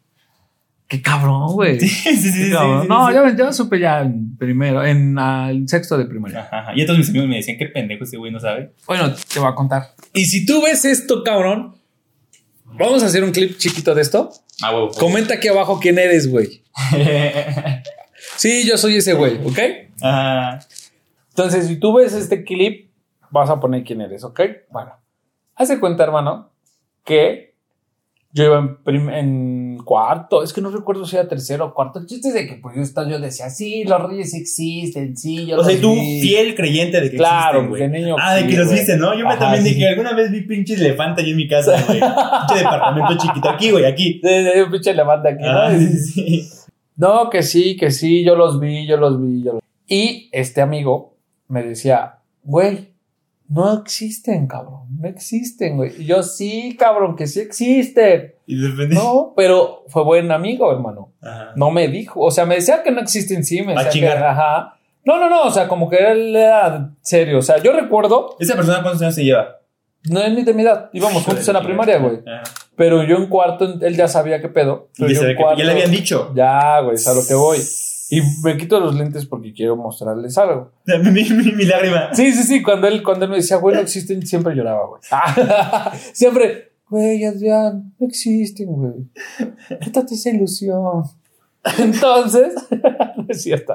Qué 0.94 1.02
cabrón, 1.02 1.52
güey. 1.54 1.80
Sí, 1.80 1.88
sí, 1.88 2.30
sí. 2.30 2.50
Cabrón. 2.52 2.87
no, 2.88 3.09
sí. 3.09 3.14
Yo, 3.14 3.28
yo 3.37 3.52
supe 3.52 3.80
ya 3.80 4.02
en 4.02 4.37
primero, 4.37 4.85
en 4.85 5.18
ah, 5.18 5.50
el 5.50 5.68
sexto 5.68 5.98
de 5.98 6.04
primaria. 6.07 6.40
Ajá, 6.42 6.59
ajá. 6.61 6.72
Y 6.76 6.87
todos 6.87 6.98
mis 6.98 7.09
amigos 7.11 7.28
me 7.28 7.37
decían, 7.37 7.57
qué 7.59 7.66
pendejo 7.66 8.04
ese 8.04 8.16
güey 8.16 8.30
no 8.30 8.38
sabe. 8.38 8.72
Bueno, 8.87 9.12
te 9.33 9.40
voy 9.40 9.48
a 9.48 9.54
contar. 9.54 9.94
Y 10.12 10.24
si 10.26 10.46
tú 10.46 10.62
ves 10.62 10.85
esto, 10.85 11.22
cabrón, 11.24 11.74
vamos 12.64 13.02
a 13.02 13.07
hacer 13.07 13.24
un 13.24 13.33
clip 13.33 13.57
chiquito 13.59 13.94
de 13.94 14.02
esto. 14.02 14.30
Ah, 14.62 14.70
huevo. 14.72 14.90
Comenta 14.92 15.35
aquí 15.35 15.48
abajo 15.48 15.80
quién 15.80 15.98
eres, 15.98 16.30
güey. 16.30 16.62
Sí, 18.37 18.66
yo 18.66 18.76
soy 18.78 18.96
ese 18.96 19.12
güey, 19.14 19.38
¿ok? 19.46 19.59
Ajá. 20.02 20.61
Entonces, 21.30 21.66
si 21.66 21.76
tú 21.76 21.92
ves 21.94 22.12
este 22.14 22.42
clip, 22.44 22.90
vas 23.30 23.50
a 23.50 23.61
poner 23.61 23.85
quién 23.85 24.00
eres, 24.00 24.24
¿ok? 24.24 24.40
Bueno, 24.70 24.92
hace 25.54 25.78
cuenta, 25.78 26.04
hermano, 26.04 26.50
que 27.04 27.54
yo 28.33 28.44
iba 28.44 28.59
en, 28.59 28.76
prim- 28.83 29.11
en 29.76 29.84
cuarto, 29.84 30.42
es 30.42 30.52
que 30.52 30.60
no 30.60 30.70
recuerdo 30.70 31.04
si 31.06 31.16
era 31.16 31.28
tercero 31.28 31.66
o 31.66 31.74
cuarto. 31.74 31.98
El 31.98 32.06
chiste 32.06 32.28
es 32.28 32.34
de 32.34 32.46
que 32.46 32.54
pues 32.56 32.76
yo, 32.76 32.82
estaba- 32.82 33.08
yo 33.08 33.18
decía, 33.18 33.50
sí, 33.50 33.84
los 33.84 34.00
reyes 34.02 34.32
existen, 34.34 35.16
sí, 35.16 35.46
yo 35.46 35.58
O 35.58 35.64
sea, 35.64 35.72
los 35.72 35.82
tú 35.82 35.94
vi". 35.94 36.20
fiel 36.20 36.54
creyente 36.54 37.00
de 37.00 37.10
que 37.10 37.16
Claro, 37.16 37.60
existen, 37.62 37.90
güey. 37.90 38.02
niño 38.02 38.16
Ah, 38.18 38.34
de 38.37 38.42
sí, 38.42 38.48
que 38.48 38.56
los 38.56 38.66
güey. 38.68 38.78
viste, 38.78 38.96
¿no? 38.96 39.18
Yo 39.18 39.26
me 39.28 39.37
también 39.37 39.62
sí. 39.62 39.70
dije, 39.70 39.88
alguna 39.88 40.14
vez 40.14 40.30
vi 40.30 40.42
pinche 40.42 40.74
elefante 40.74 41.22
ahí 41.22 41.30
en 41.30 41.37
mi 41.37 41.48
casa, 41.48 41.72
güey. 41.87 42.00
pinche 42.00 42.56
departamento 42.64 43.16
chiquito. 43.18 43.48
Aquí, 43.50 43.70
güey, 43.70 43.84
aquí. 43.84 44.20
Un 44.64 44.70
pinche 44.70 44.94
levanta 44.94 45.28
aquí, 45.30 45.42
¿no? 45.42 45.50
Ah, 45.50 45.70
sí, 45.78 45.98
sí. 45.98 46.48
No, 46.96 47.28
que 47.28 47.42
sí, 47.42 47.76
que 47.76 47.90
sí, 47.90 48.24
yo 48.24 48.37
los 48.37 48.60
vi, 48.60 48.87
yo 48.87 48.96
los 48.96 49.20
vi, 49.20 49.42
yo 49.42 49.54
los 49.54 49.62
Y 49.88 50.28
este 50.32 50.60
amigo 50.62 51.16
me 51.48 51.62
decía, 51.62 52.20
güey, 52.44 52.93
no 53.48 53.72
existen, 53.80 54.46
cabrón, 54.46 54.87
no 55.00 55.09
existen, 55.09 55.76
güey. 55.76 55.92
Y 56.02 56.07
yo, 56.07 56.22
sí, 56.22 56.76
cabrón, 56.78 57.14
que 57.16 57.26
sí 57.26 57.40
existen. 57.40 58.35
Y 58.46 58.61
de 58.61 58.68
repente. 58.68 58.94
No, 58.94 59.33
pero 59.37 59.85
fue 59.88 60.02
buen 60.04 60.30
amigo, 60.33 60.72
hermano. 60.72 61.12
Ajá. 61.22 61.52
No 61.57 61.70
me 61.70 61.88
dijo, 61.88 62.20
o 62.20 62.30
sea, 62.30 62.46
me 62.46 62.57
decía 62.57 62.83
que 62.83 62.90
no 62.90 63.00
existen, 63.00 63.44
sí, 63.44 63.62
me 63.62 63.72
decía 63.74 63.85
que, 63.88 63.90
chingar. 63.92 64.22
ajá. 64.24 64.76
No, 65.04 65.18
no, 65.18 65.28
no, 65.28 65.42
o 65.44 65.50
sea, 65.50 65.68
como 65.68 65.88
que 65.90 65.96
él 65.98 66.35
era 66.35 66.90
serio. 67.02 67.38
O 67.38 67.42
sea, 67.42 67.59
yo 67.62 67.72
recuerdo, 67.72 68.37
¿Esa 68.40 68.54
persona 68.54 68.83
cuántos 68.83 69.02
años 69.02 69.14
se 69.14 69.24
lleva? 69.24 69.59
no 70.11 70.20
es 70.20 70.33
ni 70.35 70.42
de 70.42 70.52
mi 70.52 70.62
edad, 70.62 70.90
íbamos 70.92 71.22
juntos 71.24 71.46
en 71.48 71.54
la 71.54 71.62
primaria, 71.62 71.98
güey. 71.98 72.18
Ajá. 72.26 72.42
Pero 72.76 73.02
yo 73.04 73.16
en 73.16 73.26
cuarto, 73.28 73.78
él 73.80 73.96
ya 73.96 74.09
sabía 74.09 74.40
qué 74.40 74.48
pedo. 74.48 74.88
Y 74.96 75.02
Pero 75.02 75.12
yo 75.14 75.20
que- 75.28 75.37
cuarto, 75.37 75.59
ya 75.59 75.64
le 75.66 75.72
habían 75.72 75.90
dicho. 75.90 76.33
Ya, 76.35 76.80
güey, 76.80 76.94
es 76.96 77.07
a 77.07 77.14
lo 77.14 77.20
que 77.26 77.35
voy. 77.35 77.59
Y 78.11 78.21
me 78.43 78.57
quito 78.57 78.81
los 78.81 78.95
lentes 78.95 79.27
porque 79.27 79.53
quiero 79.53 79.77
mostrarles 79.77 80.37
algo. 80.38 80.73
Mi, 80.87 81.25
mi, 81.31 81.53
mi 81.53 81.64
lágrima. 81.64 82.14
Sí, 82.14 82.33
sí, 82.33 82.43
sí. 82.43 82.62
Cuando 82.62 82.87
él, 82.87 83.03
cuando 83.03 83.25
él 83.25 83.31
me 83.31 83.37
decía, 83.38 83.57
güey, 83.57 83.77
no 83.77 83.83
existen, 83.83 84.27
siempre 84.27 84.55
lloraba, 84.55 84.87
güey. 84.87 85.01
siempre, 86.12 86.73
güey, 86.88 87.25
Adrián, 87.25 87.95
no 87.99 88.07
existen, 88.07 88.67
güey. 88.67 88.95
Quítate 89.81 90.14
esa 90.14 90.31
ilusión. 90.31 91.05
Entonces, 91.79 92.55
no 93.17 93.25
es 93.27 93.43
cierto. 93.43 93.75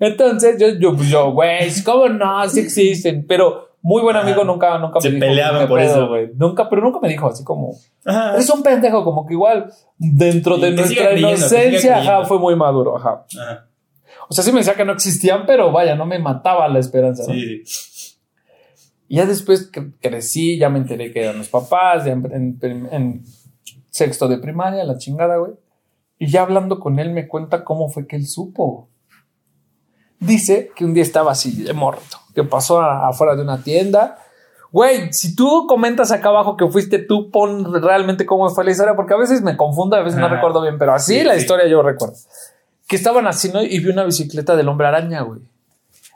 Entonces, 0.00 0.56
yo, 0.58 0.68
yo, 0.78 0.96
pues 0.96 1.08
yo, 1.08 1.32
güey, 1.32 1.70
¿cómo 1.84 2.08
no? 2.08 2.48
Sí 2.48 2.60
existen. 2.60 3.24
Pero 3.26 3.69
muy 3.82 4.02
buen 4.02 4.16
amigo 4.16 4.44
nunca, 4.44 4.76
nunca 4.78 5.00
Se 5.00 5.10
me 5.10 5.18
peleaban 5.20 5.62
"¿Qué 5.62 5.66
por 5.68 5.78
pedo, 5.80 5.90
eso". 5.92 6.08
güey? 6.08 6.30
Nunca, 6.34 6.68
pero 6.68 6.82
nunca 6.82 6.98
me 7.00 7.08
dijo 7.08 7.28
así 7.28 7.44
como, 7.44 7.72
Ajá. 8.04 8.36
es 8.36 8.48
un 8.50 8.62
pendejo, 8.62 9.02
como 9.04 9.26
que 9.26 9.34
igual, 9.34 9.72
dentro 9.96 10.58
de 10.58 10.70
nuestra 10.72 11.08
creyendo, 11.10 11.28
inocencia, 11.30 11.98
ajá, 11.98 12.24
fue 12.24 12.38
muy 12.38 12.54
maduro, 12.56 12.96
ajá. 12.96 13.24
Ajá. 13.40 13.66
O 14.28 14.34
sea, 14.34 14.44
sí 14.44 14.52
me 14.52 14.58
decía 14.58 14.74
que 14.74 14.84
no 14.84 14.92
existían, 14.92 15.44
pero 15.46 15.72
vaya, 15.72 15.94
no 15.96 16.06
me 16.06 16.18
mataba 16.18 16.68
la 16.68 16.78
esperanza. 16.78 17.24
¿no? 17.26 17.32
Sí. 17.34 17.62
Y 19.08 19.16
ya 19.16 19.26
después 19.26 19.70
crecí, 20.00 20.56
ya 20.56 20.68
me 20.68 20.78
enteré 20.78 21.10
que 21.10 21.22
eran 21.24 21.38
los 21.38 21.48
papás, 21.48 22.04
ya 22.04 22.12
en, 22.12 22.58
en- 22.62 22.88
en 22.92 23.22
sexto 23.90 24.28
de 24.28 24.38
primaria, 24.38 24.84
la 24.84 24.98
chingada, 24.98 25.36
güey. 25.38 25.52
Y 26.16 26.28
ya 26.28 26.42
hablando 26.42 26.78
con 26.78 26.98
él 27.00 27.10
me 27.10 27.26
cuenta 27.26 27.64
cómo 27.64 27.88
fue 27.88 28.06
que 28.06 28.14
él 28.14 28.26
supo. 28.28 28.88
Dice 30.20 30.70
que 30.76 30.84
un 30.84 30.92
día 30.94 31.02
estaba 31.02 31.32
así 31.32 31.62
de 31.62 31.72
muerto, 31.72 32.18
que 32.34 32.44
pasó 32.44 32.80
a- 32.80 33.08
afuera 33.08 33.34
de 33.36 33.42
una 33.42 33.62
tienda. 33.62 34.18
Güey, 34.72 35.12
si 35.12 35.34
tú 35.34 35.66
comentas 35.68 36.12
acá 36.12 36.28
abajo 36.28 36.56
que 36.56 36.66
fuiste 36.68 36.98
tú, 37.00 37.30
pon 37.30 37.82
realmente 37.82 38.24
cómo 38.24 38.48
fue 38.50 38.64
la 38.64 38.70
historia, 38.70 38.94
porque 38.94 39.14
a 39.14 39.16
veces 39.16 39.42
me 39.42 39.56
confundo, 39.56 39.96
a 39.96 40.02
veces 40.02 40.18
no 40.20 40.28
recuerdo 40.28 40.62
bien, 40.62 40.78
pero 40.78 40.94
así 40.94 41.18
Sí, 41.18 41.24
la 41.24 41.34
sí. 41.34 41.40
historia 41.40 41.66
yo 41.66 41.82
recuerdo. 41.82 42.14
Que 42.86 42.96
estaban 42.96 43.26
así, 43.26 43.50
¿no? 43.52 43.62
Y 43.62 43.78
vi 43.80 43.88
una 43.90 44.04
bicicleta 44.04 44.54
del 44.56 44.68
hombre 44.68 44.86
araña, 44.86 45.22
güey 45.22 45.40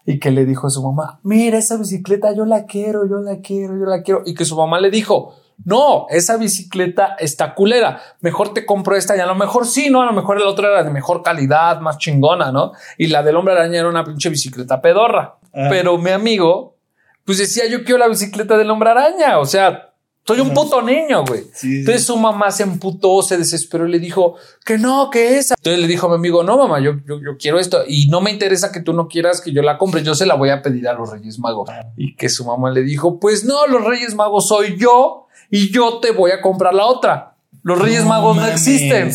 y 0.06 0.18
que 0.20 0.30
le 0.30 0.44
dijo 0.44 0.66
a 0.66 0.70
su 0.70 0.82
mamá, 0.82 1.18
mira, 1.22 1.56
esa 1.56 1.78
bicicleta 1.78 2.30
yo 2.34 2.44
la 2.44 2.66
quiero, 2.66 3.08
yo 3.08 3.20
la 3.20 3.38
quiero, 3.38 3.74
yo 3.78 3.86
la 3.86 4.02
quiero. 4.02 4.20
Y 4.26 4.34
que 4.34 4.44
su 4.44 4.54
mamá 4.54 4.78
le 4.78 4.90
dijo, 4.90 5.34
no, 5.64 6.06
esa 6.10 6.36
bicicleta 6.36 7.16
está 7.18 7.54
culera, 7.54 8.00
mejor 8.20 8.52
te 8.52 8.66
compro 8.66 8.96
esta 8.96 9.16
y 9.16 9.20
a 9.20 9.26
lo 9.26 9.34
mejor 9.34 9.66
sí, 9.66 9.88
no, 9.90 10.02
a 10.02 10.06
lo 10.06 10.12
mejor 10.12 10.40
la 10.40 10.48
otra 10.48 10.68
era 10.68 10.82
de 10.82 10.90
mejor 10.90 11.22
calidad, 11.22 11.80
más 11.80 11.98
chingona, 11.98 12.50
¿no? 12.50 12.72
Y 12.98 13.06
la 13.06 13.22
del 13.22 13.36
hombre 13.36 13.54
araña 13.54 13.80
era 13.80 13.88
una 13.88 14.04
pinche 14.04 14.28
bicicleta 14.28 14.80
pedorra. 14.80 15.36
Ah. 15.54 15.68
Pero 15.70 15.96
mi 15.98 16.10
amigo, 16.10 16.76
pues 17.24 17.38
decía, 17.38 17.66
yo 17.66 17.84
quiero 17.84 17.98
la 17.98 18.08
bicicleta 18.08 18.58
del 18.58 18.70
hombre 18.70 18.90
araña, 18.90 19.38
o 19.38 19.46
sea... 19.46 19.90
Soy 20.26 20.40
un 20.40 20.54
puto 20.54 20.80
niño, 20.80 21.22
güey. 21.26 21.42
Sí, 21.52 21.68
sí. 21.68 21.78
Entonces 21.80 22.06
su 22.06 22.16
mamá 22.16 22.50
se 22.50 22.62
emputó, 22.62 23.20
se 23.20 23.36
desesperó 23.36 23.86
y 23.86 23.90
le 23.90 23.98
dijo 23.98 24.36
que 24.64 24.78
no, 24.78 25.10
que 25.10 25.36
esa. 25.36 25.54
Entonces 25.58 25.82
le 25.82 25.86
dijo 25.86 26.06
a 26.06 26.08
mi 26.08 26.14
amigo, 26.14 26.42
no, 26.42 26.56
mamá, 26.56 26.80
yo, 26.80 26.92
yo, 27.06 27.20
yo 27.20 27.36
quiero 27.38 27.58
esto 27.58 27.84
y 27.86 28.08
no 28.08 28.22
me 28.22 28.30
interesa 28.30 28.72
que 28.72 28.80
tú 28.80 28.94
no 28.94 29.06
quieras 29.06 29.42
que 29.42 29.52
yo 29.52 29.60
la 29.60 29.76
compre, 29.76 30.02
yo 30.02 30.14
se 30.14 30.24
la 30.24 30.34
voy 30.34 30.48
a 30.48 30.62
pedir 30.62 30.88
a 30.88 30.94
los 30.94 31.10
Reyes 31.10 31.38
Magos. 31.38 31.68
Y 31.98 32.16
que 32.16 32.30
su 32.30 32.46
mamá 32.46 32.70
le 32.70 32.80
dijo, 32.84 33.20
pues 33.20 33.44
no, 33.44 33.66
los 33.66 33.84
Reyes 33.84 34.14
Magos 34.14 34.48
soy 34.48 34.78
yo 34.78 35.23
y 35.56 35.70
yo 35.70 35.98
te 36.00 36.10
voy 36.10 36.30
a 36.32 36.40
comprar 36.40 36.74
la 36.74 36.86
otra. 36.86 37.36
Los 37.62 37.78
Reyes 37.80 38.02
No 38.02 38.08
Magos 38.10 38.36
no 38.36 38.46
existen. 38.46 39.10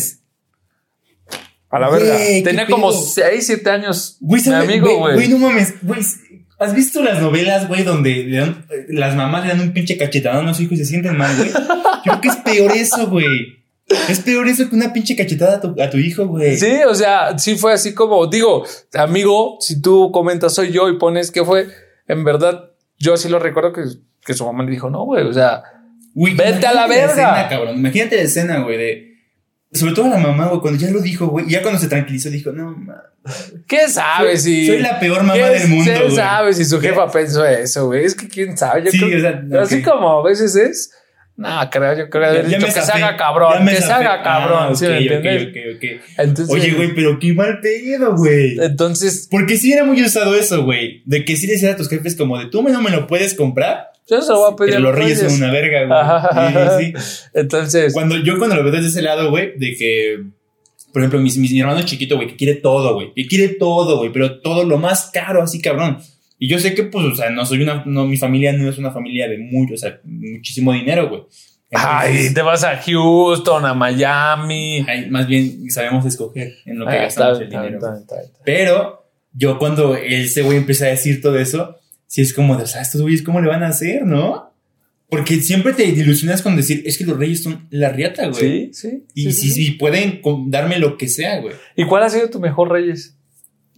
A 1.70 1.78
la 1.78 1.88
verga. 1.90 2.16
qué 2.16 2.42
Tenía 2.42 2.66
como 2.66 2.90
pedo. 2.90 3.00
6, 3.00 3.46
7 3.46 3.70
años. 3.70 4.16
Mi 4.20 4.40
¿sabe- 4.40 4.64
amigo, 4.64 4.98
güey, 4.98 5.14
güey. 5.14 5.28
no 5.28 5.38
mames, 5.38 5.74
güey. 5.82 6.00
¿Has 6.58 6.74
visto 6.74 7.02
las 7.02 7.20
novelas, 7.22 7.68
güey, 7.68 7.84
donde 7.84 8.24
le 8.24 8.36
dan- 8.38 8.66
las 8.88 9.14
mamás 9.14 9.44
le 9.44 9.50
dan 9.50 9.60
un 9.60 9.72
pinche 9.72 9.96
cachetadón 9.96 10.44
a 10.44 10.48
los 10.48 10.60
hijos 10.60 10.72
y 10.74 10.76
se 10.78 10.84
sienten 10.84 11.16
mal, 11.16 11.34
güey? 11.36 11.48
Yo 11.50 12.12
creo 12.12 12.20
que 12.20 12.28
es 12.28 12.36
peor 12.36 12.72
eso, 12.72 13.08
güey. 13.08 13.60
Es 14.08 14.20
peor 14.20 14.46
eso 14.46 14.68
que 14.68 14.76
una 14.76 14.92
pinche 14.92 15.16
cachetada 15.16 15.56
a 15.56 15.60
tu, 15.60 15.74
a 15.80 15.88
tu 15.90 15.96
hijo, 15.96 16.26
güey. 16.26 16.56
Sí, 16.58 16.72
o 16.88 16.94
sea, 16.94 17.38
sí 17.38 17.56
fue 17.56 17.72
así 17.72 17.94
como, 17.94 18.26
digo, 18.26 18.64
amigo, 18.94 19.56
si 19.60 19.80
tú 19.80 20.10
comentas 20.12 20.54
soy 20.54 20.70
yo 20.70 20.88
y 20.88 20.98
pones 20.98 21.30
que 21.30 21.44
fue, 21.44 21.68
en 22.06 22.24
verdad, 22.24 22.70
yo 22.98 23.16
sí 23.16 23.28
lo 23.28 23.38
recuerdo 23.38 23.72
que, 23.72 23.82
que 24.24 24.34
su 24.34 24.44
mamá 24.44 24.64
le 24.64 24.70
dijo, 24.72 24.90
no, 24.90 25.04
güey, 25.04 25.24
o 25.26 25.32
sea, 25.32 25.62
Güey, 26.20 26.34
Vete 26.34 26.66
a 26.66 26.74
la 26.74 26.86
verga. 26.86 27.06
escena, 27.12 27.48
cabrón. 27.48 27.76
Imagínate 27.78 28.16
la 28.16 28.22
escena, 28.22 28.58
güey, 28.58 28.76
de. 28.76 29.10
Sobre 29.72 29.94
todo 29.94 30.08
la 30.08 30.18
mamá, 30.18 30.48
güey, 30.48 30.60
cuando 30.60 30.78
ya 30.78 30.90
lo 30.90 31.00
dijo, 31.00 31.28
güey. 31.28 31.46
Ya 31.48 31.62
cuando 31.62 31.80
se 31.80 31.86
tranquilizó, 31.88 32.28
dijo, 32.28 32.52
no, 32.52 32.72
ma, 32.76 32.96
¿qué 33.68 33.88
sabes 33.88 34.42
si... 34.42 34.66
soy 34.66 34.80
la 34.80 34.98
peor 34.98 35.22
mamá 35.22 35.34
¿Qué 35.34 35.44
del 35.60 35.68
mundo, 35.68 35.90
¿Quién 35.96 36.10
sabe 36.14 36.52
si 36.52 36.64
su 36.64 36.80
jefa 36.80 37.10
pensó 37.10 37.46
eso, 37.46 37.86
güey? 37.86 38.04
Es 38.04 38.14
que 38.14 38.28
quién 38.28 38.58
sabe. 38.58 38.84
Yo 38.84 38.90
Sí, 38.90 38.98
creo- 38.98 39.18
o 39.18 39.20
sea, 39.20 39.62
Así 39.62 39.80
como 39.82 40.18
a 40.20 40.22
veces 40.28 40.56
es, 40.56 40.90
no, 41.36 41.48
creo, 41.70 41.96
yo 41.96 42.10
creo 42.10 42.26
haber 42.26 42.42
Ya- 42.46 42.50
ya 42.50 42.58
dicho 42.58 42.74
que 42.74 42.82
se 42.84 42.92
haga 42.92 43.16
cabrón, 43.16 43.66
que 43.66 43.76
se 43.76 43.92
haga 43.92 44.22
cabrón, 44.22 44.68
Ah, 44.72 44.74
¿sí 44.74 44.84
ok, 44.86 44.90
me 44.90 44.96
ok, 44.98 45.12
entiendes? 45.12 46.00
Entonces, 46.18 46.54
Oye, 46.54 46.72
güey, 46.72 46.94
pero 46.94 47.18
qué 47.18 47.32
mal 47.32 47.60
pedo, 47.62 48.16
güey. 48.16 48.58
entonces, 48.60 49.26
Porque 49.30 49.56
sí 49.56 49.72
era 49.72 49.84
muy 49.84 50.02
usado 50.02 50.34
eso, 50.34 50.64
güey. 50.64 51.02
De 51.06 51.24
que 51.24 51.36
sí 51.36 51.46
decías 51.46 51.74
a 51.74 51.76
tus 51.76 51.88
jefes 51.88 52.16
como 52.16 52.38
de 52.38 52.46
tú 52.46 52.62
no 52.62 52.82
me 52.82 52.90
lo 52.90 53.06
puedes 53.06 53.34
comprar. 53.34 53.86
Yo 54.10 54.22
se 54.22 54.32
lo 54.32 54.38
voy 54.40 54.52
a 54.52 54.56
pedir 54.56 54.74
Pero 54.74 54.78
a 54.88 54.90
los 54.90 54.94
reyes 54.98 55.20
son 55.20 55.32
una 55.34 55.50
verga, 55.52 56.00
Ajá. 56.00 56.50
güey. 56.76 56.86
Sí, 56.86 56.92
sí, 56.96 57.02
sí. 57.02 57.22
Entonces, 57.34 57.92
Cuando 57.92 58.16
yo 58.18 58.38
cuando 58.38 58.56
lo 58.56 58.62
veo 58.64 58.72
desde 58.72 58.88
ese 58.88 59.02
lado, 59.02 59.30
güey, 59.30 59.52
de 59.58 59.74
que, 59.76 60.22
por 60.92 61.02
ejemplo, 61.02 61.20
mis, 61.20 61.38
mi 61.38 61.60
hermano 61.60 61.82
chiquito, 61.82 62.16
güey, 62.16 62.28
que 62.28 62.36
quiere 62.36 62.54
todo, 62.56 62.94
güey. 62.94 63.12
Que 63.14 63.26
quiere 63.26 63.48
todo, 63.54 63.98
güey, 63.98 64.10
pero 64.12 64.40
todo 64.40 64.64
lo 64.64 64.78
más 64.78 65.10
caro, 65.12 65.42
así 65.42 65.60
cabrón. 65.60 65.98
Y 66.38 66.48
yo 66.48 66.58
sé 66.58 66.74
que, 66.74 66.84
pues, 66.84 67.04
o 67.04 67.14
sea, 67.14 67.30
no 67.30 67.44
soy 67.44 67.62
una, 67.62 67.82
no, 67.86 68.06
mi 68.06 68.16
familia 68.16 68.52
no 68.52 68.68
es 68.68 68.78
una 68.78 68.90
familia 68.90 69.28
de 69.28 69.38
mucho, 69.38 69.74
o 69.74 69.76
sea, 69.76 70.00
muchísimo 70.04 70.72
dinero, 70.72 71.08
güey. 71.08 71.22
ay, 71.72 72.32
te 72.34 72.42
vas 72.42 72.64
a 72.64 72.76
Houston, 72.78 73.64
a 73.64 73.74
Miami. 73.74 74.84
ay, 74.88 75.08
más 75.10 75.26
bien 75.26 75.70
sabemos 75.70 76.04
escoger 76.06 76.54
en 76.66 76.78
lo 76.78 76.86
que 76.86 76.92
Ah, 76.96 77.02
gastamos 77.02 77.40
el 77.40 77.48
dinero. 77.50 77.78
está. 77.94 78.16
Pero 78.44 79.04
yo 79.32 79.58
cuando 79.58 79.94
ese 79.94 80.42
güey 80.42 80.56
empieza 80.58 80.86
a 80.86 80.88
decir 80.88 81.20
todo 81.22 81.38
eso, 81.38 81.76
sí 82.10 82.22
es 82.22 82.34
como 82.34 82.56
de, 82.56 82.64
o 82.64 82.66
sea, 82.66 82.82
estos 82.82 83.00
güeyes, 83.00 83.22
¿cómo 83.22 83.40
le 83.40 83.46
van 83.46 83.62
a 83.62 83.68
hacer, 83.68 84.04
no? 84.04 84.52
Porque 85.08 85.40
siempre 85.40 85.72
te 85.72 85.84
ilusionas 85.84 86.42
con 86.42 86.56
decir, 86.56 86.82
es 86.84 86.98
que 86.98 87.04
los 87.04 87.16
reyes 87.16 87.44
son 87.44 87.68
la 87.70 87.90
riata, 87.90 88.26
güey. 88.26 88.40
Sí, 88.40 88.70
sí. 88.72 89.04
Y 89.14 89.30
sí, 89.30 89.32
si 89.32 89.50
sí, 89.50 89.66
sí. 89.66 89.70
pueden 89.72 90.20
darme 90.46 90.80
lo 90.80 90.98
que 90.98 91.08
sea, 91.08 91.40
güey. 91.40 91.54
¿Y 91.76 91.84
cuál 91.84 92.02
ha 92.02 92.10
sido 92.10 92.28
tu 92.28 92.40
mejor 92.40 92.70
Reyes? 92.72 93.16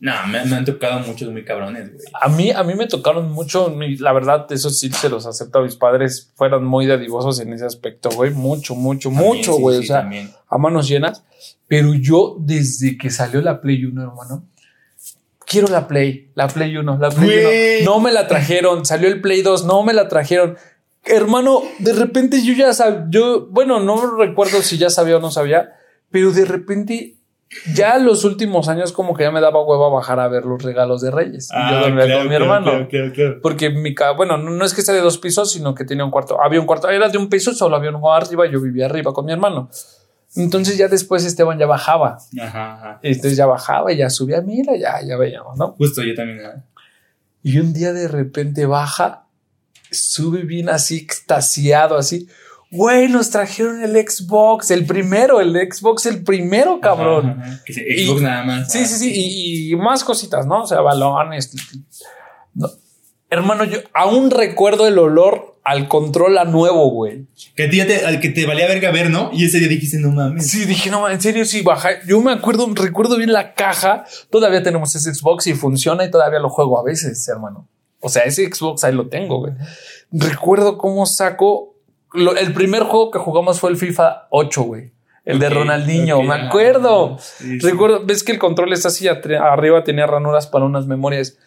No, 0.01 0.13
me, 0.29 0.43
me 0.47 0.57
han 0.57 0.65
tocado 0.65 1.07
muchos 1.07 1.31
muy 1.31 1.45
cabrones, 1.45 1.93
güey. 1.93 2.05
A 2.21 2.29
mí, 2.31 2.51
a 2.51 2.63
mí 2.65 2.75
me 2.75 2.87
tocaron 2.87 3.31
mucho, 3.31 3.75
la 3.99 4.13
verdad, 4.15 4.47
eso 4.51 4.71
sí 4.71 4.91
se 4.91 5.11
los 5.11 5.27
acepto 5.27 5.59
a 5.59 5.63
mis 5.63 5.77
padres, 5.77 6.33
fueron 6.35 6.65
muy 6.65 6.87
dadivosos 6.87 7.39
en 7.39 7.53
ese 7.53 7.67
aspecto, 7.67 8.09
güey, 8.11 8.31
mucho, 8.31 8.75
mucho, 8.75 9.11
También, 9.11 9.29
mucho, 9.29 9.55
sí, 9.55 9.61
güey, 9.61 9.79
o 9.79 9.83
sea, 9.83 10.01
también. 10.01 10.31
a 10.49 10.57
manos 10.59 10.89
llenas, 10.89 11.23
pero 11.69 11.93
yo 11.95 12.37
desde 12.41 12.97
que 12.97 13.11
salió 13.11 13.43
la 13.43 13.61
Play 13.61 13.85
1, 13.85 14.03
hermano, 14.03 14.49
quiero 15.53 15.69
la 15.69 15.87
Play, 15.87 16.31
la 16.35 16.49
Play 16.49 16.77
1, 16.77 16.99
la 16.99 17.11
Play 17.11 17.43
Güey. 17.45 17.83
1, 17.83 17.91
no 17.91 18.01
me 18.01 18.11
la 18.11 18.27
trajeron, 18.27 18.85
salió 18.87 19.09
el 19.09 19.21
Play 19.21 19.43
2, 19.43 19.67
no 19.67 19.83
me 19.83 19.93
la 19.93 20.09
trajeron. 20.09 20.57
Hermano, 21.05 21.63
de 21.79 21.93
repente 21.93 22.43
yo 22.45 22.55
ya 22.55 22.73
sabía, 22.73 23.07
yo, 23.11 23.47
bueno, 23.51 23.81
no 23.81 24.17
recuerdo 24.17 24.63
si 24.63 24.79
ya 24.79 24.89
sabía 24.91 25.17
o 25.19 25.21
no 25.21 25.31
sabía, 25.31 25.73
pero 26.11 26.31
de 26.33 26.45
repente 26.45 27.17
ya 27.75 27.99
los 27.99 28.25
últimos 28.25 28.69
años 28.69 28.93
como 28.93 29.15
que 29.15 29.25
ya 29.25 29.31
me 29.31 29.41
daba 29.43 29.63
hueva 29.63 29.91
bajar 29.91 30.19
a 30.21 30.29
ver 30.29 30.45
los 30.47 30.63
regalos 30.63 31.03
de 31.03 31.11
Reyes. 31.11 31.51
y 31.51 31.55
yo 31.55 31.77
Ah, 31.77 31.81
dormía 31.83 32.05
claro, 32.07 32.21
con 32.21 32.29
mi 32.29 32.37
claro, 32.37 32.45
hermano. 32.45 32.89
claro, 32.89 33.13
claro. 33.13 33.39
Porque 33.43 33.69
mi 33.71 33.95
casa, 33.95 34.13
bueno, 34.13 34.39
no, 34.39 34.51
no 34.51 34.65
es 34.65 34.73
que 34.73 34.81
sea 34.83 34.95
de 34.95 35.01
dos 35.03 35.19
pisos, 35.19 35.53
sino 35.53 35.75
que 35.75 35.85
tenía 35.85 36.05
un 36.05 36.11
cuarto. 36.11 36.41
Había 36.43 36.61
un 36.61 36.67
cuarto, 36.67 36.89
era 36.89 37.09
de 37.11 37.19
un 37.19 37.29
piso, 37.29 37.53
solo 37.53 37.77
había 37.77 37.91
uno 37.91 38.11
arriba, 38.13 38.47
yo 38.47 38.59
vivía 38.61 38.87
arriba 38.87 39.13
con 39.13 39.27
mi 39.27 39.33
hermano. 39.33 39.69
Entonces 40.37 40.79
ya 40.79 40.89
después 40.89 41.25
Esteban 41.25 41.59
ya 41.59 41.67
bajaba. 41.67 42.19
Ajá, 42.41 42.75
ajá. 42.75 43.01
Entonces 43.03 43.37
ya 43.37 43.47
bajaba 43.47 43.93
y 43.93 43.99
ya 43.99 44.09
subía, 44.11 44.41
mira, 44.41 44.75
ya, 44.77 45.01
ya 45.07 45.17
veíamos, 45.17 45.57
¿no? 45.59 45.73
Justo 45.79 46.03
yo 46.03 46.15
también. 46.15 46.41
¿eh? 46.41 46.63
Y 47.43 47.59
un 47.59 47.73
día 47.73 47.93
de 47.93 48.09
repente 48.09 48.65
baja, 48.67 49.27
sube 49.91 50.43
bien 50.43 50.69
así, 50.69 50.97
extasiado, 50.99 51.97
así. 51.99 52.29
Güey, 52.71 53.09
nos 53.09 53.29
trajeron 53.29 53.83
el 53.83 53.95
Xbox, 53.97 54.71
el 54.71 54.87
primero, 54.87 55.43
el 55.43 55.53
Xbox, 55.71 56.07
el 56.07 56.23
primero, 56.25 56.81
cabrón. 56.81 57.29
Ajá, 57.39 57.43
ajá. 57.53 57.65
Que 57.67 57.73
Xbox 57.75 58.21
Y- 58.21 58.25
nada 58.25 58.45
más. 58.45 58.73
Sí, 58.73 58.87
sí, 58.87 58.95
sí, 58.97 59.13
y, 59.15 59.73
y 59.73 59.77
más 59.77 60.03
cositas, 60.05 60.47
¿no? 60.47 60.63
O 60.63 60.67
sea, 60.67 60.81
balones. 60.81 61.53
No. 62.55 62.71
Hermano, 63.29 63.65
yo 63.65 63.79
aún 63.93 64.31
recuerdo 64.31 64.87
el 64.87 64.99
olor 64.99 65.52
al 65.65 65.87
control 65.89 66.39
a 66.39 66.45
nuevo, 66.45 66.91
güey. 66.91 67.27
Que 67.55 67.65
a 67.65 67.71
ti 67.71 67.77
ya 67.77 67.87
te, 67.87 68.05
al 68.05 68.19
que 68.21 68.31
te 68.31 68.47
valía 68.47 68.67
verga 68.67 68.91
ver, 68.91 69.11
¿no? 69.11 69.31
Y 69.33 69.45
ese 69.45 69.59
día 69.61 69.69
dijiste, 69.69 69.99
no 69.99 70.11
mames. 70.11 70.51
Sí, 70.51 70.65
dije, 70.65 70.91
no, 70.91 71.09
en 71.09 71.21
serio, 71.21 71.45
sí, 71.45 71.63
baja. 71.63 71.91
Yo 72.07 72.21
me 72.21 72.33
acuerdo, 72.33 72.69
recuerdo 72.75 73.17
bien 73.17 73.33
la 73.33 73.55
caja. 73.55 74.05
Todavía 74.31 74.63
tenemos 74.63 74.95
ese 74.97 75.15
Xbox 75.15 75.47
y 75.47 75.55
funciona 75.55 76.05
y 76.05 76.11
todavía 76.11 76.39
lo 76.41 76.49
juego 76.49 76.79
a 76.81 76.83
veces, 76.83 77.27
hermano. 77.29 77.69
O 78.01 78.09
sea, 78.09 78.23
ese 78.23 78.53
Xbox 78.53 78.83
ahí 78.83 78.93
lo 78.93 79.07
tengo, 79.09 79.39
güey. 79.39 79.53
Recuerdo 80.11 80.79
cómo 80.79 81.07
saco. 81.07 81.69
lo- 82.15 82.37
el 82.37 82.53
primer 82.53 82.83
juego 82.83 83.11
que 83.11 83.19
jugamos 83.19 83.59
fue 83.61 83.71
el 83.71 83.77
FIFA 83.77 84.27
8, 84.31 84.63
güey. 84.65 84.91
El 85.25 85.39
de 85.39 85.47
Ok, 85.47 85.53
Ronaldinho, 85.55 86.19
ok, 86.19 86.25
me 86.25 86.35
ah, 86.35 86.47
acuerdo. 86.49 87.17
sí, 87.21 87.61
sí. 87.61 87.67
Recuerdo, 87.67 88.05
ves 88.05 88.25
que 88.25 88.33
el 88.33 88.39
control 88.41 88.73
está 88.73 88.89
así, 88.89 89.07
arriba 89.07 89.85
tenía 89.85 90.07
ranuras 90.09 90.49
para 90.49 90.65
unas 90.65 90.87
memorias. 90.89 91.39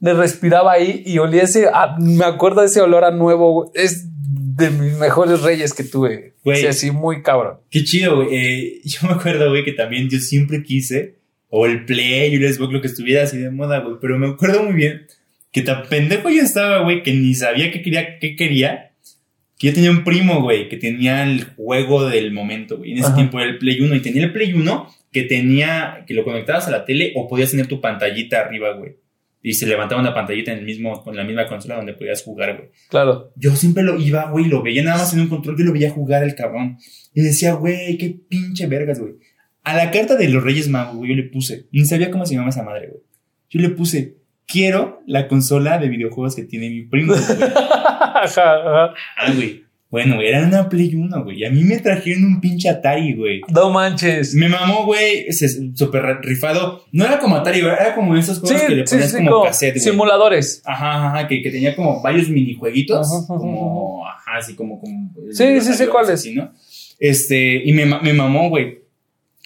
Le 0.00 0.14
respiraba 0.14 0.72
ahí 0.72 1.02
y 1.06 1.18
olía 1.18 1.42
ese, 1.42 1.68
ah, 1.72 1.96
me 1.98 2.24
acuerdo 2.24 2.60
de 2.60 2.66
ese 2.66 2.80
olor 2.80 3.04
a 3.04 3.10
nuevo, 3.10 3.52
güey. 3.52 3.70
es 3.74 4.06
de 4.56 4.70
mis 4.70 4.94
mejores 4.98 5.42
reyes 5.42 5.74
que 5.74 5.84
tuve. 5.84 6.34
Güey. 6.44 6.60
Sí, 6.60 6.66
así 6.66 6.90
muy 6.90 7.22
cabrón. 7.22 7.58
Qué 7.70 7.84
chido, 7.84 8.16
güey. 8.16 8.28
Eh, 8.32 8.80
yo 8.84 9.08
me 9.08 9.14
acuerdo, 9.14 9.50
güey, 9.50 9.64
que 9.64 9.72
también 9.72 10.08
yo 10.08 10.18
siempre 10.18 10.62
quise, 10.62 11.16
o 11.48 11.66
el 11.66 11.84
Play, 11.84 12.34
o 12.34 12.38
el 12.38 12.54
Xbox, 12.54 12.72
lo 12.72 12.80
que 12.80 12.88
estuviera 12.88 13.24
así 13.24 13.38
de 13.38 13.50
moda, 13.50 13.80
güey. 13.80 13.96
Pero 14.00 14.18
me 14.18 14.28
acuerdo 14.28 14.62
muy 14.62 14.74
bien 14.74 15.06
que 15.52 15.62
tan 15.62 15.84
pendejo 15.88 16.28
yo 16.28 16.42
estaba, 16.42 16.82
güey, 16.82 17.02
que 17.02 17.12
ni 17.14 17.34
sabía 17.34 17.70
qué 17.70 17.82
quería, 17.82 18.18
qué 18.18 18.36
quería. 18.36 18.92
Que 19.58 19.68
yo 19.68 19.72
tenía 19.72 19.90
un 19.90 20.04
primo, 20.04 20.42
güey, 20.42 20.68
que 20.68 20.76
tenía 20.76 21.22
el 21.22 21.44
juego 21.44 22.08
del 22.08 22.30
momento, 22.30 22.76
güey. 22.76 22.92
En 22.92 22.98
ese 22.98 23.06
Ajá. 23.06 23.14
tiempo 23.16 23.40
era 23.40 23.48
el 23.48 23.58
Play 23.58 23.80
1 23.80 23.94
y 23.94 24.00
tenía 24.00 24.24
el 24.24 24.32
Play 24.32 24.52
1 24.52 24.94
que 25.12 25.22
tenía, 25.22 26.04
que 26.06 26.12
lo 26.12 26.24
conectabas 26.24 26.66
a 26.68 26.70
la 26.70 26.84
tele 26.84 27.12
o 27.16 27.26
podías 27.26 27.50
tener 27.50 27.66
tu 27.66 27.80
pantallita 27.80 28.40
arriba, 28.40 28.72
güey. 28.72 28.96
Y 29.48 29.54
se 29.54 29.64
levantaba 29.64 30.00
una 30.00 30.12
pantallita 30.12 30.50
en 30.50 30.58
el 30.58 30.64
mismo, 30.64 31.04
con 31.04 31.14
la 31.14 31.22
misma 31.22 31.46
consola 31.46 31.76
donde 31.76 31.92
podías 31.92 32.20
jugar, 32.20 32.56
güey. 32.56 32.70
Claro. 32.88 33.30
Yo 33.36 33.54
siempre 33.54 33.84
lo 33.84 33.96
iba, 33.96 34.28
güey, 34.28 34.46
lo 34.46 34.60
veía 34.60 34.82
nada 34.82 34.98
más 34.98 35.14
en 35.14 35.20
un 35.20 35.28
control, 35.28 35.56
yo 35.56 35.64
lo 35.66 35.72
veía 35.72 35.88
jugar 35.88 36.24
el 36.24 36.34
cabrón. 36.34 36.78
Y 37.14 37.22
decía, 37.22 37.52
güey, 37.52 37.96
qué 37.96 38.18
pinche 38.28 38.66
vergas, 38.66 38.98
güey. 38.98 39.12
A 39.62 39.76
la 39.76 39.92
carta 39.92 40.16
de 40.16 40.28
los 40.30 40.42
Reyes 40.42 40.68
Magos, 40.68 40.96
güey, 40.96 41.10
yo 41.10 41.16
le 41.16 41.28
puse, 41.28 41.68
ni 41.70 41.84
sabía 41.84 42.10
cómo 42.10 42.26
se 42.26 42.34
llamaba 42.34 42.50
esa 42.50 42.64
madre, 42.64 42.88
güey. 42.88 43.02
Yo 43.48 43.60
le 43.60 43.68
puse, 43.68 44.16
quiero 44.48 45.04
la 45.06 45.28
consola 45.28 45.78
de 45.78 45.90
videojuegos 45.90 46.34
que 46.34 46.42
tiene 46.42 46.68
mi 46.68 46.82
primo, 46.82 47.12
güey. 47.14 47.48
Ajá, 47.52 48.24
ajá. 48.26 48.94
Ah, 49.16 49.32
güey. 49.32 49.62
Bueno, 49.96 50.16
güey, 50.16 50.28
era 50.28 50.46
una 50.46 50.68
Play 50.68 50.94
1, 50.94 51.24
güey. 51.24 51.38
Y 51.40 51.44
a 51.46 51.50
mí 51.50 51.62
me 51.64 51.78
trajeron 51.78 52.24
un 52.24 52.40
pinche 52.40 52.68
Atari, 52.68 53.14
güey. 53.14 53.40
No 53.48 53.70
manches. 53.70 54.34
Me 54.34 54.46
mamó, 54.48 54.84
güey, 54.84 55.26
súper 55.32 56.02
rifado. 56.22 56.84
No 56.92 57.06
era 57.06 57.18
como 57.18 57.36
Atari, 57.36 57.62
güey, 57.62 57.72
era 57.72 57.94
como 57.94 58.14
esos 58.14 58.40
juegos 58.40 58.60
que 58.62 58.74
le 58.74 58.86
Sí, 58.86 58.88
sí, 58.88 58.94
ponías 58.96 59.10
sí, 59.12 59.16
como 59.18 59.30
como 59.30 59.44
cassette, 59.44 59.74
güey. 59.76 59.80
simuladores. 59.84 60.62
Ajá, 60.66 61.06
ajá, 61.08 61.28
que, 61.28 61.40
que 61.40 61.50
tenía 61.50 61.74
como 61.74 62.02
varios 62.02 62.28
minijueguitos, 62.28 63.06
Ajá, 63.06 63.24
ajá, 63.24 63.26
como, 63.38 64.06
ajá, 64.06 64.36
así 64.36 64.54
como, 64.54 64.78
como 64.80 65.10
Sí, 65.30 65.60
sí 65.60 65.70
aviones, 65.70 65.88
cuáles. 65.88 66.26
¿no? 66.34 66.52
Este, 66.98 67.62
y 67.64 67.72
me 67.72 68.12
mamó, 68.12 68.50
güey. 68.50 68.85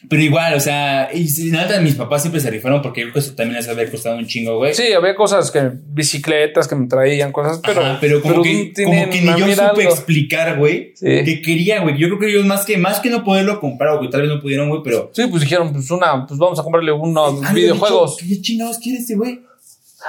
Pero 0.09 0.22
igual, 0.22 0.55
o 0.55 0.61
sea, 0.61 1.11
y 1.12 1.26
nada, 1.51 1.78
mis 1.80 1.94
papás 1.94 2.22
siempre 2.22 2.40
se 2.40 2.51
rifaron 2.51 2.80
porque 2.80 3.03
yo 3.03 3.07
creo 3.09 3.14
que 3.14 3.18
eso 3.20 3.34
también 3.34 3.57
les 3.59 3.68
había 3.68 3.90
costado 3.90 4.16
un 4.16 4.26
chingo, 4.26 4.57
güey. 4.57 4.72
Sí, 4.74 4.92
había 4.94 5.14
cosas 5.14 5.51
que, 5.51 5.70
bicicletas 5.88 6.66
que 6.66 6.74
me 6.74 6.86
traían, 6.86 7.32
cosas, 7.32 7.61
pero. 7.64 7.80
Ajá, 7.82 7.98
pero 8.01 8.22
como, 8.22 8.42
que, 8.42 8.72
tienen 8.74 9.01
como 9.11 9.12
que 9.12 9.20
ni 9.20 9.55
yo 9.55 9.68
supe 9.68 9.84
explicar, 9.84 10.59
güey, 10.59 10.92
Sí. 10.96 11.07
que 11.24 11.42
quería, 11.42 11.82
güey. 11.82 11.98
Yo 11.98 12.09
creo 12.09 12.18
que 12.18 12.30
ellos 12.30 12.46
más 12.46 12.64
que, 12.64 12.78
más 12.78 13.01
que 13.01 13.11
no 13.11 13.22
poderlo 13.24 13.61
comprar, 13.61 13.98
güey, 13.98 14.09
tal 14.09 14.22
vez 14.22 14.30
no 14.30 14.40
pudieron, 14.40 14.70
güey, 14.70 14.80
pero... 14.82 15.11
Sí, 15.12 15.26
pues 15.28 15.42
dijeron, 15.42 15.72
pues 15.72 15.90
una, 15.90 16.26
pues 16.26 16.38
vamos 16.38 16.59
a 16.59 16.62
comprarle 16.62 16.92
unos 16.92 17.40
videojuegos. 17.53 18.16
dicho, 18.18 18.28
¿Qué 18.36 18.40
chingados 18.42 18.78
quiere 18.78 18.98
este 18.98 19.16
güey? 19.16 19.40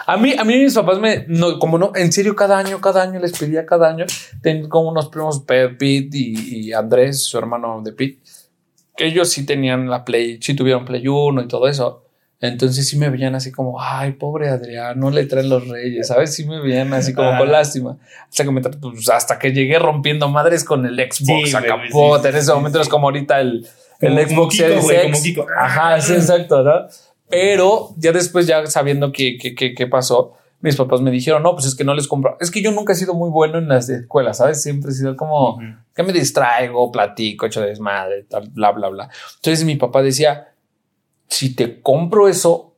A 0.08 0.16
mí, 0.16 0.34
a 0.38 0.46
mí 0.46 0.58
mis 0.58 0.74
papás 0.74 1.00
me, 1.00 1.26
no, 1.28 1.60
como 1.60 1.78
no, 1.78 1.92
en 1.96 2.14
serio, 2.14 2.34
cada 2.34 2.58
año, 2.58 2.80
cada 2.80 3.04
año 3.04 3.20
les 3.20 3.38
pedía 3.38 3.66
cada 3.66 3.90
año. 3.90 4.06
Tengo 4.42 4.70
como 4.70 4.90
unos 4.90 5.10
primos, 5.10 5.42
Pe- 5.42 5.68
Pete 5.68 6.10
y, 6.18 6.68
y 6.68 6.72
Andrés, 6.74 7.26
su 7.26 7.38
hermano 7.38 7.82
de 7.84 7.92
Pete, 7.92 8.20
que 8.21 8.21
ellos 9.06 9.30
sí 9.32 9.46
tenían 9.46 9.90
la 9.90 10.04
Play, 10.06 10.38
sí 10.42 10.54
tuvieron 10.54 10.86
Play 10.86 11.08
1 11.08 11.42
y 11.42 11.48
todo 11.48 11.68
eso. 11.68 12.06
Entonces 12.40 12.90
sí 12.90 12.98
me 12.98 13.10
veían 13.12 13.36
así 13.36 13.52
como, 13.52 13.80
ay, 13.80 14.14
pobre 14.14 14.50
Adrián, 14.50 15.00
no 15.00 15.12
le 15.12 15.26
traen 15.26 15.48
los 15.48 15.68
reyes, 15.68 16.08
¿sabes? 16.08 16.34
Sí 16.34 16.44
me 16.46 16.60
veían 16.60 16.92
así 16.94 17.14
como 17.14 17.30
Ah. 17.30 17.38
con 17.38 17.52
lástima. 17.52 17.98
Hasta 18.28 18.44
que, 18.44 18.52
me 18.52 18.62
pues, 18.62 19.10
hasta 19.10 19.38
que 19.38 19.52
llegué 19.52 19.78
rompiendo 19.78 20.28
madres 20.28 20.64
con 20.64 20.84
el 20.88 20.96
Xbox 20.96 21.50
Sí, 21.52 21.56
a 21.56 21.62
capote. 21.62 22.24
sí, 22.24 22.30
en 22.30 22.36
ese 22.36 22.46
sí, 22.48 22.52
momento 22.54 22.82
es 22.82 22.90
como 22.90 23.08
ahorita 23.08 23.40
el, 23.42 23.68
el 24.00 24.10
Como- 24.10 24.16
como 24.16 24.28
Xbox 24.28 24.56
Kiko, 24.56 24.68
Series 24.68 24.84
güey, 24.84 25.08
X. 25.10 25.36
Ajá, 25.56 26.02
sí, 26.02 26.14
exacto, 26.14 26.64
¿no? 26.64 26.88
Pero 27.30 27.90
ya 27.98 28.12
después, 28.12 28.48
ya 28.48 28.66
sabiendo 28.66 29.12
qué, 29.12 29.38
qué, 29.38 29.54
qué, 29.54 29.74
qué 29.76 29.86
pasó, 29.88 30.34
mis 30.62 30.76
papás 30.76 31.02
me 31.02 31.12
dijeron, 31.12 31.44
no, 31.44 31.54
pues 31.54 31.66
es 31.66 31.76
que 31.76 31.84
no 31.84 31.94
les 31.94 32.08
compro. 32.08 32.38
Es 32.40 32.52
que 32.52 32.62
yo 32.62 32.72
nunca 32.72 32.94
he 32.94 32.96
sido 32.96 33.14
muy 33.14 33.30
bueno 33.30 33.58
en 33.58 33.68
las 33.68 33.90
escuelas, 33.90 34.38
¿sabes? 34.38 34.62
Siempre 34.62 34.92
he 34.92 34.94
sido 34.94 35.16
como 35.16 35.60
que 35.96 36.04
me 36.04 36.14
distraigo, 36.14 36.92
platico, 36.92 37.46
echo 37.46 37.62
desmadre, 37.62 38.24
tal, 38.24 38.50
bla, 38.50 38.72
bla, 38.72 38.90
bla. 38.90 39.10
Entonces 39.36 39.66
mi 39.66 39.76
papá 39.76 40.02
decía, 40.02 40.54
si 41.28 41.56
te 41.56 41.82
compro 41.82 42.28
eso, 42.28 42.76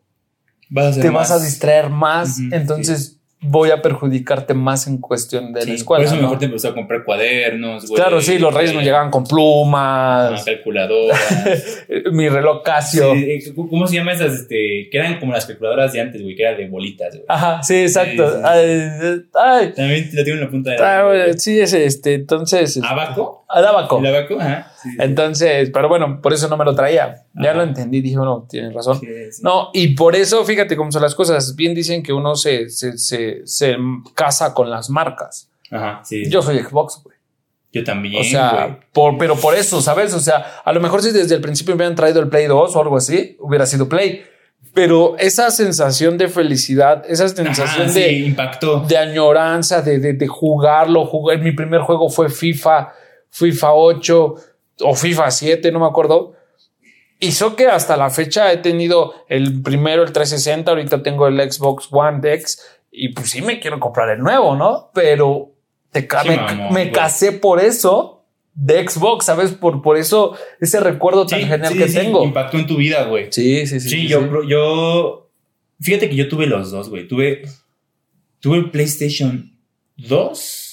Vas 0.69 0.99
te 0.99 1.11
más. 1.11 1.29
vas 1.29 1.41
a 1.41 1.43
distraer 1.43 1.89
más, 1.89 2.39
entonces 2.51 3.12
voy 3.43 3.69
a 3.71 3.81
perjudicarte 3.81 4.53
más 4.53 4.87
en 4.87 4.97
cuestión 4.97 5.53
de 5.53 5.61
Sí, 5.61 5.69
la 5.69 5.75
escuela. 5.75 6.03
Por 6.03 6.07
eso 6.07 6.15
¿no? 6.15 6.21
mejor 6.23 6.39
te 6.39 6.45
empezó 6.45 6.69
a 6.69 6.73
comprar 6.73 7.03
cuadernos, 7.03 7.85
güey. 7.87 8.01
Claro, 8.01 8.21
sí, 8.21 8.39
los 8.39 8.53
reyes 8.53 8.73
me 8.75 8.83
llegaban 8.83 9.11
con 9.11 9.23
plumas, 9.25 10.43
calculadora. 10.43 11.17
mi 12.11 12.29
reloj 12.29 12.63
Casio. 12.63 13.13
Sí, 13.13 13.23
eh, 13.23 13.53
¿Cómo 13.55 13.85
se 13.87 13.95
llama 13.95 14.13
esas? 14.13 14.33
Este, 14.33 14.87
que 14.91 14.97
eran 14.97 15.19
como 15.19 15.33
las 15.33 15.45
calculadoras 15.45 15.93
de 15.93 16.01
antes, 16.01 16.21
güey, 16.21 16.35
que 16.35 16.43
era 16.43 16.55
de 16.57 16.67
bolitas, 16.67 17.13
güey. 17.13 17.25
Ajá, 17.27 17.61
sí, 17.63 17.75
exacto. 17.81 18.29
Sí. 18.29 18.37
Ay, 18.43 19.21
ay, 19.33 19.73
También 19.75 20.09
la 20.13 20.23
tengo 20.23 20.37
en 20.37 20.43
la 20.43 20.49
punta 20.49 20.71
de 20.71 20.77
Ah, 20.77 21.03
la. 21.27 21.33
sí, 21.37 21.59
es 21.59 21.73
este, 21.73 22.13
entonces. 22.15 22.77
este, 22.77 22.87
¿Abaco? 23.53 23.77
Abaco. 23.77 23.99
¿El 23.99 24.07
abaco? 24.15 24.37
Ajá. 24.39 24.71
Sí, 24.81 24.89
sí. 24.91 24.97
Entonces, 24.99 25.69
pero 25.73 25.87
bueno, 25.89 26.21
por 26.21 26.33
eso 26.33 26.47
no 26.47 26.57
me 26.57 26.65
lo 26.65 26.75
traía. 26.75 27.25
Ya 27.35 27.49
Ajá. 27.51 27.57
lo 27.57 27.63
entendí, 27.63 28.01
dije, 28.01 28.17
bueno, 28.17 28.45
tienes 28.49 28.73
razón. 28.73 28.99
Sí. 28.99 29.07
No, 29.41 29.69
y 29.73 29.95
por 29.95 30.15
eso, 30.15 30.43
fíjate 30.45 30.75
cómo 30.75 30.91
son 30.91 31.01
las 31.01 31.15
cosas. 31.15 31.55
Bien 31.55 31.73
dicen 31.73 32.03
que 32.03 32.13
uno 32.13 32.35
se, 32.35 32.69
se, 32.69 32.97
se, 32.97 33.41
se 33.45 33.75
casa 34.15 34.53
con 34.53 34.69
las 34.69 34.89
marcas. 34.89 35.49
Ajá, 35.71 36.01
sí. 36.03 36.29
Yo 36.29 36.41
soy 36.41 36.59
Xbox, 36.59 37.01
güey. 37.03 37.13
Yo 37.71 37.83
también, 37.83 38.21
O 38.21 38.23
sea, 38.23 38.79
por, 38.91 39.17
pero 39.17 39.35
por 39.35 39.55
eso, 39.55 39.81
¿sabes? 39.81 40.13
O 40.13 40.19
sea, 40.19 40.61
a 40.63 40.71
lo 40.73 40.79
mejor 40.79 41.01
si 41.01 41.09
desde 41.11 41.33
el 41.33 41.41
principio 41.41 41.73
me 41.73 41.77
hubieran 41.77 41.95
traído 41.95 42.19
el 42.19 42.29
Play 42.29 42.45
2 42.45 42.75
o 42.75 42.81
algo 42.81 42.97
así, 42.97 43.35
hubiera 43.39 43.65
sido 43.65 43.89
Play. 43.89 44.23
Pero 44.75 45.15
esa 45.17 45.49
sensación 45.49 46.17
de 46.19 46.27
felicidad, 46.27 47.03
esa 47.07 47.27
sensación 47.27 47.87
Ajá, 47.87 47.93
de, 47.93 48.09
sí, 48.09 48.25
impactó. 48.25 48.81
de 48.81 48.97
añoranza, 48.97 49.81
de, 49.81 49.97
de, 49.99 50.13
de 50.13 50.27
jugarlo. 50.27 51.05
Jugué, 51.05 51.37
mi 51.39 51.51
primer 51.51 51.81
juego 51.81 52.09
fue 52.09 52.29
FIFA, 52.29 52.89
FIFA 53.33 53.73
8 53.73 54.35
o 54.81 54.95
FIFA 54.95 55.31
7, 55.31 55.71
no 55.71 55.79
me 55.79 55.87
acuerdo. 55.87 56.33
Hizo 57.19 57.55
que 57.55 57.67
hasta 57.67 57.97
la 57.97 58.09
fecha 58.09 58.51
he 58.51 58.57
tenido 58.57 59.13
el 59.27 59.61
primero, 59.61 60.03
el 60.03 60.11
360, 60.11 60.69
ahorita 60.69 61.01
tengo 61.03 61.27
el 61.27 61.39
Xbox 61.51 61.87
One 61.91 62.19
X 62.33 62.59
y 62.91 63.09
pues 63.09 63.29
sí 63.31 63.41
me 63.41 63.59
quiero 63.59 63.79
comprar 63.79 64.09
el 64.09 64.19
nuevo, 64.19 64.55
¿no? 64.55 64.91
Pero 64.93 65.51
te 65.91 66.05
ca- 66.05 66.21
Sí, 66.23 66.29
me, 66.71 66.91
casé 66.91 67.31
por 67.31 67.59
eso 67.59 68.25
de 68.53 68.87
Xbox, 68.87 69.25
¿sabes? 69.25 69.51
Por, 69.51 69.81
por 69.81 69.97
eso 69.97 70.35
ese 70.59 70.79
recuerdo 70.79 71.25
tan 71.25 71.39
genial 71.41 71.73
sí, 71.73 71.77
que 71.79 71.85
tengo. 71.87 72.23
Impactó 72.23 72.57
en 72.57 72.67
tu 72.67 72.75
vida, 72.75 73.05
güey. 73.05 73.27
Sí, 73.31 73.65
sí, 73.65 73.79
sí. 73.79 73.89
Sí, 73.89 74.07
yo, 74.07 74.43
yo. 74.43 75.29
Fíjate 75.79 76.09
que 76.09 76.15
yo 76.15 76.27
tuve 76.27 76.45
los 76.45 76.69
dos, 76.71 76.89
güey. 76.89 77.07
Tuve. 77.07 77.43
Tuve 78.41 78.57
el 78.57 78.69
PlayStation 78.69 79.57
2. 79.97 80.72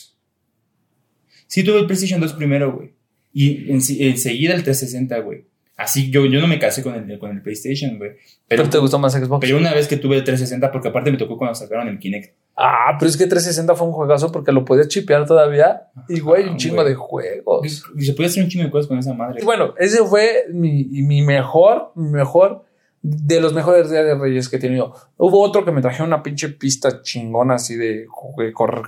Sí, 1.50 1.64
tuve 1.64 1.80
el 1.80 1.86
PlayStation 1.86 2.20
2 2.20 2.32
primero, 2.34 2.72
güey. 2.72 2.92
Y 3.32 3.70
en- 3.72 3.80
enseguida 3.98 4.54
el 4.54 4.62
360, 4.62 5.18
güey. 5.18 5.44
Así, 5.76 6.10
yo, 6.10 6.24
yo 6.26 6.40
no 6.40 6.46
me 6.46 6.58
casé 6.60 6.82
con 6.82 6.94
el, 6.94 7.18
con 7.18 7.30
el 7.32 7.42
PlayStation, 7.42 7.98
güey. 7.98 8.10
Pero, 8.46 8.62
Pero, 8.62 8.68
te 8.70 8.78
gustó 8.78 8.98
más 9.00 9.14
Xbox. 9.14 9.40
pero 9.40 9.56
una 9.58 9.72
vez 9.74 9.88
que 9.88 9.96
tuve 9.96 10.14
el 10.16 10.22
360, 10.24 10.70
porque 10.70 10.88
aparte 10.88 11.10
me 11.10 11.16
tocó 11.16 11.36
cuando 11.36 11.54
sacaron 11.56 11.88
el 11.88 11.98
Kinect. 11.98 12.34
Ah, 12.56 12.96
pero 12.98 13.08
es 13.08 13.16
que 13.16 13.24
360 13.26 13.74
fue 13.74 13.86
un 13.88 13.92
juegazo 13.94 14.30
porque 14.30 14.52
lo 14.52 14.64
podías 14.64 14.86
chipear 14.88 15.26
todavía. 15.26 15.88
Y 16.08 16.20
güey, 16.20 16.48
un 16.48 16.56
chingo 16.56 16.76
güey. 16.76 16.88
de 16.90 16.94
juegos. 16.94 17.84
Y 17.96 18.02
se 18.04 18.12
podía 18.12 18.28
hacer 18.28 18.44
un 18.44 18.50
chingo 18.50 18.66
de 18.66 18.70
cosas 18.70 18.86
con 18.86 18.98
esa 18.98 19.14
madre. 19.14 19.40
Y 19.42 19.44
bueno, 19.44 19.74
ese 19.78 20.04
fue 20.04 20.44
mi, 20.52 20.84
mi 20.84 21.22
mejor, 21.22 21.92
mi 21.96 22.10
mejor, 22.10 22.64
de 23.02 23.40
los 23.40 23.54
mejores 23.54 23.90
días 23.90 24.04
de 24.04 24.14
Reyes 24.14 24.48
que 24.50 24.56
he 24.56 24.60
tenido. 24.60 24.94
Hubo 25.16 25.40
otro 25.40 25.64
que 25.64 25.72
me 25.72 25.80
trajeron 25.80 26.08
una 26.08 26.22
pinche 26.22 26.50
pista 26.50 27.00
chingona 27.02 27.54
así 27.54 27.74
de 27.76 28.04
correr. 28.52 28.84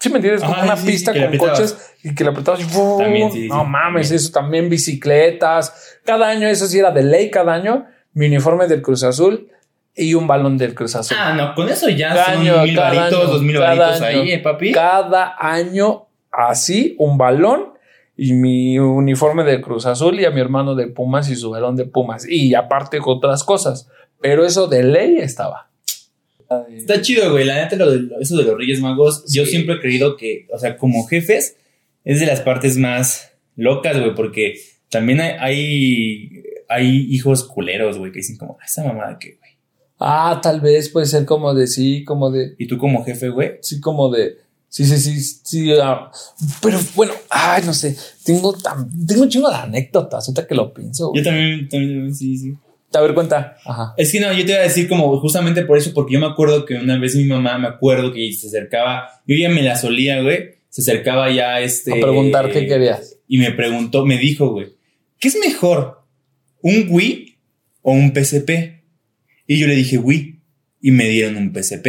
¿Sí 0.00 0.08
me 0.08 0.16
entiendes? 0.16 0.42
Como 0.42 0.62
una 0.62 0.76
sí, 0.76 0.86
pista 0.86 1.12
con 1.12 1.36
coches 1.36 1.94
y 2.02 2.14
que 2.14 2.24
le 2.24 2.30
apretabas 2.30 2.60
y. 2.60 2.64
También, 2.98 3.30
sí, 3.30 3.48
No 3.48 3.60
sí, 3.64 3.66
mames, 3.68 4.08
también. 4.08 4.16
eso 4.16 4.32
también 4.32 4.68
bicicletas. 4.70 5.98
Cada 6.04 6.28
año, 6.28 6.48
eso 6.48 6.66
sí 6.66 6.78
era 6.78 6.90
de 6.90 7.02
ley, 7.02 7.30
cada 7.30 7.52
año, 7.54 7.86
mi 8.14 8.26
uniforme 8.26 8.66
del 8.66 8.80
Cruz 8.82 9.04
Azul 9.04 9.48
y 9.94 10.14
un 10.14 10.26
balón 10.26 10.56
del 10.56 10.74
Cruz 10.74 10.96
Azul. 10.96 11.16
Ah, 11.20 11.34
no, 11.34 11.54
con 11.54 11.68
eso 11.68 11.88
ya 11.90 12.14
Cada 12.14 12.24
son 12.32 12.42
año, 12.42 12.62
mil 12.62 12.76
varitos, 12.76 13.12
año, 13.12 13.26
dos 13.26 13.42
mil 13.42 13.58
varitos 13.58 14.00
año. 14.02 14.20
ahí, 14.22 14.32
eh, 14.32 14.38
papi. 14.38 14.72
Cada 14.72 15.36
año 15.38 16.06
así, 16.32 16.96
un 16.98 17.18
balón 17.18 17.74
y 18.16 18.32
mi 18.32 18.78
uniforme 18.78 19.44
de 19.44 19.60
Cruz 19.60 19.86
Azul 19.86 20.18
y 20.18 20.24
a 20.24 20.30
mi 20.30 20.40
hermano 20.40 20.74
de 20.74 20.86
Pumas 20.86 21.28
y 21.28 21.36
su 21.36 21.50
balón 21.50 21.76
de 21.76 21.84
Pumas. 21.84 22.26
Y 22.26 22.54
aparte 22.54 22.98
otras 23.04 23.44
cosas. 23.44 23.88
Pero 24.20 24.44
eso 24.44 24.66
de 24.68 24.82
ley 24.82 25.16
estaba. 25.18 25.69
Está 26.76 27.00
chido, 27.00 27.30
güey. 27.30 27.44
La 27.44 27.56
neta, 27.56 27.76
lo 27.76 27.90
de, 27.90 28.08
eso 28.20 28.36
de 28.36 28.44
los 28.44 28.56
Reyes 28.58 28.80
Magos, 28.80 29.24
yo 29.32 29.46
siempre 29.46 29.76
he 29.76 29.80
creído 29.80 30.16
que, 30.16 30.46
o 30.52 30.58
sea, 30.58 30.76
como 30.76 31.06
jefes, 31.06 31.56
es 32.04 32.20
de 32.20 32.26
las 32.26 32.40
partes 32.40 32.76
más 32.76 33.30
locas, 33.56 33.98
güey, 33.98 34.14
porque 34.14 34.58
también 34.88 35.20
hay, 35.20 35.36
hay, 35.38 36.42
hay 36.68 37.06
hijos 37.10 37.44
culeros, 37.44 37.98
güey, 37.98 38.10
que 38.10 38.18
dicen 38.18 38.36
como, 38.36 38.56
"Ah, 38.60 38.64
esa 38.66 38.82
mamada 38.84 39.18
que, 39.18 39.36
güey. 39.36 39.50
Ah, 40.00 40.40
tal 40.42 40.60
vez 40.60 40.88
puede 40.88 41.06
ser 41.06 41.24
como 41.24 41.54
de 41.54 41.66
sí, 41.66 42.04
como 42.04 42.30
de 42.30 42.54
Y 42.58 42.66
tú 42.66 42.78
como 42.78 43.04
jefe, 43.04 43.28
güey, 43.28 43.58
sí, 43.60 43.80
como 43.80 44.08
de 44.10 44.38
sí, 44.68 44.84
sí, 44.86 44.98
sí, 44.98 45.20
sí. 45.44 45.72
ah, 45.80 46.10
pero 46.62 46.78
bueno, 46.96 47.12
ay, 47.28 47.62
no 47.66 47.74
sé. 47.74 47.96
Tengo 48.24 48.54
tan, 48.54 48.88
tengo 49.06 49.22
un 49.22 49.28
chingo 49.28 49.50
de 49.50 49.56
anécdotas 49.56 50.26
ahorita 50.26 50.46
que 50.46 50.54
lo 50.54 50.72
pienso. 50.72 51.12
yo 51.14 51.22
también, 51.22 51.68
también, 51.68 52.14
sí, 52.14 52.36
sí. 52.38 52.54
A 52.92 53.00
ver, 53.00 53.14
cuenta. 53.14 53.56
Ajá. 53.64 53.94
Es 53.96 54.10
que 54.10 54.18
no, 54.20 54.32
yo 54.32 54.44
te 54.44 54.52
iba 54.52 54.60
a 54.60 54.64
decir 54.64 54.88
como 54.88 55.16
justamente 55.20 55.62
por 55.64 55.78
eso, 55.78 55.92
porque 55.94 56.14
yo 56.14 56.20
me 56.20 56.26
acuerdo 56.26 56.64
que 56.64 56.74
una 56.74 56.98
vez 56.98 57.14
mi 57.14 57.24
mamá, 57.24 57.56
me 57.58 57.68
acuerdo 57.68 58.12
que 58.12 58.32
se 58.32 58.48
acercaba, 58.48 59.08
yo 59.26 59.36
ya 59.36 59.48
me 59.48 59.62
la 59.62 59.76
solía, 59.76 60.20
güey, 60.22 60.56
se 60.68 60.82
acercaba 60.82 61.30
ya 61.30 61.60
este... 61.60 61.92
A 61.92 62.00
preguntar 62.00 62.50
qué 62.50 62.66
querías. 62.66 63.16
Y 63.28 63.38
me 63.38 63.52
preguntó, 63.52 64.04
me 64.04 64.18
dijo, 64.18 64.48
güey, 64.50 64.68
¿qué 65.20 65.28
es 65.28 65.36
mejor? 65.38 66.02
¿Un 66.62 66.86
Wii 66.90 67.36
o 67.82 67.92
un 67.92 68.12
PSP? 68.12 68.50
Y 69.46 69.60
yo 69.60 69.66
le 69.68 69.74
dije 69.76 69.98
Wii 69.98 70.40
y 70.82 70.90
me 70.90 71.08
dieron 71.08 71.36
un 71.36 71.52
PSP. 71.54 71.86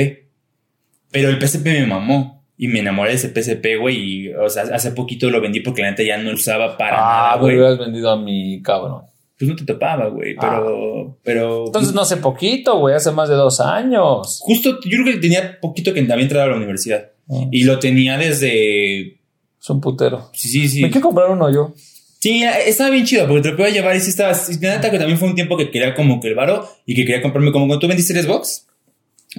Pero 1.11 1.29
el 1.29 1.39
PSP 1.41 1.65
me 1.65 1.85
mamó 1.87 2.45
y 2.57 2.67
me 2.67 2.79
enamoré 2.79 3.09
de 3.09 3.15
ese 3.17 3.29
PSP, 3.29 3.77
güey. 3.79 3.97
Y, 3.97 4.33
o 4.33 4.49
sea, 4.49 4.63
hace 4.71 4.91
poquito 4.91 5.29
lo 5.31 5.41
vendí 5.41 5.61
porque 5.61 5.81
la 5.81 5.89
neta 5.91 6.03
ya 6.03 6.17
no 6.17 6.31
usaba 6.31 6.77
para 6.77 6.97
Ah, 6.97 7.01
nada, 7.01 7.35
güey, 7.37 7.55
güey. 7.55 7.57
hubieras 7.57 7.79
vendido 7.79 8.09
a 8.11 8.17
mi 8.21 8.61
cabrón. 8.61 9.01
Pues 9.41 9.49
no 9.49 9.55
te 9.55 9.65
topaba, 9.65 10.07
güey. 10.07 10.35
Pero, 10.39 11.17
pero. 11.23 11.65
Entonces 11.65 11.95
no 11.95 12.01
hace 12.01 12.17
poquito, 12.17 12.77
güey, 12.77 12.93
hace 12.93 13.09
más 13.09 13.27
de 13.27 13.33
dos 13.33 13.59
años. 13.59 14.39
Justo, 14.43 14.79
yo 14.85 15.01
creo 15.01 15.15
que 15.15 15.19
tenía 15.19 15.59
poquito 15.59 15.95
que 15.95 16.01
había 16.01 16.21
entrado 16.21 16.45
a 16.45 16.51
la 16.51 16.57
universidad. 16.57 17.09
Mm. 17.25 17.47
Y 17.49 17.63
lo 17.63 17.79
tenía 17.79 18.19
desde. 18.19 19.17
Es 19.59 19.69
un 19.69 19.81
putero. 19.81 20.29
Sí, 20.33 20.47
sí, 20.47 20.69
sí. 20.69 20.83
Me 20.83 20.91
quiero 20.91 21.07
comprar 21.07 21.31
uno 21.31 21.51
yo. 21.51 21.73
Sí, 22.19 22.43
estaba 22.67 22.91
bien 22.91 23.03
chido 23.03 23.25
porque 23.25 23.41
te 23.41 23.49
lo 23.49 23.57
podía 23.57 23.71
llevar 23.71 23.95
y 23.95 23.99
sí 23.99 24.11
estaba. 24.11 24.37
neta 24.59 24.91
que 24.91 24.99
también 24.99 25.17
fue 25.17 25.27
un 25.27 25.33
tiempo 25.33 25.57
que 25.57 25.71
quería 25.71 25.95
como 25.95 26.19
que 26.19 26.27
el 26.27 26.35
varo 26.35 26.69
y 26.85 26.93
que 26.93 27.03
quería 27.03 27.23
comprarme 27.23 27.51
como 27.51 27.65
cuando 27.65 27.79
tú 27.79 27.87
vendiste 27.87 28.13
el 28.13 28.23
Xbox 28.23 28.67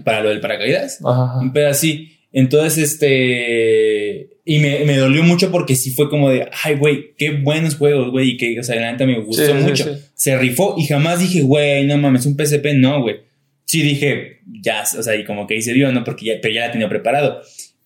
para 0.05 0.21
lo 0.21 0.31
del 0.31 0.41
paracaídas. 0.41 0.99
Ajá. 1.05 1.39
Un 1.39 1.53
pedo 1.53 1.69
así. 1.69 2.19
Entonces, 2.33 2.93
este. 2.93 4.31
Y 4.45 4.59
me, 4.59 4.85
me 4.85 4.97
dolió 4.97 5.23
mucho 5.23 5.51
porque 5.53 5.77
sí 5.77 5.93
fue 5.93 6.11
como 6.11 6.29
de, 6.29 6.49
ay, 6.65 6.75
güey, 6.75 7.15
qué 7.17 7.31
buenos 7.31 7.77
juegos, 7.77 8.11
güey. 8.11 8.31
Y 8.31 8.37
que, 8.37 8.59
o 8.59 8.63
sea, 8.65 8.75
la 8.77 8.91
neta 8.93 9.07
me 9.07 9.21
gustó 9.21 9.47
Sí, 9.47 9.53
mucho. 9.53 9.85
sí. 9.95 10.01
Se 10.15 10.37
rifó 10.37 10.75
y 10.77 10.87
jamás 10.87 11.21
dije, 11.21 11.43
güey, 11.43 11.87
no 11.87 11.97
mames, 11.99 12.27
un 12.27 12.37
PSP, 12.37 12.75
no, 12.75 13.03
güey. 13.03 13.17
Sí 13.67 13.83
dije, 13.83 14.41
ya, 14.61 14.83
o 14.99 15.03
sea, 15.03 15.15
y 15.15 15.25
como 15.25 15.47
que 15.47 15.55
ahí 15.55 15.63
se 15.63 15.73
vio, 15.73 15.93
¿no? 15.93 16.03
Porque 16.05 16.27
ya, 16.27 16.35
pero 16.43 16.53
ya 16.53 16.67
la 16.67 16.73
tenía 16.73 16.89
preparado. 16.89 17.41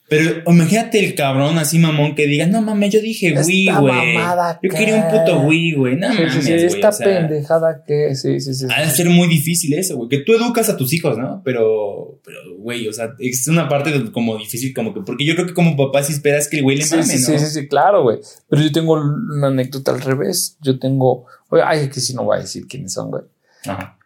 Pero 0.09 0.43
imagínate 0.47 1.05
el 1.05 1.17
cabrón 1.17 1.59
así 1.59 1.81
mamón 1.81 2.15
que 2.15 2.29
diga, 2.29 2.47
no 2.47 2.63
mames, 2.63 2.93
yo 2.93 3.01
dije 3.01 3.35
Wii, 3.45 3.69
güey. 3.81 4.15
Yo 4.63 4.71
que- 4.71 4.77
quería 4.77 4.95
un 4.97 5.11
puto 5.11 5.41
Wii, 5.41 5.73
güey. 5.75 5.97
No 5.97 6.13
Sí, 6.13 6.19
mames, 6.19 6.33
sí, 6.35 6.43
sí, 6.43 6.53
esta 6.53 6.91
o 6.91 6.93
sea, 6.93 7.07
pendejada 7.07 7.83
que. 7.85 8.15
Sí, 8.15 8.39
sí, 8.41 8.55
sí. 8.55 8.67
Ha 8.73 8.83
de 8.83 8.91
ser 8.91 9.11
muy 9.11 9.27
difícil 9.27 9.75
eso, 9.75 9.97
güey. 9.97 10.09
Que 10.09 10.19
tú 10.19 10.33
educas 10.35 10.69
a 10.69 10.77
tus 10.77 10.93
hijos, 10.93 11.19
¿no? 11.19 11.43
Pero, 11.45 12.21
pero, 12.25 12.39
güey, 12.59 12.87
o 12.87 12.93
sea, 12.93 13.15
es 13.19 13.49
una 13.49 13.69
parte 13.69 13.91
de- 13.91 14.13
como 14.13 14.37
difícil, 14.39 14.73
como 14.73 14.95
que, 14.95 15.01
porque 15.01 15.25
yo 15.25 15.35
creo 15.35 15.49
que 15.49 15.55
como 15.55 15.77
papá 15.77 16.05
sí 16.05 16.13
esperas 16.13 16.47
que 16.47 16.59
el 16.59 16.63
güey 16.63 16.77
le 16.77 16.87
mame, 16.87 17.03
sí, 17.03 17.19
¿no? 17.19 17.27
sí, 17.39 17.45
sí, 17.45 17.47
sí, 17.53 17.67
claro, 17.67 18.05
güey. 18.05 18.19
Pero 18.49 18.63
yo 18.63 18.71
tengo 18.71 18.93
una 18.93 19.49
anécdota 19.49 19.91
al 19.91 20.01
revés. 20.03 20.57
Yo 20.63 20.79
tengo. 20.79 21.27
Oye, 21.49 21.63
ay, 21.67 21.89
que 21.89 21.99
si 22.01 22.15
no 22.15 22.23
voy 22.23 22.39
a 22.39 22.41
decir 22.43 22.69
quiénes 22.69 22.93
son, 22.93 23.11
güey. 23.11 23.25
Ajá. 23.67 23.99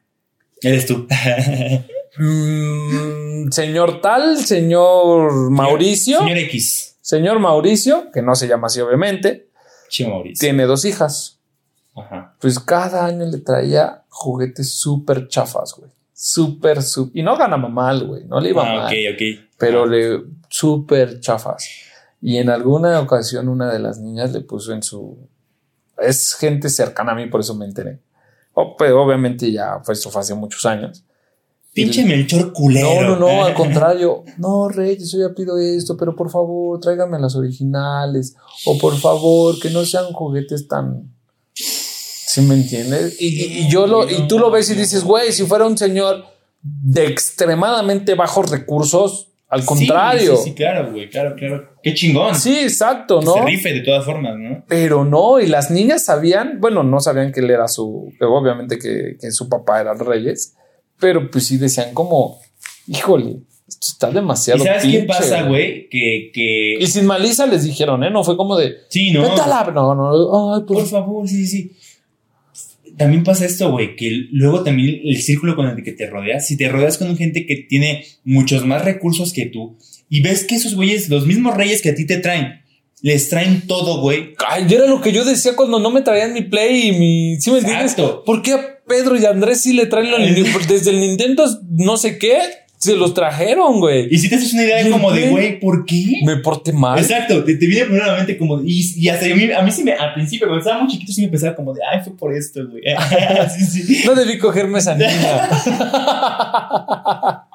Eres 0.62 0.86
tú. 0.86 1.06
Mm, 2.18 3.50
señor 3.50 4.00
tal, 4.00 4.38
señor 4.38 5.50
Mauricio. 5.50 6.18
Señor 6.18 6.38
X. 6.38 6.96
Señor 7.00 7.38
Mauricio, 7.38 8.10
que 8.12 8.22
no 8.22 8.34
se 8.34 8.46
llama 8.46 8.66
así, 8.66 8.80
obviamente, 8.80 9.48
Mauricio. 10.08 10.38
tiene 10.40 10.64
dos 10.64 10.84
hijas. 10.84 11.38
Ajá. 11.96 12.34
Pues 12.40 12.58
cada 12.60 13.04
año 13.06 13.24
le 13.26 13.38
traía 13.38 14.04
juguetes 14.08 14.72
súper 14.74 15.28
chafas, 15.28 15.74
güey. 15.76 15.90
Súper, 16.12 16.82
súper. 16.82 17.18
Y 17.18 17.22
no 17.22 17.36
ganaba 17.36 17.68
mal, 17.68 18.06
güey. 18.06 18.24
No 18.24 18.40
le 18.40 18.50
iba 18.50 18.62
Ah, 18.62 18.76
mal. 18.76 18.86
ok, 18.86 18.92
ok. 19.14 19.22
pero 19.58 19.86
le 19.86 20.22
súper 20.48 21.20
chafas. 21.20 21.66
Y 22.20 22.36
en 22.36 22.50
alguna 22.50 23.00
ocasión 23.00 23.48
una 23.48 23.72
de 23.72 23.78
las 23.78 23.98
niñas 23.98 24.32
le 24.32 24.40
puso 24.42 24.72
en 24.72 24.82
su... 24.82 25.16
Es 25.96 26.34
gente 26.34 26.68
cercana 26.68 27.12
a 27.12 27.14
mí, 27.14 27.26
por 27.26 27.40
eso 27.40 27.54
me 27.54 27.64
enteré. 27.64 27.98
Pero 28.78 29.02
obviamente 29.02 29.50
ya 29.50 29.80
fue 29.82 29.94
esto 29.94 30.10
fue 30.10 30.20
hace 30.20 30.34
muchos 30.34 30.66
años. 30.66 31.02
Pinche 31.72 32.04
Melchor 32.04 32.52
culero. 32.52 33.02
No, 33.02 33.16
no, 33.16 33.16
no, 33.16 33.44
al 33.44 33.54
contrario. 33.62 34.24
No, 34.38 34.68
Reyes, 34.68 35.12
yo 35.12 35.20
ya 35.28 35.34
pido 35.34 35.56
esto, 35.58 35.96
pero 35.96 36.16
por 36.16 36.30
favor, 36.30 36.80
tráigame 36.80 37.18
las 37.20 37.36
originales. 37.36 38.34
O 38.66 38.76
por 38.78 38.96
favor, 38.98 39.58
que 39.60 39.70
no 39.70 39.84
sean 39.84 40.06
juguetes 40.12 40.66
tan... 40.66 41.12
¿Sí 41.54 42.42
me 42.42 42.54
entiendes? 42.54 43.20
Y, 43.20 43.64
y- 43.66 43.70
yo 43.70 43.86
lo, 43.86 44.08
y 44.08 44.26
tú 44.28 44.38
lo 44.38 44.50
ves 44.50 44.70
y 44.70 44.74
dices, 44.74 45.02
güey, 45.04 45.32
si 45.32 45.44
fuera 45.46 45.66
un 45.66 45.76
señor 45.76 46.24
de 46.62 47.06
extremadamente 47.06 48.14
bajos 48.14 48.50
recursos, 48.50 49.28
al 49.48 49.64
contrario. 49.64 50.36
Sí, 50.36 50.50
sí, 50.50 50.54
claro, 50.54 50.92
güey, 50.92 51.10
claro, 51.10 51.34
claro. 51.34 51.70
Qué 51.82 51.92
chingón. 51.94 52.36
Sí, 52.36 52.56
exacto, 52.60 53.20
¿no? 53.20 53.34
Se 53.34 53.40
rife 53.44 53.72
de 53.72 53.80
todas 53.80 54.04
formas, 54.04 54.36
¿no? 54.38 54.64
Pero 54.68 55.04
no, 55.04 55.40
y 55.40 55.46
las 55.46 55.72
niñas 55.72 56.04
sabían, 56.04 56.60
bueno, 56.60 56.84
no 56.84 57.00
sabían 57.00 57.32
que 57.32 57.40
él 57.40 57.50
era 57.50 57.66
su, 57.66 58.12
obviamente 58.20 58.78
que, 58.78 59.16
que 59.20 59.32
su 59.32 59.48
papá 59.48 59.80
era 59.80 59.94
Reyes, 59.94 60.54
pero 61.00 61.30
pues 61.30 61.46
sí 61.46 61.56
decían 61.56 61.94
como, 61.94 62.40
híjole, 62.86 63.38
esto 63.66 63.86
está 63.88 64.10
¿Y 64.10 64.14
demasiado 64.14 64.64
sabes 64.64 64.82
qué 64.82 64.88
pinche, 64.88 65.06
pasa, 65.06 65.42
güey? 65.42 65.88
Que, 65.88 66.30
que... 66.32 66.76
Y 66.80 66.86
sin 66.86 67.06
maliza 67.06 67.46
les 67.46 67.64
dijeron, 67.64 68.04
¿eh? 68.04 68.10
No 68.10 68.24
fue 68.24 68.36
como 68.36 68.56
de, 68.56 68.74
Sí, 68.88 69.10
¿no? 69.12 69.22
la... 69.22 69.70
No, 69.74 69.94
no, 69.94 70.54
ay, 70.54 70.62
Por 70.66 70.78
pues, 70.78 70.90
favor, 70.90 71.28
sí, 71.28 71.46
sí. 71.46 71.72
También 72.96 73.24
pasa 73.24 73.46
esto, 73.46 73.70
güey, 73.70 73.96
que 73.96 74.10
luego 74.32 74.62
también 74.62 75.00
el 75.04 75.22
círculo 75.22 75.56
con 75.56 75.66
el 75.66 75.82
que 75.82 75.92
te 75.92 76.06
rodeas, 76.06 76.46
si 76.46 76.58
te 76.58 76.68
rodeas 76.68 76.98
con 76.98 77.16
gente 77.16 77.46
que 77.46 77.56
tiene 77.56 78.04
muchos 78.24 78.66
más 78.66 78.84
recursos 78.84 79.32
que 79.32 79.46
tú 79.46 79.78
y 80.10 80.20
ves 80.20 80.44
que 80.44 80.56
esos 80.56 80.74
güeyes, 80.74 81.08
los 81.08 81.24
mismos 81.24 81.56
reyes 81.56 81.80
que 81.80 81.90
a 81.90 81.94
ti 81.94 82.04
te 82.04 82.18
traen, 82.18 82.60
les 83.00 83.28
traen 83.30 83.66
todo, 83.66 84.02
güey. 84.02 84.34
ay, 84.46 84.66
era 84.68 84.86
lo 84.86 85.00
que 85.00 85.12
yo 85.12 85.24
decía 85.24 85.56
cuando 85.56 85.78
no 85.78 85.90
me 85.90 86.02
traían 86.02 86.34
mi 86.34 86.42
Play 86.42 86.88
y 86.88 86.92
mi... 86.92 87.40
¿Sí 87.40 87.50
me 87.50 87.58
entiendes? 87.58 87.92
Exacto. 87.92 88.22
¿Por 88.24 88.42
qué 88.42 88.58
Pedro 88.90 89.16
y 89.16 89.24
Andrés 89.24 89.60
sí 89.60 89.72
le 89.72 89.86
traen 89.86 90.10
la, 90.10 90.18
desde 90.18 90.90
el 90.90 90.98
Nintendo 90.98 91.46
no 91.70 91.96
sé 91.96 92.18
qué? 92.18 92.38
Se 92.76 92.96
los 92.96 93.14
trajeron, 93.14 93.78
güey. 93.78 94.08
Y 94.10 94.18
si 94.18 94.28
te 94.28 94.34
haces 94.36 94.52
una 94.54 94.64
idea 94.64 94.82
¿Y 94.82 94.86
el 94.86 94.92
como 94.92 95.12
de, 95.12 95.28
güey? 95.28 95.60
¿por 95.60 95.84
qué? 95.84 96.22
Me 96.24 96.38
porté 96.38 96.72
mal. 96.72 96.98
Exacto, 96.98 97.44
te, 97.44 97.54
te 97.54 97.66
viene 97.66 97.84
primero 97.84 98.04
a 98.04 98.08
la 98.08 98.16
mente 98.16 98.36
como, 98.36 98.60
y, 98.64 98.82
y 98.96 99.08
hasta 99.08 99.26
a 99.26 99.34
mí, 99.34 99.52
a 99.52 99.62
mí 99.62 99.70
sí 99.70 99.84
me, 99.84 99.92
al 99.92 100.14
principio, 100.14 100.48
cuando 100.48 100.64
estaba 100.64 100.82
muy 100.82 100.90
chiquito, 100.90 101.12
sí 101.12 101.20
me 101.22 101.28
pensaba 101.28 101.54
como 101.54 101.72
de, 101.74 101.80
ay, 101.92 102.00
fue 102.02 102.16
por 102.16 102.34
esto, 102.34 102.66
güey. 102.66 102.82
sí, 103.58 103.84
sí. 103.84 104.02
No 104.06 104.14
debí 104.14 104.38
cogerme 104.38 104.78
esa 104.78 104.94
niña. 104.94 105.50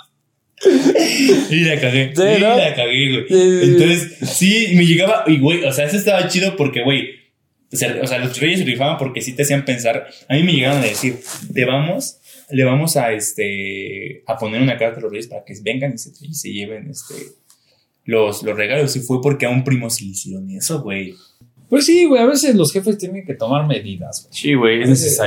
Y 1.49 1.59
la 1.61 1.79
cagué. 1.79 2.13
Sí, 2.15 2.21
y 2.21 2.41
¿no? 2.41 2.57
la 2.57 2.73
cagué, 2.73 3.25
güey. 3.27 3.63
Entonces, 3.63 4.17
sí, 4.23 4.69
me 4.75 4.85
llegaba, 4.85 5.23
y 5.27 5.37
güey, 5.37 5.63
o 5.65 5.71
sea, 5.71 5.85
eso 5.85 5.97
estaba 5.97 6.27
chido 6.27 6.55
porque, 6.55 6.81
güey, 6.83 7.09
o 8.01 8.07
sea, 8.07 8.19
los 8.19 8.39
reyes 8.39 8.59
se 8.59 8.65
rifaban 8.65 8.97
porque 8.97 9.21
sí 9.21 9.33
te 9.33 9.43
hacían 9.43 9.65
pensar. 9.65 10.07
A 10.27 10.35
mí 10.35 10.43
me 10.43 10.53
llegaban 10.53 10.79
a 10.81 10.85
decir, 10.85 11.19
te 11.53 11.65
vamos, 11.65 12.19
le 12.49 12.63
vamos 12.63 12.97
a, 12.97 13.13
este, 13.13 14.23
a 14.27 14.37
poner 14.37 14.61
una 14.61 14.77
carta 14.77 14.99
a 14.99 15.01
los 15.01 15.11
reyes 15.11 15.27
para 15.27 15.43
que 15.43 15.53
vengan 15.61 15.93
y 15.93 15.97
se, 15.97 16.11
y 16.21 16.33
se 16.33 16.51
lleven, 16.51 16.89
este, 16.89 17.15
los, 18.05 18.43
los 18.43 18.55
regalos. 18.55 18.95
Y 18.95 18.99
fue 18.99 19.21
porque 19.21 19.45
a 19.45 19.49
un 19.49 19.63
primo 19.63 19.89
sí 19.89 20.05
le 20.05 20.11
hicieron 20.11 20.49
eso, 20.51 20.81
güey. 20.81 21.13
Pues 21.69 21.85
sí, 21.87 22.05
güey, 22.05 22.21
a 22.21 22.27
veces 22.27 22.55
los 22.55 22.71
jefes 22.71 22.97
tienen 22.97 23.25
que 23.25 23.33
tomar 23.33 23.65
medidas. 23.67 24.23
güey. 24.23 24.33
Sí, 24.39 24.53
güey, 24.53 24.83
A 24.83 24.87
veces, 24.87 25.19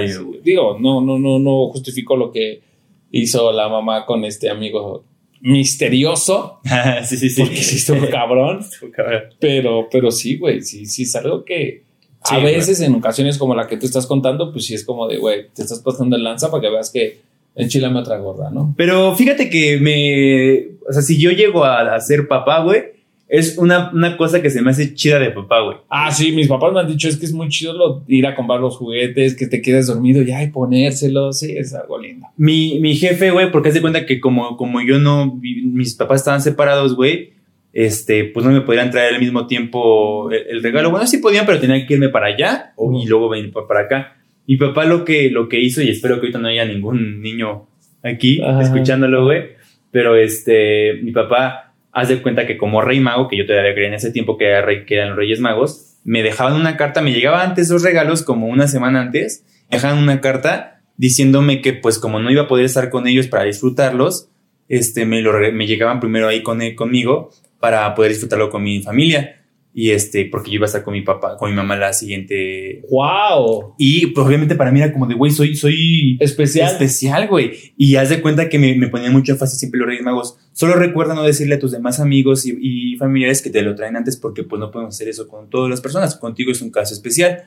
Digo, 0.45 0.79
no, 0.79 1.01
no, 1.01 1.19
no, 1.19 1.39
no 1.39 1.69
justifico 1.71 2.17
lo 2.17 2.31
que 2.31 2.63
hizo 3.11 3.53
la 3.53 3.69
mamá 3.69 4.07
con 4.07 4.25
este 4.25 4.49
amigo 4.51 5.05
misterioso, 5.41 6.61
sí, 7.05 7.17
sí, 7.17 7.31
sí. 7.31 7.43
porque 7.43 7.57
sí 7.57 7.77
estuvo 7.77 8.09
cabrón, 8.11 8.61
Estuvo 8.61 8.91
cabrón. 8.91 9.23
pero, 9.39 9.89
pero 9.91 10.11
sí, 10.11 10.37
güey, 10.37 10.63
sí, 10.63 10.87
sí 10.87 11.03
es 11.03 11.15
algo 11.17 11.45
que 11.45 11.85
a 12.31 12.37
Sí, 12.39 12.43
veces 12.45 12.81
en 12.81 12.95
ocasiones 12.95 13.39
como 13.39 13.55
la 13.55 13.66
que 13.66 13.76
tú 13.76 13.87
estás 13.87 14.07
contando, 14.07 14.53
pues 14.53 14.66
sí 14.66 14.74
es 14.74 14.85
como 14.85 15.07
de, 15.09 15.18
güey, 15.18 15.47
te 15.55 15.62
estás 15.62 15.81
pasando 15.81 16.16
el 16.16 16.24
lanza 16.24 16.51
para 16.51 16.61
que 16.62 16.70
veas 16.70 16.91
que 16.91 17.20
enchilame 17.55 17.99
otra 18.01 18.18
gorda, 18.18 18.51
¿no? 18.51 18.74
Pero 18.76 19.14
fíjate 19.16 19.51
que 19.51 19.79
me. 19.79 20.76
O 20.89 20.93
sea, 20.93 21.03
si 21.03 21.18
yo 21.18 21.31
llego 21.33 21.64
a, 21.64 21.95
a 21.95 22.01
ser 22.01 22.29
papá, 22.29 22.62
güey, 22.62 22.83
es 23.29 23.59
una, 23.59 23.91
una 23.93 24.16
cosa 24.16 24.41
que 24.41 24.49
se 24.49 24.62
me 24.62 24.70
hace 24.70 24.95
chida 24.95 25.18
de 25.18 25.31
papá, 25.31 25.61
güey. 25.61 25.76
Ah, 25.91 26.11
sí, 26.11 26.33
mis 26.33 26.49
papás 26.49 26.72
me 26.72 26.81
han 26.81 26.87
dicho, 26.87 27.09
es 27.09 27.16
que 27.18 27.26
es 27.26 27.33
muy 27.35 27.49
chido 27.49 27.74
lo- 27.74 28.03
ir 28.09 28.26
a 28.26 28.35
comprar 28.35 28.59
los 28.61 28.76
juguetes, 28.79 29.35
que 29.37 29.47
te 29.47 29.61
quedes 29.61 29.87
dormido 29.89 30.22
ya 30.22 30.43
y 30.43 30.49
ponérselos, 30.51 31.41
sí, 31.41 31.53
es 31.57 31.74
algo 31.74 31.99
lindo. 31.99 32.26
Mi, 32.39 32.79
mi 32.81 32.95
jefe, 32.97 33.31
güey, 33.31 33.51
porque 33.53 33.68
hace 33.68 33.83
cuenta 33.83 34.07
que 34.07 34.18
como, 34.20 34.57
como 34.57 34.81
yo 34.81 34.99
no. 34.99 35.39
Mis 35.43 35.95
papás 35.95 36.20
estaban 36.22 36.41
separados, 36.41 36.95
güey. 36.97 37.33
Este, 37.81 38.24
pues 38.24 38.45
no 38.45 38.51
me 38.51 38.62
podían 38.62 38.91
traer 38.91 39.14
al 39.14 39.20
mismo 39.20 39.47
tiempo 39.47 40.33
el, 40.33 40.47
el 40.57 40.62
regalo. 40.64 40.91
Bueno, 40.91 41.07
sí 41.07 41.18
podían, 41.18 41.47
pero 41.47 41.61
tenían 41.61 41.87
que 41.87 41.95
irme 41.95 42.09
para 42.09 42.26
allá 42.26 42.72
o- 42.74 42.93
y 43.01 43.07
luego 43.07 43.29
venir 43.29 43.53
pa- 43.53 43.68
para 43.68 43.83
acá. 43.83 44.16
Mi 44.49 44.57
papá 44.57 44.85
lo 44.85 45.05
que, 45.05 45.31
lo 45.31 45.49
que 45.49 45.61
hizo, 45.61 45.81
y 45.81 45.89
espero 45.89 46.16
que 46.16 46.22
ahorita 46.22 46.41
no 46.41 46.49
haya 46.49 46.64
ningún 46.64 47.20
niño 47.22 47.68
aquí 48.03 48.41
Ajá. 48.43 48.62
escuchándolo, 48.62 49.26
güey. 49.26 49.51
Pero 49.93 50.16
este, 50.16 50.95
mi 51.05 51.12
papá 51.12 51.72
haz 51.93 52.09
de 52.09 52.20
cuenta 52.20 52.49
que 52.49 52.57
como 52.57 52.81
rey 52.83 52.99
mago, 52.99 53.29
que 53.29 53.37
yo 53.37 53.47
todavía 53.47 53.72
creía 53.74 53.89
en 53.89 53.95
ese 53.95 54.11
tiempo 54.11 54.37
que, 54.37 54.47
era 54.47 54.61
rey, 54.62 54.85
que 54.85 54.95
eran 54.97 55.11
los 55.11 55.16
reyes 55.18 55.39
magos, 55.39 55.99
me 56.03 56.24
dejaban 56.24 56.55
una 56.55 56.76
carta, 56.76 57.01
me 57.01 57.12
llegaba 57.12 57.45
antes 57.45 57.70
los 57.70 57.85
regalos, 57.85 58.24
como 58.24 58.49
una 58.49 58.66
semana 58.66 59.03
antes, 59.03 59.45
dejaban 59.70 59.99
una 59.99 60.20
carta 60.20 60.81
diciéndome 60.97 61.61
que 61.62 61.74
pues 61.74 62.01
como 62.01 62.18
no 62.18 62.29
iba 62.33 62.43
a 62.43 62.49
poder 62.49 62.64
estar 62.64 62.91
con 62.91 63.07
ellos 63.07 63.29
para 63.29 63.45
disfrutarlos, 63.45 64.31
este, 64.68 65.07
me, 65.07 65.22
lo, 65.22 65.33
me 65.53 65.66
llegaban 65.68 66.01
primero 66.01 66.26
ahí 66.26 66.43
con, 66.43 66.61
conmigo 66.74 67.31
para 67.61 67.95
poder 67.95 68.13
disfrutarlo 68.13 68.51
con 68.51 68.63
mi 68.63 68.81
familia. 68.83 69.35
Y 69.75 69.91
este, 69.91 70.25
porque 70.25 70.51
yo 70.51 70.57
iba 70.57 70.65
a 70.65 70.67
estar 70.67 70.83
con 70.83 70.95
mi 70.95 71.03
papá, 71.03 71.37
con 71.37 71.51
mi 71.51 71.55
mamá 71.55 71.77
la 71.77 71.93
siguiente. 71.93 72.83
¡Wow! 72.91 73.75
Y 73.79 74.07
pues 74.07 74.27
obviamente 74.27 74.57
para 74.57 74.73
mí 74.73 74.81
era 74.81 74.93
como 74.93 75.07
de, 75.07 75.15
güey, 75.15 75.31
soy, 75.31 75.55
soy 75.55 76.17
Especial. 76.19 76.73
especial, 76.73 77.29
güey. 77.29 77.53
Y 77.77 77.95
haz 77.95 78.09
de 78.09 78.21
cuenta 78.21 78.49
que 78.49 78.59
me, 78.59 78.75
me 78.75 78.89
ponían 78.89 79.13
mucho 79.13 79.31
énfasis 79.31 79.59
siempre 79.61 79.79
los 79.79 79.87
Reyes 79.89 80.03
Magos. 80.03 80.37
Solo 80.53 80.75
recuerda 80.75 81.15
no 81.15 81.23
decirle 81.23 81.57
a 81.57 81.59
tus 81.61 81.71
demás 81.71 82.01
amigos 82.01 82.45
y, 82.45 82.59
y 82.61 82.97
familiares 82.97 83.41
que 83.41 83.51
te 83.51 83.63
lo 83.63 83.77
traen 83.77 83.95
antes 83.95 84.17
porque 84.17 84.43
pues 84.43 84.59
no 84.59 84.73
podemos 84.73 84.97
hacer 84.97 85.09
eso 85.09 85.29
con 85.29 85.49
todas 85.49 85.71
las 85.71 85.81
personas. 85.81 86.17
Contigo 86.17 86.51
es 86.51 86.61
un 86.61 86.71
caso 86.71 86.93
especial. 86.95 87.45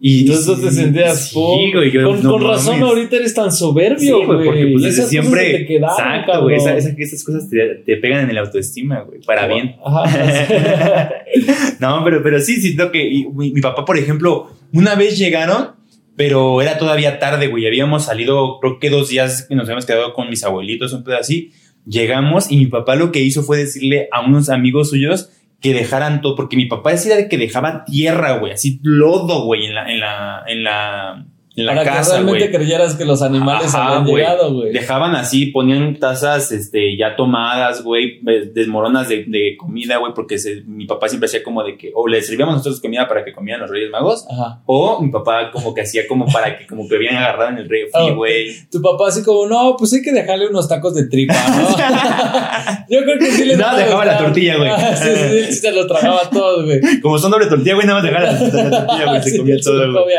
Y 0.00 0.20
Entonces 0.20 0.60
te 0.60 0.70
sentías 0.70 1.28
sí, 1.30 1.34
pobre. 1.34 1.72
güey, 1.74 1.90
yo, 1.90 2.04
con, 2.08 2.22
no 2.22 2.30
con 2.34 2.42
razón 2.44 2.80
ahorita 2.82 3.16
eres 3.16 3.34
tan 3.34 3.50
Sí, 3.50 3.58
soberbio, 3.58 4.24
güey, 4.26 4.44
porque 4.46 4.66
pues, 4.72 4.84
esas 4.84 5.08
siempre. 5.10 5.40
cosas 5.44 5.58
te 5.58 5.66
quedaron, 5.66 5.96
exacto, 5.98 6.42
güey. 6.42 6.56
cabrón. 6.56 6.76
esa- 6.78 6.88
esa- 6.90 6.94
esas 7.02 7.24
cosas 7.24 7.50
te, 7.50 7.58
te 7.84 7.96
pegan 7.96 8.24
en 8.24 8.30
el 8.30 8.38
autoestima, 8.38 9.00
güey. 9.00 9.20
Para 9.22 9.48
bien. 9.48 9.74
Ajá. 9.84 11.10
No, 11.80 12.02
pero, 12.04 12.22
pero 12.22 12.40
sí, 12.40 12.60
siento 12.60 12.90
que 12.90 13.06
y 13.08 13.26
mi, 13.28 13.50
mi 13.52 13.60
papá, 13.60 13.84
por 13.84 13.98
ejemplo, 13.98 14.50
una 14.72 14.94
vez 14.94 15.18
llegaron, 15.18 15.70
pero 16.16 16.60
era 16.62 16.78
todavía 16.78 17.18
tarde, 17.18 17.48
güey. 17.48 17.66
Habíamos 17.66 18.04
salido, 18.04 18.58
creo 18.60 18.78
que 18.78 18.90
dos 18.90 19.08
días 19.08 19.46
que 19.48 19.54
nos 19.54 19.64
habíamos 19.64 19.86
quedado 19.86 20.14
con 20.14 20.28
mis 20.30 20.42
abuelitos, 20.44 20.92
un 20.92 21.04
pedo 21.04 21.16
así. 21.18 21.52
Llegamos 21.86 22.50
y 22.50 22.56
mi 22.56 22.66
papá 22.66 22.96
lo 22.96 23.12
que 23.12 23.20
hizo 23.20 23.42
fue 23.42 23.56
decirle 23.58 24.08
a 24.12 24.20
unos 24.20 24.48
amigos 24.48 24.90
suyos 24.90 25.30
que 25.60 25.74
dejaran 25.74 26.20
todo, 26.20 26.36
porque 26.36 26.56
mi 26.56 26.66
papá 26.66 26.90
decía 26.90 27.16
de 27.16 27.28
que 27.28 27.38
dejaba 27.38 27.84
tierra, 27.84 28.38
güey, 28.38 28.52
así 28.52 28.80
lodo, 28.82 29.44
güey, 29.44 29.66
en 29.66 29.74
la, 29.74 29.92
en 29.92 30.00
la, 30.00 30.44
en 30.46 30.64
la, 30.64 31.26
la 31.62 31.74
Para 31.74 31.84
que 32.02 32.08
realmente 32.10 32.50
creyeras 32.50 32.94
que 32.94 33.04
los 33.04 33.22
animales 33.22 33.74
Ajá, 33.74 33.98
habían 33.98 34.06
llegado, 34.16 34.52
güey. 34.54 34.72
Dejaban 34.72 35.14
así, 35.14 35.46
ponían 35.46 35.98
tazas 35.98 36.52
este, 36.52 36.96
ya 36.96 37.16
tomadas, 37.16 37.82
güey, 37.82 38.20
eh, 38.26 38.50
desmoronas 38.54 39.08
de, 39.08 39.24
de 39.26 39.56
comida, 39.58 39.96
güey, 39.98 40.12
porque 40.14 40.38
se- 40.38 40.62
mi 40.66 40.86
papá 40.86 41.08
siempre 41.08 41.26
hacía 41.26 41.42
como 41.42 41.62
de 41.64 41.76
que, 41.76 41.90
o 41.94 42.06
le 42.08 42.20
servíamos 42.22 42.54
nosotros 42.56 42.80
comida 42.80 43.06
para 43.08 43.24
que 43.24 43.32
comieran 43.32 43.62
los 43.62 43.70
Reyes 43.70 43.90
Magos, 43.90 44.26
Ajá. 44.30 44.62
o 44.66 45.00
mi 45.02 45.10
papá 45.10 45.50
como 45.50 45.74
que 45.74 45.82
hacía 45.82 46.06
como 46.08 46.26
para 46.26 46.58
que 46.58 46.66
como 46.66 46.88
que 46.88 46.96
habían 46.96 47.16
agarrado 47.16 47.50
en 47.50 47.58
el 47.58 47.68
refri, 47.68 47.90
Ah, 47.94 48.12
güey. 48.14 48.48
Tu 48.70 48.80
papá 48.82 49.08
así 49.08 49.22
como, 49.22 49.46
no, 49.46 49.74
pues 49.78 49.92
hay 49.94 50.02
que 50.02 50.12
dejarle 50.12 50.48
unos 50.48 50.68
tacos 50.68 50.94
de 50.94 51.06
tripa, 51.08 51.34
¿no? 51.34 51.68
Yo 52.88 53.02
creo 53.02 53.18
que 53.18 53.30
sí 53.30 53.44
les 53.44 53.58
No, 53.58 53.76
dejaba 53.76 54.04
la 54.04 54.18
tortilla, 54.18 54.56
güey. 54.56 54.68
Ah, 54.70 54.94
sí, 54.96 55.08
sí, 55.14 55.44
sí, 55.46 55.52
se 55.54 55.72
lo 55.72 55.86
tragaba 55.86 56.28
todo, 56.30 56.64
güey. 56.64 56.80
Como 57.02 57.18
son 57.18 57.30
doble 57.30 57.46
tortilla, 57.46 57.74
güey, 57.74 57.86
nada 57.86 58.00
más 58.00 58.10
dejaba 58.10 58.24
la, 58.24 58.32
la 58.32 58.86
tortilla, 58.86 59.06
güey, 59.10 59.22
se 59.22 59.38
comía 59.38 59.56
todo, 59.62 59.92
güey. 60.04 60.14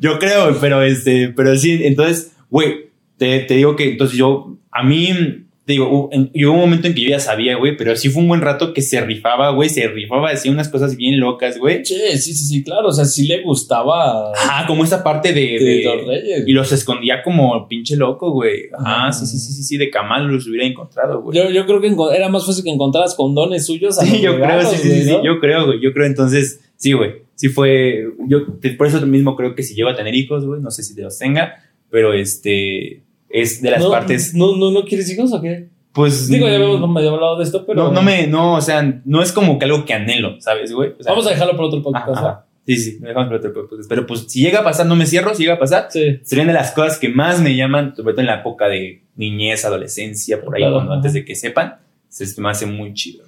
Yo 0.00 0.18
creo, 0.18 0.56
pero 0.60 0.82
este, 0.82 1.28
pero 1.28 1.56
sí, 1.56 1.80
entonces, 1.84 2.32
güey, 2.50 2.86
te, 3.16 3.40
te 3.40 3.54
digo 3.54 3.76
que 3.76 3.90
entonces 3.90 4.16
yo, 4.18 4.56
a 4.70 4.82
mí, 4.82 5.08
te 5.64 5.74
digo, 5.74 5.88
hubo, 5.88 6.08
en- 6.12 6.28
y 6.34 6.44
hubo 6.44 6.54
un 6.54 6.60
momento 6.60 6.88
en 6.88 6.94
que 6.94 7.02
yo 7.02 7.10
ya 7.10 7.20
sabía, 7.20 7.56
güey, 7.56 7.76
pero 7.76 7.94
sí 7.94 8.08
fue 8.08 8.20
un 8.22 8.28
buen 8.28 8.40
rato 8.40 8.74
que 8.74 8.82
se 8.82 9.00
rifaba, 9.00 9.50
güey, 9.50 9.68
se 9.68 9.86
rifaba, 9.86 10.30
hacía 10.30 10.50
unas 10.50 10.68
cosas 10.68 10.96
bien 10.96 11.20
locas, 11.20 11.56
güey. 11.56 11.84
Sí, 11.84 11.94
sí, 12.14 12.34
sí, 12.34 12.46
sí, 12.46 12.64
claro. 12.64 12.88
O 12.88 12.92
sea, 12.92 13.04
sí 13.04 13.28
le 13.28 13.42
gustaba 13.42 14.32
Ah, 14.50 14.64
como 14.66 14.82
esa 14.82 15.04
parte 15.04 15.32
de, 15.32 15.40
de 15.40 15.64
de- 15.64 15.84
los 15.84 16.06
reyes. 16.06 16.44
y 16.48 16.52
los 16.52 16.72
escondía 16.72 17.22
como 17.22 17.68
pinche 17.68 17.94
loco, 17.96 18.32
güey. 18.32 18.64
Ah, 18.76 19.04
Ajá. 19.08 19.12
sí, 19.12 19.24
sí, 19.26 19.38
sí, 19.38 19.52
sí, 19.52 19.62
sí, 19.62 19.76
de 19.78 19.88
Camal 19.88 20.26
los 20.26 20.48
hubiera 20.48 20.66
encontrado, 20.66 21.22
güey. 21.22 21.38
Yo, 21.38 21.48
yo 21.50 21.64
creo 21.64 21.80
que 21.80 21.94
era 22.16 22.28
más 22.28 22.44
fácil 22.44 22.64
que 22.64 22.70
encontraras 22.70 23.14
condones 23.14 23.64
suyos. 23.66 23.98
a 24.00 24.04
Sí, 24.04 24.14
los 24.14 24.20
yo 24.20 24.34
creo, 24.34 24.46
regalos, 24.46 24.72
sí, 24.72 24.78
sí, 24.82 24.88
güey, 24.88 25.02
sí, 25.04 25.10
¿no? 25.12 25.24
yo 25.24 25.38
creo, 25.40 25.66
güey, 25.66 25.80
yo 25.80 25.92
creo, 25.92 26.06
entonces, 26.06 26.60
sí, 26.82 26.92
güey, 26.94 27.22
sí 27.36 27.48
fue, 27.48 28.08
yo 28.26 28.40
por 28.76 28.86
eso 28.88 29.00
mismo 29.06 29.36
creo 29.36 29.54
que 29.54 29.62
si 29.62 29.74
llego 29.74 29.88
a 29.88 29.94
tener 29.96 30.14
hijos, 30.16 30.44
güey, 30.44 30.60
no 30.60 30.70
sé 30.72 30.82
si 30.82 30.94
te 30.96 31.02
los 31.02 31.16
tenga, 31.16 31.54
pero 31.90 32.12
este, 32.12 33.02
es 33.30 33.62
de 33.62 33.70
las 33.70 33.80
no, 33.82 33.90
partes, 33.90 34.34
No, 34.34 34.56
no, 34.56 34.70
¿No 34.72 34.84
quieres 34.84 35.08
hijos 35.10 35.32
o 35.32 35.40
qué? 35.40 35.68
pues, 35.92 36.26
Digo, 36.28 36.48
ya 36.48 36.58
mm, 36.58 36.62
habíamos 36.62 36.90
medio 36.90 37.14
hablado 37.14 37.38
de 37.38 37.44
esto, 37.44 37.64
pero. 37.64 37.84
no, 37.84 37.92
no 37.92 38.02
me, 38.02 38.26
no, 38.26 38.54
o 38.56 38.60
sea, 38.60 39.00
no 39.04 39.22
es 39.22 39.30
como 39.30 39.58
que 39.58 39.64
algo 39.66 39.84
que 39.84 39.94
anhelo, 39.94 40.40
¿sabes, 40.40 40.72
güey? 40.72 40.90
O 40.98 41.02
sea, 41.02 41.12
Vamos 41.12 41.26
a 41.26 41.30
dejarlo 41.30 41.54
por 41.56 41.66
otro 41.66 41.82
podcast. 41.82 42.08
ajá. 42.08 42.46
Sí, 42.64 42.76
sí, 42.76 42.98
me 43.00 43.08
dejamos 43.08 43.26
para 43.28 43.38
otro 43.38 43.52
podcast. 43.68 43.88
Pero 43.88 44.06
pues 44.06 44.24
si 44.28 44.40
llega 44.40 44.60
a 44.60 44.64
pasar, 44.64 44.86
no 44.86 44.94
me 44.96 45.04
cierro, 45.06 45.34
si 45.34 45.42
llega 45.42 45.54
a 45.54 45.58
pasar, 45.58 45.88
Sí. 45.90 46.18
serían 46.22 46.46
de 46.46 46.52
las 46.52 46.70
cosas 46.72 46.98
que 46.98 47.08
más 47.08 47.40
me 47.40 47.56
llaman, 47.56 47.94
sobre 47.96 48.12
todo 48.12 48.20
en 48.20 48.28
la 48.28 48.36
época 48.40 48.68
de 48.68 49.02
niñez, 49.16 49.64
adolescencia, 49.64 50.40
por 50.40 50.54
ahí, 50.54 50.62
Claro, 50.62 50.76
cuando 50.76 50.92
antes 50.94 51.12
de 51.12 51.24
que 51.24 51.34
sepan, 51.34 51.74
se 52.08 52.40
me 52.40 52.48
hace 52.50 52.66
muy 52.66 52.94
chido. 52.94 53.24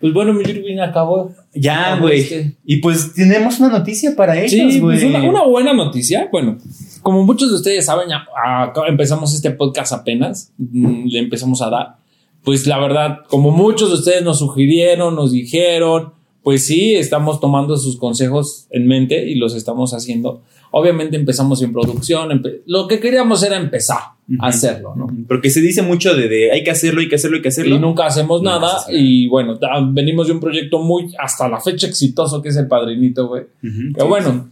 Pues 0.00 0.12
bueno, 0.12 0.32
mi 0.34 0.42
Irving 0.42 0.78
acabó. 0.78 1.32
Ya, 1.54 1.96
güey. 1.98 2.20
este. 2.20 2.56
Y 2.64 2.76
pues 2.76 3.14
tenemos 3.14 3.58
una 3.60 3.70
noticia 3.70 4.14
para 4.14 4.38
ellos, 4.38 4.50
Sí, 4.50 4.78
güey. 4.80 4.98
pues 5.00 5.04
una, 5.04 5.22
una 5.22 5.42
buena 5.44 5.72
noticia. 5.72 6.28
Bueno, 6.30 6.58
como 7.02 7.24
muchos 7.24 7.48
de 7.50 7.56
ustedes 7.56 7.86
saben, 7.86 8.08
ya 8.10 8.26
acá 8.62 8.82
empezamos 8.88 9.34
este 9.34 9.50
podcast 9.52 9.92
apenas, 9.92 10.52
mm, 10.58 11.06
le 11.06 11.18
empezamos 11.18 11.62
a 11.62 11.70
dar. 11.70 11.96
Pues 12.44 12.66
la 12.66 12.78
verdad, 12.78 13.20
como 13.28 13.50
muchos 13.50 13.88
de 13.88 13.94
ustedes 13.96 14.22
nos 14.22 14.38
sugirieron, 14.38 15.16
nos 15.16 15.32
dijeron, 15.32 16.12
pues 16.42 16.66
sí, 16.66 16.94
estamos 16.94 17.40
tomando 17.40 17.76
sus 17.76 17.96
consejos 17.96 18.66
en 18.70 18.86
mente 18.86 19.28
y 19.28 19.34
los 19.36 19.54
estamos 19.54 19.94
haciendo. 19.94 20.42
Obviamente 20.78 21.16
empezamos 21.16 21.62
en 21.62 21.72
producción, 21.72 22.28
empe- 22.30 22.60
lo 22.66 22.86
que 22.86 23.00
queríamos 23.00 23.42
era 23.42 23.56
empezar 23.56 23.98
a 24.40 24.48
hacerlo, 24.48 24.94
¿no? 24.94 25.06
Porque 25.26 25.48
se 25.48 25.60
dice 25.62 25.80
mucho 25.82 26.14
de, 26.14 26.28
de 26.28 26.52
hay 26.52 26.62
que 26.62 26.70
hacerlo, 26.70 27.00
hay 27.00 27.08
que 27.08 27.14
hacerlo, 27.14 27.36
hay 27.36 27.42
que 27.42 27.48
hacerlo. 27.48 27.76
Y 27.76 27.78
nunca 27.78 28.04
hacemos 28.06 28.42
nada. 28.42 28.68
Y 28.90 29.26
bueno, 29.28 29.58
venimos 29.92 30.26
de 30.26 30.34
un 30.34 30.40
proyecto 30.40 30.78
muy, 30.80 31.14
hasta 31.18 31.48
la 31.48 31.60
fecha 31.60 31.86
exitoso 31.86 32.42
que 32.42 32.50
es 32.50 32.56
el 32.56 32.68
padrinito, 32.68 33.26
güey. 33.28 33.42
Ujú, 33.42 33.92
Pero 33.94 34.04
sí, 34.04 34.08
bueno, 34.10 34.50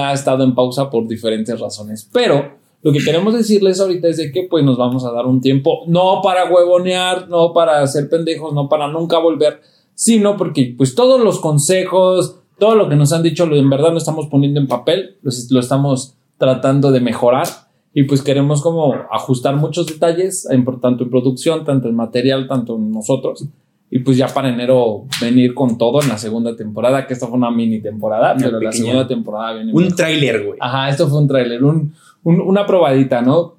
ha 0.00 0.12
estado 0.12 0.44
en 0.44 0.54
pausa 0.54 0.88
por 0.90 1.08
diferentes 1.08 1.58
razones. 1.58 2.08
Pero 2.12 2.52
lo 2.82 2.92
que 2.92 3.02
queremos 3.02 3.34
decirles 3.34 3.80
ahorita 3.80 4.08
es 4.08 4.18
de 4.18 4.30
que 4.30 4.42
pues 4.44 4.62
nos 4.62 4.76
vamos 4.78 5.04
a 5.04 5.10
dar 5.10 5.26
un 5.26 5.40
tiempo, 5.40 5.84
no 5.88 6.20
para 6.22 6.44
huevonear, 6.44 7.28
no 7.28 7.52
para 7.52 7.80
hacer 7.82 8.08
pendejos, 8.08 8.52
no 8.54 8.68
para 8.68 8.86
nunca 8.88 9.18
volver, 9.18 9.60
sino 9.94 10.36
porque 10.36 10.74
pues 10.76 10.94
todos 10.94 11.20
los 11.24 11.40
consejos, 11.40 12.40
todo 12.58 12.74
lo 12.76 12.88
que 12.88 12.96
nos 12.96 13.12
han 13.12 13.22
dicho, 13.22 13.44
en 13.44 13.70
verdad 13.70 13.90
lo 13.92 13.98
estamos 13.98 14.26
poniendo 14.26 14.60
en 14.60 14.66
papel, 14.66 15.16
lo 15.22 15.60
estamos 15.60 16.14
tratando 16.38 16.90
de 16.92 17.00
mejorar 17.00 17.46
y 17.92 18.04
pues 18.04 18.22
queremos 18.22 18.60
como 18.62 18.94
ajustar 19.12 19.56
muchos 19.56 19.86
detalles, 19.86 20.48
tanto 20.80 21.04
en 21.04 21.10
producción, 21.10 21.64
tanto 21.64 21.88
en 21.88 21.94
material, 21.94 22.46
tanto 22.48 22.76
en 22.76 22.90
nosotros. 22.90 23.44
Y 23.90 24.00
pues 24.00 24.16
ya 24.16 24.26
para 24.26 24.48
enero 24.48 25.04
venir 25.20 25.54
con 25.54 25.78
todo 25.78 26.02
en 26.02 26.08
la 26.08 26.18
segunda 26.18 26.56
temporada, 26.56 27.06
que 27.06 27.12
esta 27.14 27.28
fue 27.28 27.36
una 27.36 27.50
mini 27.52 27.80
temporada, 27.80 28.32
Una 28.32 28.44
pero 28.46 28.60
la 28.60 28.70
pequeña. 28.70 28.84
segunda 28.86 29.06
temporada 29.06 29.52
viene 29.54 29.72
Un 29.72 29.94
tráiler, 29.94 30.44
güey. 30.44 30.58
Ajá, 30.60 30.88
esto 30.88 31.06
fue 31.08 31.18
un 31.18 31.28
tráiler, 31.28 31.62
un, 31.62 31.94
un- 32.24 32.40
una 32.40 32.66
probadita, 32.66 33.22
¿no? 33.22 33.54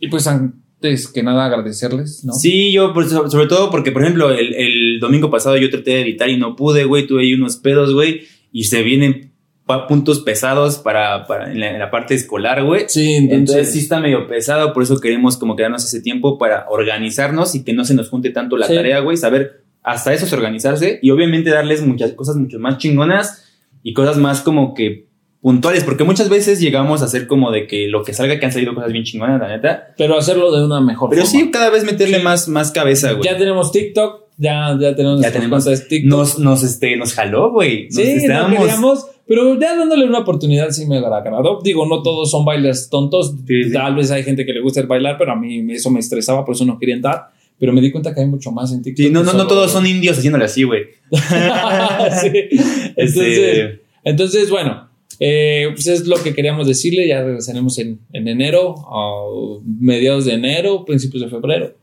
Y 0.00 0.08
pues 0.08 0.26
antes 0.88 1.08
que 1.08 1.22
nada 1.22 1.46
agradecerles, 1.46 2.24
¿no? 2.24 2.32
Sí, 2.32 2.72
yo, 2.72 2.92
por- 2.92 3.08
so- 3.08 3.30
sobre 3.30 3.46
todo 3.46 3.70
porque, 3.70 3.92
por 3.92 4.02
ejemplo, 4.02 4.30
el, 4.30 4.54
el 4.54 5.00
domingo 5.00 5.30
pasado 5.30 5.56
yo 5.56 5.70
traté 5.70 5.92
de 5.92 6.02
editar 6.02 6.28
y 6.28 6.36
no 6.36 6.56
pude, 6.56 6.84
güey. 6.84 7.06
Tuve 7.06 7.22
ahí 7.22 7.34
unos 7.34 7.56
pedos, 7.56 7.94
güey. 7.94 8.22
Y 8.52 8.64
se 8.64 8.82
vienen 8.82 9.32
puntos 9.88 10.20
pesados 10.20 10.76
para, 10.78 11.26
para 11.26 11.50
en, 11.50 11.60
la, 11.60 11.70
en 11.70 11.78
la 11.78 11.90
parte 11.90 12.14
escolar, 12.14 12.62
güey. 12.62 12.84
Sí, 12.88 13.14
Entonces 13.14 13.38
entonces, 13.38 13.72
sí 13.72 13.78
está 13.78 14.00
medio 14.00 14.26
pesado, 14.26 14.74
por 14.74 14.82
eso 14.82 15.00
queremos 15.00 15.38
como 15.38 15.56
quedarnos 15.56 15.82
ese 15.84 16.02
tiempo 16.02 16.36
para 16.36 16.66
organizarnos 16.68 17.54
y 17.54 17.64
que 17.64 17.72
no 17.72 17.84
se 17.84 17.94
nos 17.94 18.10
junte 18.10 18.28
tanto 18.30 18.58
la 18.58 18.66
Sí. 18.66 18.74
tarea, 18.74 18.98
güey, 19.00 19.16
saber 19.16 19.62
hasta 19.82 20.12
eso 20.12 20.26
es 20.26 20.32
organizarse 20.34 20.98
y 21.00 21.08
obviamente 21.10 21.48
darles 21.50 21.86
muchas 21.86 22.12
cosas 22.12 22.36
mucho 22.36 22.58
más 22.58 22.76
chingonas 22.78 23.44
y 23.82 23.94
cosas 23.94 24.18
más 24.18 24.42
como 24.42 24.74
que 24.74 25.06
puntuales, 25.42 25.82
porque 25.84 26.04
muchas 26.04 26.28
veces 26.28 26.60
llegamos 26.60 27.02
a 27.02 27.06
hacer 27.06 27.26
como 27.26 27.50
de 27.50 27.66
que 27.66 27.88
lo 27.88 28.02
que 28.04 28.14
salga 28.14 28.38
que 28.38 28.46
han 28.46 28.52
salido 28.52 28.74
cosas 28.74 28.92
bien 28.92 29.04
chingonas, 29.04 29.40
la 29.40 29.48
neta, 29.48 29.92
pero 29.98 30.16
hacerlo 30.16 30.56
de 30.56 30.64
una 30.64 30.80
mejor 30.80 31.10
pero 31.10 31.24
forma. 31.26 31.40
sí 31.40 31.50
cada 31.50 31.68
vez 31.68 31.84
meterle 31.84 32.20
más, 32.20 32.48
más 32.48 32.70
cabeza, 32.70 33.12
güey. 33.12 33.24
Ya 33.24 33.36
tenemos 33.36 33.72
TikTok, 33.72 34.22
ya, 34.38 34.76
ya 34.80 34.94
tenemos 34.94 35.20
Ya 35.20 35.32
tenemos- 35.32 35.64
de 35.64 35.76
TikTok. 35.78 36.08
Nos, 36.08 36.38
nos, 36.38 36.62
este, 36.62 36.96
nos 36.96 37.12
jaló, 37.12 37.50
güey. 37.50 37.86
Nos 37.86 37.94
Sí, 37.96 38.02
no 38.14 38.20
estábamos- 38.20 38.58
queríamos, 38.60 39.06
pero 39.26 39.58
ya 39.58 39.76
dándole 39.76 40.04
una 40.06 40.20
oportunidad 40.20 40.70
sí 40.70 40.86
me 40.86 40.98
agradó. 40.98 41.60
Digo, 41.62 41.86
no 41.86 42.02
todos 42.02 42.30
son 42.30 42.44
bailes 42.44 42.88
tontos. 42.88 43.34
Sí, 43.46 43.64
sí. 43.64 43.72
Tal 43.72 43.94
vez 43.96 44.10
hay 44.12 44.22
gente 44.22 44.46
que 44.46 44.52
le 44.52 44.60
gusta 44.60 44.80
el 44.80 44.86
bailar, 44.86 45.16
pero 45.18 45.32
a 45.32 45.36
mí 45.36 45.64
eso 45.72 45.90
me 45.90 45.98
estresaba, 46.00 46.44
por 46.44 46.54
eso 46.54 46.64
no 46.64 46.78
quería 46.78 46.94
entrar. 46.94 47.30
Pero 47.58 47.72
me 47.72 47.80
di 47.80 47.90
cuenta 47.92 48.14
que 48.14 48.20
hay 48.20 48.26
mucho 48.26 48.50
más 48.52 48.72
en 48.72 48.82
TikTok. 48.82 49.06
Sí, 49.06 49.10
no, 49.12 49.22
no, 49.22 49.32
no 49.32 49.46
todos 49.46 49.70
son 49.72 49.86
indios 49.86 50.18
haciéndole 50.18 50.44
así, 50.44 50.62
güey. 50.64 50.82
Sí. 52.20 52.30
Entonces, 52.96 52.96
Este, 52.96 53.80
entonces, 54.04 54.50
bueno, 54.50 54.88
eh, 55.24 55.68
pues 55.72 55.86
es 55.86 56.06
lo 56.08 56.16
que 56.20 56.34
queríamos 56.34 56.66
decirle. 56.66 57.06
Ya 57.06 57.22
regresaremos 57.22 57.78
en, 57.78 58.00
en 58.12 58.26
enero, 58.26 58.74
a 58.90 59.62
mediados 59.80 60.24
de 60.24 60.32
enero, 60.34 60.84
principios 60.84 61.22
de 61.22 61.28
febrero. 61.28 61.74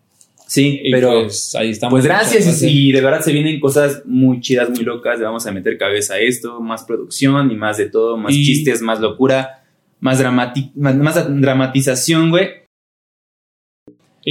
sí, 0.46 0.82
Y 0.84 0.92
pero... 0.92 1.22
pues 1.24 1.56
ahí 1.56 1.70
estamos. 1.70 1.94
Pues 1.94 2.04
Muchas 2.04 2.34
gracias, 2.34 2.64
y 2.64 2.92
de 2.92 3.02
verdad 3.02 3.22
se 3.22 3.32
vienen 3.32 3.60
cosas 3.62 4.02
muy 4.06 4.42
chidas, 4.42 4.70
muy 4.70 4.84
locas, 4.84 5.20
le 5.20 5.26
vamos 5.26 5.46
a 5.48 5.52
meter 5.52 5.78
cabeza 5.78 6.16
a 6.16 6.20
esto, 6.20 6.60
más 6.60 6.84
producción 6.84 7.50
y 7.52 7.56
más 7.56 7.78
de 7.78 7.90
todo, 7.90 8.18
más 8.18 8.34
Y- 8.36 8.44
chistes, 8.46 8.82
más 8.82 9.00
locura, 9.00 9.64
más, 10.02 10.20
dramati 10.20 10.72
más, 10.76 10.96
más 10.96 11.16
dramatización, 11.42 12.30
güey. 12.32 12.48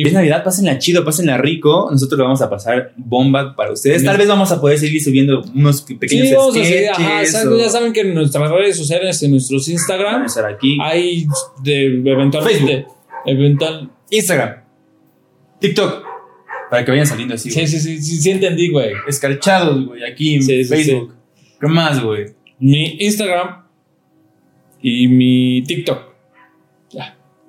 Y- 0.01 0.07
Es 0.07 0.13
Navidad, 0.13 0.45
pásenla 0.45 0.79
chido, 0.79 1.05
pásenla 1.05 1.39
rico, 1.39 1.89
nosotros 1.91 2.19
lo 2.19 2.25
vamos 2.25 2.41
a 2.43 2.49
pasar 2.49 2.93
bomba 2.97 3.55
para 3.57 3.73
ustedes, 3.73 4.05
tal 4.05 4.17
vez 4.17 4.29
vamos 4.29 4.51
a 4.53 4.61
poder 4.61 4.79
seguir 4.79 5.03
subiendo 5.03 5.43
unos 5.55 5.83
pequeños 5.83 6.29
Sí, 6.29 6.35
vamos 6.35 6.57
a 6.57 6.59
seguir, 6.65 6.69
sketches 6.85 6.99
ajá, 6.99 7.23
exacto, 7.23 7.55
o- 7.55 7.59
ya 7.59 7.69
saben 7.69 7.93
que 7.93 8.01
en 8.01 8.15
nuestras 8.15 8.51
redes 8.51 8.77
sociales, 8.77 9.23
en 9.23 9.31
nuestros 9.33 9.69
Instagram, 9.69 10.25
estar 10.27 10.45
aquí, 10.47 10.79
hay 10.81 11.27
de 11.63 11.87
eventualmente. 12.05 12.87
Eventual, 13.27 13.91
Instagram, 14.11 14.63
TikTok, 15.61 16.05
para 16.71 16.85
que 16.85 16.91
vayan 16.93 17.07
saliendo 17.07 17.35
así, 17.35 17.51
sí, 17.51 17.67
sí, 17.67 17.81
sí, 17.81 18.01
sí, 18.01 18.17
sí 18.21 18.31
entendí, 18.31 18.71
güey. 18.71 18.93
escarchados, 19.09 19.87
güey, 19.87 20.05
aquí 20.05 20.35
en 20.35 20.43
Sí, 20.43 20.63
sí, 20.65 20.69
Facebook. 20.71 21.15
¿Qué 21.61 21.67
más, 21.67 22.03
güey? 22.03 22.27
Mi 22.61 22.97
Instagram 23.01 23.65
y 24.81 25.09
mi 25.09 25.63
TikTok. 25.67 26.08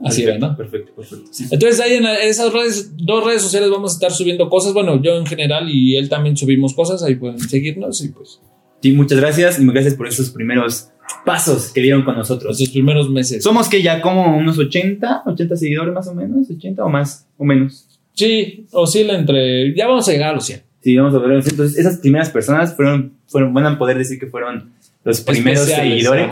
Así 0.04 0.24
era, 0.24 0.38
¿no? 0.38 0.56
Perfecto, 0.56 0.94
perfecto. 0.96 1.26
Sí. 1.32 1.46
Entonces 1.52 1.80
ahí 1.82 1.94
en 1.96 2.04
la- 2.04 2.22
en 2.24 2.30
esas 2.30 2.54
redes, 2.54 2.92
dos 2.98 3.24
redes 3.26 3.42
sociales 3.42 3.70
vamos 3.70 3.92
a 3.92 3.94
estar 3.96 4.12
subiendo 4.12 4.50
cosas. 4.50 4.74
Bueno, 4.74 5.02
yo 5.02 5.18
en 5.18 5.26
general 5.26 5.70
y 5.70 5.98
él 5.98 6.08
también 6.10 6.38
subimos 6.38 6.74
cosas. 6.74 7.04
Ahí 7.04 7.16
pueden 7.16 7.40
seguirnos 7.40 8.04
y 8.04 8.10
pues 8.10 8.40
Sí, 8.82 8.94
muchas 8.94 9.20
gracias 9.20 9.60
y 9.60 9.62
muchas 9.64 9.74
gracias 9.82 9.96
por 9.96 10.08
esos 10.08 10.30
primeros 10.30 10.88
pasos 11.26 11.72
que 11.74 11.82
dieron 11.82 12.04
con 12.04 12.16
nosotros. 12.16 12.58
Los 12.60 12.70
primeros 12.70 13.10
meses. 13.10 13.44
Somos 13.44 13.68
que 13.68 13.82
ya 13.82 14.00
como 14.02 14.38
unos 14.38 14.58
80, 14.58 15.24
80 15.26 15.56
seguidores 15.58 15.94
más 15.94 16.08
o 16.08 16.16
menos, 16.16 16.50
80 16.50 16.86
o 16.86 16.90
más 16.90 17.28
o 17.38 17.44
menos. 17.44 17.86
Sí, 18.14 18.66
oscila 18.72 19.18
entre. 19.18 19.76
Ya 19.76 19.88
vamos 19.88 20.08
a 20.08 20.12
llegar 20.14 20.30
a 20.30 20.34
los 20.36 20.46
100. 20.46 20.62
Sí, 20.82 20.96
vamos 20.96 21.14
a 21.14 21.20
ver. 21.20 21.44
Entonces, 21.46 21.78
esas 21.78 21.98
primeras 21.98 22.30
personas 22.30 22.74
fueron, 22.74 23.16
fueron, 23.28 23.54
van 23.54 23.66
a 23.66 23.78
poder 23.78 23.98
decir 23.98 24.18
que 24.18 24.28
fueron 24.28 24.72
los 25.04 25.20
primeros 25.22 25.62
Especiales, 25.64 25.92
seguidores 26.04 26.30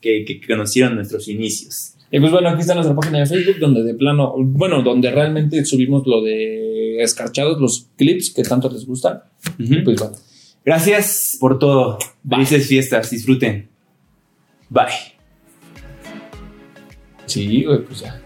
que, 0.00 0.24
que 0.24 0.40
conocieron 0.46 0.94
nuestros 0.94 1.26
inicios. 1.26 1.94
Y 2.10 2.20
pues 2.20 2.32
bueno, 2.32 2.48
aquí 2.48 2.60
está 2.60 2.74
nuestra 2.74 2.96
página 2.96 3.18
de 3.18 3.26
Facebook, 3.26 3.58
donde 3.58 3.82
de 3.82 3.94
plano, 3.94 4.34
bueno, 4.38 4.82
donde 4.82 5.10
realmente 5.10 5.64
subimos 5.64 6.06
lo 6.06 6.22
de 6.22 7.02
escarchados, 7.02 7.60
los 7.60 7.88
clips 7.96 8.32
que 8.34 8.42
tanto 8.42 8.70
les 8.70 8.86
gustan. 8.86 9.20
Pues 9.56 9.98
bueno. 9.98 10.16
Gracias 10.64 11.36
por 11.40 11.58
todo. 11.58 11.98
Bye. 12.22 12.44
Felices 12.44 12.68
fiestas. 12.68 13.10
Disfruten. 13.10 13.68
Bye. 14.68 14.86
Sí, 17.26 17.64
güey, 17.64 17.82
pues 17.84 18.00
ya. 18.00 18.20